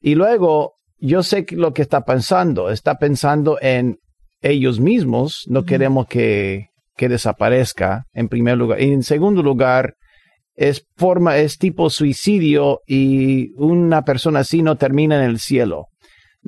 Y 0.00 0.16
luego, 0.16 0.72
yo 0.98 1.22
sé 1.22 1.46
lo 1.50 1.72
que 1.72 1.82
está 1.82 2.04
pensando. 2.04 2.70
Está 2.70 2.96
pensando 2.96 3.58
en 3.60 3.98
ellos 4.40 4.80
mismos. 4.80 5.44
No 5.48 5.64
queremos 5.64 6.06
que, 6.06 6.66
que 6.96 7.08
desaparezca, 7.08 8.04
en 8.12 8.28
primer 8.28 8.58
lugar. 8.58 8.80
Y 8.80 8.92
en 8.92 9.02
segundo 9.02 9.42
lugar, 9.42 9.94
es 10.54 10.84
forma, 10.96 11.38
es 11.38 11.58
tipo 11.58 11.90
suicidio 11.90 12.80
y 12.86 13.52
una 13.56 14.02
persona 14.02 14.40
así 14.40 14.62
no 14.62 14.76
termina 14.76 15.16
en 15.16 15.30
el 15.30 15.38
cielo. 15.38 15.86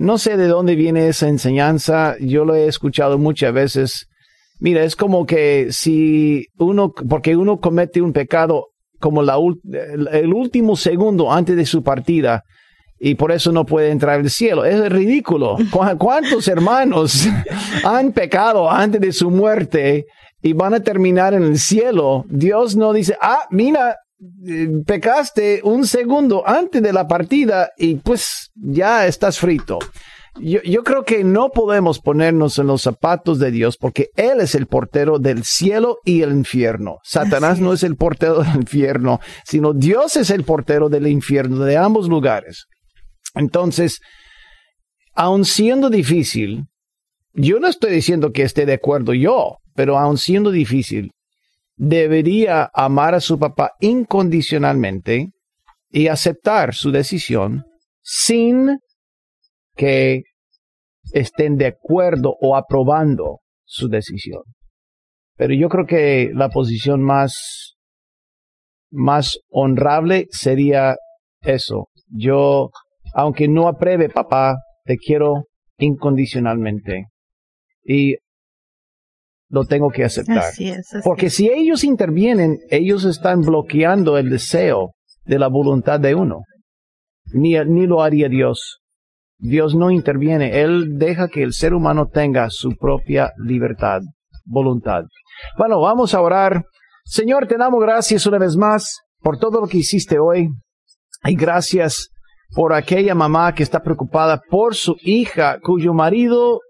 No 0.00 0.16
sé 0.16 0.36
de 0.36 0.46
dónde 0.46 0.76
viene 0.76 1.08
esa 1.08 1.26
enseñanza, 1.26 2.14
yo 2.20 2.44
lo 2.44 2.54
he 2.54 2.68
escuchado 2.68 3.18
muchas 3.18 3.52
veces. 3.52 4.06
Mira, 4.60 4.84
es 4.84 4.94
como 4.94 5.26
que 5.26 5.72
si 5.72 6.46
uno, 6.56 6.92
porque 6.92 7.34
uno 7.34 7.58
comete 7.58 8.00
un 8.00 8.12
pecado 8.12 8.68
como 9.00 9.24
la, 9.24 9.36
el 10.12 10.32
último 10.32 10.76
segundo 10.76 11.32
antes 11.32 11.56
de 11.56 11.66
su 11.66 11.82
partida, 11.82 12.44
y 13.00 13.16
por 13.16 13.32
eso 13.32 13.50
no 13.50 13.66
puede 13.66 13.90
entrar 13.90 14.20
al 14.20 14.30
cielo. 14.30 14.64
Es 14.64 14.88
ridículo. 14.88 15.56
¿Cuántos 15.98 16.46
hermanos 16.46 17.28
han 17.84 18.12
pecado 18.12 18.70
antes 18.70 19.00
de 19.00 19.10
su 19.10 19.32
muerte 19.32 20.06
y 20.40 20.52
van 20.52 20.74
a 20.74 20.80
terminar 20.80 21.34
en 21.34 21.42
el 21.42 21.58
cielo? 21.58 22.24
Dios 22.28 22.76
no 22.76 22.92
dice, 22.92 23.16
ah, 23.20 23.46
mira, 23.50 23.96
pecaste 24.86 25.60
un 25.62 25.86
segundo 25.86 26.46
antes 26.46 26.82
de 26.82 26.92
la 26.92 27.06
partida 27.06 27.70
y 27.76 27.96
pues 27.96 28.50
ya 28.54 29.06
estás 29.06 29.38
frito. 29.38 29.78
Yo, 30.40 30.84
creo 30.84 31.04
que 31.04 31.24
no 31.24 31.50
podemos 31.50 31.98
ponernos 31.98 32.58
en 32.58 32.68
los 32.68 32.82
zapatos 32.82 33.40
de 33.40 33.50
Dios 33.50 33.76
porque 33.76 34.10
Él 34.14 34.40
es 34.40 34.54
el 34.54 34.66
portero 34.66 35.18
del 35.18 35.42
cielo 35.42 35.98
y 36.04 36.22
el 36.22 36.30
infierno. 36.30 36.98
Satanás 37.02 37.58
no 37.58 37.72
es 37.72 37.82
el 37.82 37.96
portero 37.96 38.42
del 38.42 38.54
infierno, 38.54 39.18
sino 39.44 39.72
Dios 39.72 40.16
es 40.16 40.30
el 40.30 40.44
portero 40.44 40.88
del 40.88 41.08
infierno, 41.08 41.64
de 41.64 41.76
ambos 41.76 42.08
lugares. 42.08 42.66
Entonces, 43.34 43.98
aun 45.14 45.44
siendo 45.44 45.90
difícil, 45.90 46.66
yo 47.32 47.58
no 47.58 47.66
estoy 47.66 47.90
diciendo 47.90 48.32
que 48.32 48.42
esté 48.42 48.64
de 48.64 48.74
acuerdo 48.74 49.14
yo, 49.14 49.56
pero 49.74 49.98
aun 49.98 50.18
siendo 50.18 50.52
difícil, 50.52 51.10
debería 51.78 52.68
amar 52.74 53.14
a 53.14 53.20
su 53.20 53.38
papá 53.38 53.72
incondicionalmente 53.80 55.30
y 55.90 56.08
aceptar 56.08 56.74
su 56.74 56.90
decisión 56.90 57.64
sin 58.02 58.78
que 59.76 60.24
estén 61.12 61.56
de 61.56 61.66
acuerdo 61.66 62.36
o 62.40 62.56
aprobando 62.56 63.38
su 63.64 63.88
decisión. 63.88 64.42
Pero 65.36 65.54
yo 65.54 65.68
creo 65.68 65.86
que 65.86 66.30
la 66.34 66.48
posición 66.48 67.00
más, 67.02 67.76
más 68.90 69.38
honrable 69.48 70.26
sería 70.30 70.96
eso. 71.42 71.88
Yo, 72.08 72.70
aunque 73.14 73.46
no 73.46 73.68
apruebe 73.68 74.08
papá, 74.08 74.56
te 74.84 74.96
quiero 74.96 75.44
incondicionalmente. 75.78 77.04
Y 77.84 78.16
lo 79.48 79.64
tengo 79.64 79.90
que 79.90 80.04
aceptar. 80.04 80.52
Porque 81.04 81.30
si 81.30 81.48
ellos 81.48 81.84
intervienen, 81.84 82.58
ellos 82.70 83.04
están 83.04 83.40
bloqueando 83.40 84.18
el 84.18 84.30
deseo 84.30 84.92
de 85.24 85.38
la 85.38 85.48
voluntad 85.48 86.00
de 86.00 86.14
uno. 86.14 86.42
Ni, 87.32 87.58
ni 87.64 87.86
lo 87.86 88.02
haría 88.02 88.28
Dios. 88.28 88.80
Dios 89.40 89.74
no 89.74 89.90
interviene, 89.90 90.60
Él 90.60 90.98
deja 90.98 91.28
que 91.28 91.44
el 91.44 91.52
ser 91.52 91.72
humano 91.72 92.08
tenga 92.12 92.50
su 92.50 92.74
propia 92.76 93.32
libertad, 93.38 94.00
voluntad. 94.44 95.04
Bueno, 95.56 95.80
vamos 95.80 96.12
a 96.14 96.20
orar. 96.20 96.64
Señor, 97.04 97.46
te 97.46 97.56
damos 97.56 97.80
gracias 97.80 98.26
una 98.26 98.38
vez 98.38 98.56
más 98.56 98.98
por 99.20 99.38
todo 99.38 99.60
lo 99.60 99.68
que 99.68 99.78
hiciste 99.78 100.18
hoy. 100.18 100.48
Y 101.24 101.36
gracias 101.36 102.08
por 102.54 102.72
aquella 102.72 103.14
mamá 103.14 103.54
que 103.54 103.62
está 103.62 103.80
preocupada 103.80 104.40
por 104.50 104.74
su 104.74 104.96
hija 105.02 105.58
cuyo 105.60 105.94
marido 105.94 106.60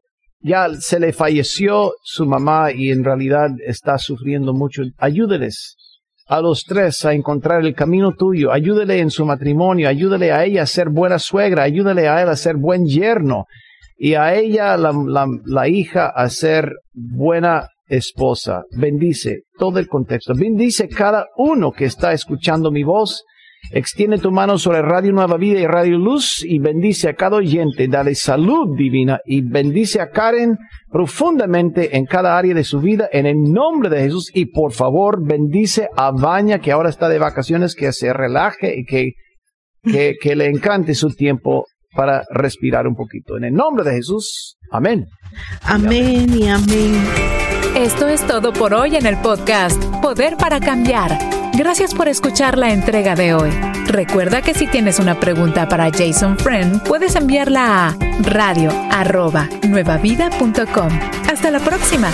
ya 0.41 0.69
se 0.79 1.01
le 1.01 1.13
falleció 1.13 1.93
su 2.03 2.27
mamá 2.27 2.73
y 2.73 2.91
en 2.91 3.05
realidad 3.05 3.51
está 3.67 3.99
sufriendo 3.99 4.55
mucho. 4.55 4.83
Ayúdeles 4.99 5.77
a 6.27 6.41
los 6.41 6.65
tres 6.65 7.05
a 7.05 7.15
encontrar 7.15 7.65
el 7.65 7.75
camino 7.75 8.13
tuyo. 8.13 8.53
Ayúdele 8.53 9.01
en 9.01 9.11
su 9.11 9.25
matrimonio. 9.25 9.89
Ayúdele 9.89 10.33
a 10.33 10.45
ella 10.45 10.63
a 10.63 10.67
ser 10.67 10.91
buena 10.91 11.19
suegra. 11.19 11.65
Ayúdele 11.65 12.09
a 12.09 12.23
él 12.23 12.29
a 12.29 12.37
ser 12.37 12.57
buen 12.57 12.87
yerno. 12.87 13.47
Y 13.97 14.15
a 14.15 14.35
ella, 14.35 14.77
la, 14.77 14.93
la 15.45 15.69
hija, 15.69 16.09
a 16.09 16.29
ser 16.29 16.73
buena 16.93 17.69
esposa. 17.89 18.63
Bendice 18.71 19.43
todo 19.59 19.79
el 19.79 19.89
contexto. 19.89 20.35
Bendice 20.35 20.89
cada 20.89 21.27
uno 21.37 21.73
que 21.73 21.87
está 21.87 22.13
escuchando 22.13 22.71
mi 22.71 22.85
voz 22.85 23.25
Extiende 23.71 24.19
tu 24.19 24.31
mano 24.31 24.57
sobre 24.57 24.81
Radio 24.81 25.13
Nueva 25.13 25.37
Vida 25.37 25.61
y 25.61 25.67
Radio 25.67 25.99
Luz 25.99 26.43
y 26.43 26.59
bendice 26.59 27.09
a 27.09 27.15
cada 27.15 27.37
oyente, 27.37 27.87
dale 27.87 28.15
salud 28.15 28.75
divina 28.77 29.21
y 29.27 29.43
bendice 29.43 30.01
a 30.01 30.09
Karen 30.09 30.57
profundamente 30.91 31.97
en 31.97 32.07
cada 32.07 32.39
área 32.39 32.55
de 32.55 32.65
su 32.65 32.81
vida 32.81 33.09
en 33.13 33.27
el 33.27 33.43
nombre 33.43 33.91
de 33.91 34.01
Jesús 34.01 34.31
y 34.33 34.47
por 34.47 34.73
favor 34.73 35.23
bendice 35.23 35.89
a 35.97 36.13
Baña 36.13 36.61
que 36.61 36.73
ahora 36.73 36.89
está 36.89 37.09
de 37.11 37.19
vacaciones, 37.19 37.75
que 37.75 37.93
se 37.93 38.13
relaje 38.13 38.75
y 38.79 38.85
que, 38.85 39.13
que, 39.83 40.15
que 40.19 40.35
le 40.35 40.47
encante 40.47 40.95
su 40.95 41.11
tiempo 41.11 41.67
para 41.95 42.25
respirar 42.31 42.87
un 42.87 42.95
poquito. 42.95 43.37
En 43.37 43.45
el 43.45 43.53
nombre 43.53 43.85
de 43.85 43.97
Jesús, 43.97 44.57
amén. 44.71 45.07
Amén 45.63 46.27
y 46.35 46.49
amén. 46.49 47.58
Esto 47.79 48.09
es 48.09 48.27
todo 48.27 48.53
por 48.53 48.75
hoy 48.75 48.97
en 48.97 49.07
el 49.07 49.17
podcast 49.19 49.81
Poder 50.03 50.37
para 50.37 50.59
Cambiar. 50.59 51.17
Gracias 51.55 51.95
por 51.95 52.09
escuchar 52.09 52.59
la 52.59 52.73
entrega 52.73 53.15
de 53.15 53.35
hoy. 53.35 53.51
Recuerda 53.87 54.43
que 54.43 54.53
si 54.53 54.67
tienes 54.67 54.99
una 54.99 55.21
pregunta 55.21 55.69
para 55.69 55.89
Jason 55.93 56.37
Friend, 56.37 56.83
puedes 56.83 57.15
enviarla 57.15 57.87
a 57.87 57.97
radio.nuevavida.com. 58.23 60.89
Hasta 61.29 61.53
la 61.53 61.61
próxima. 61.61 62.11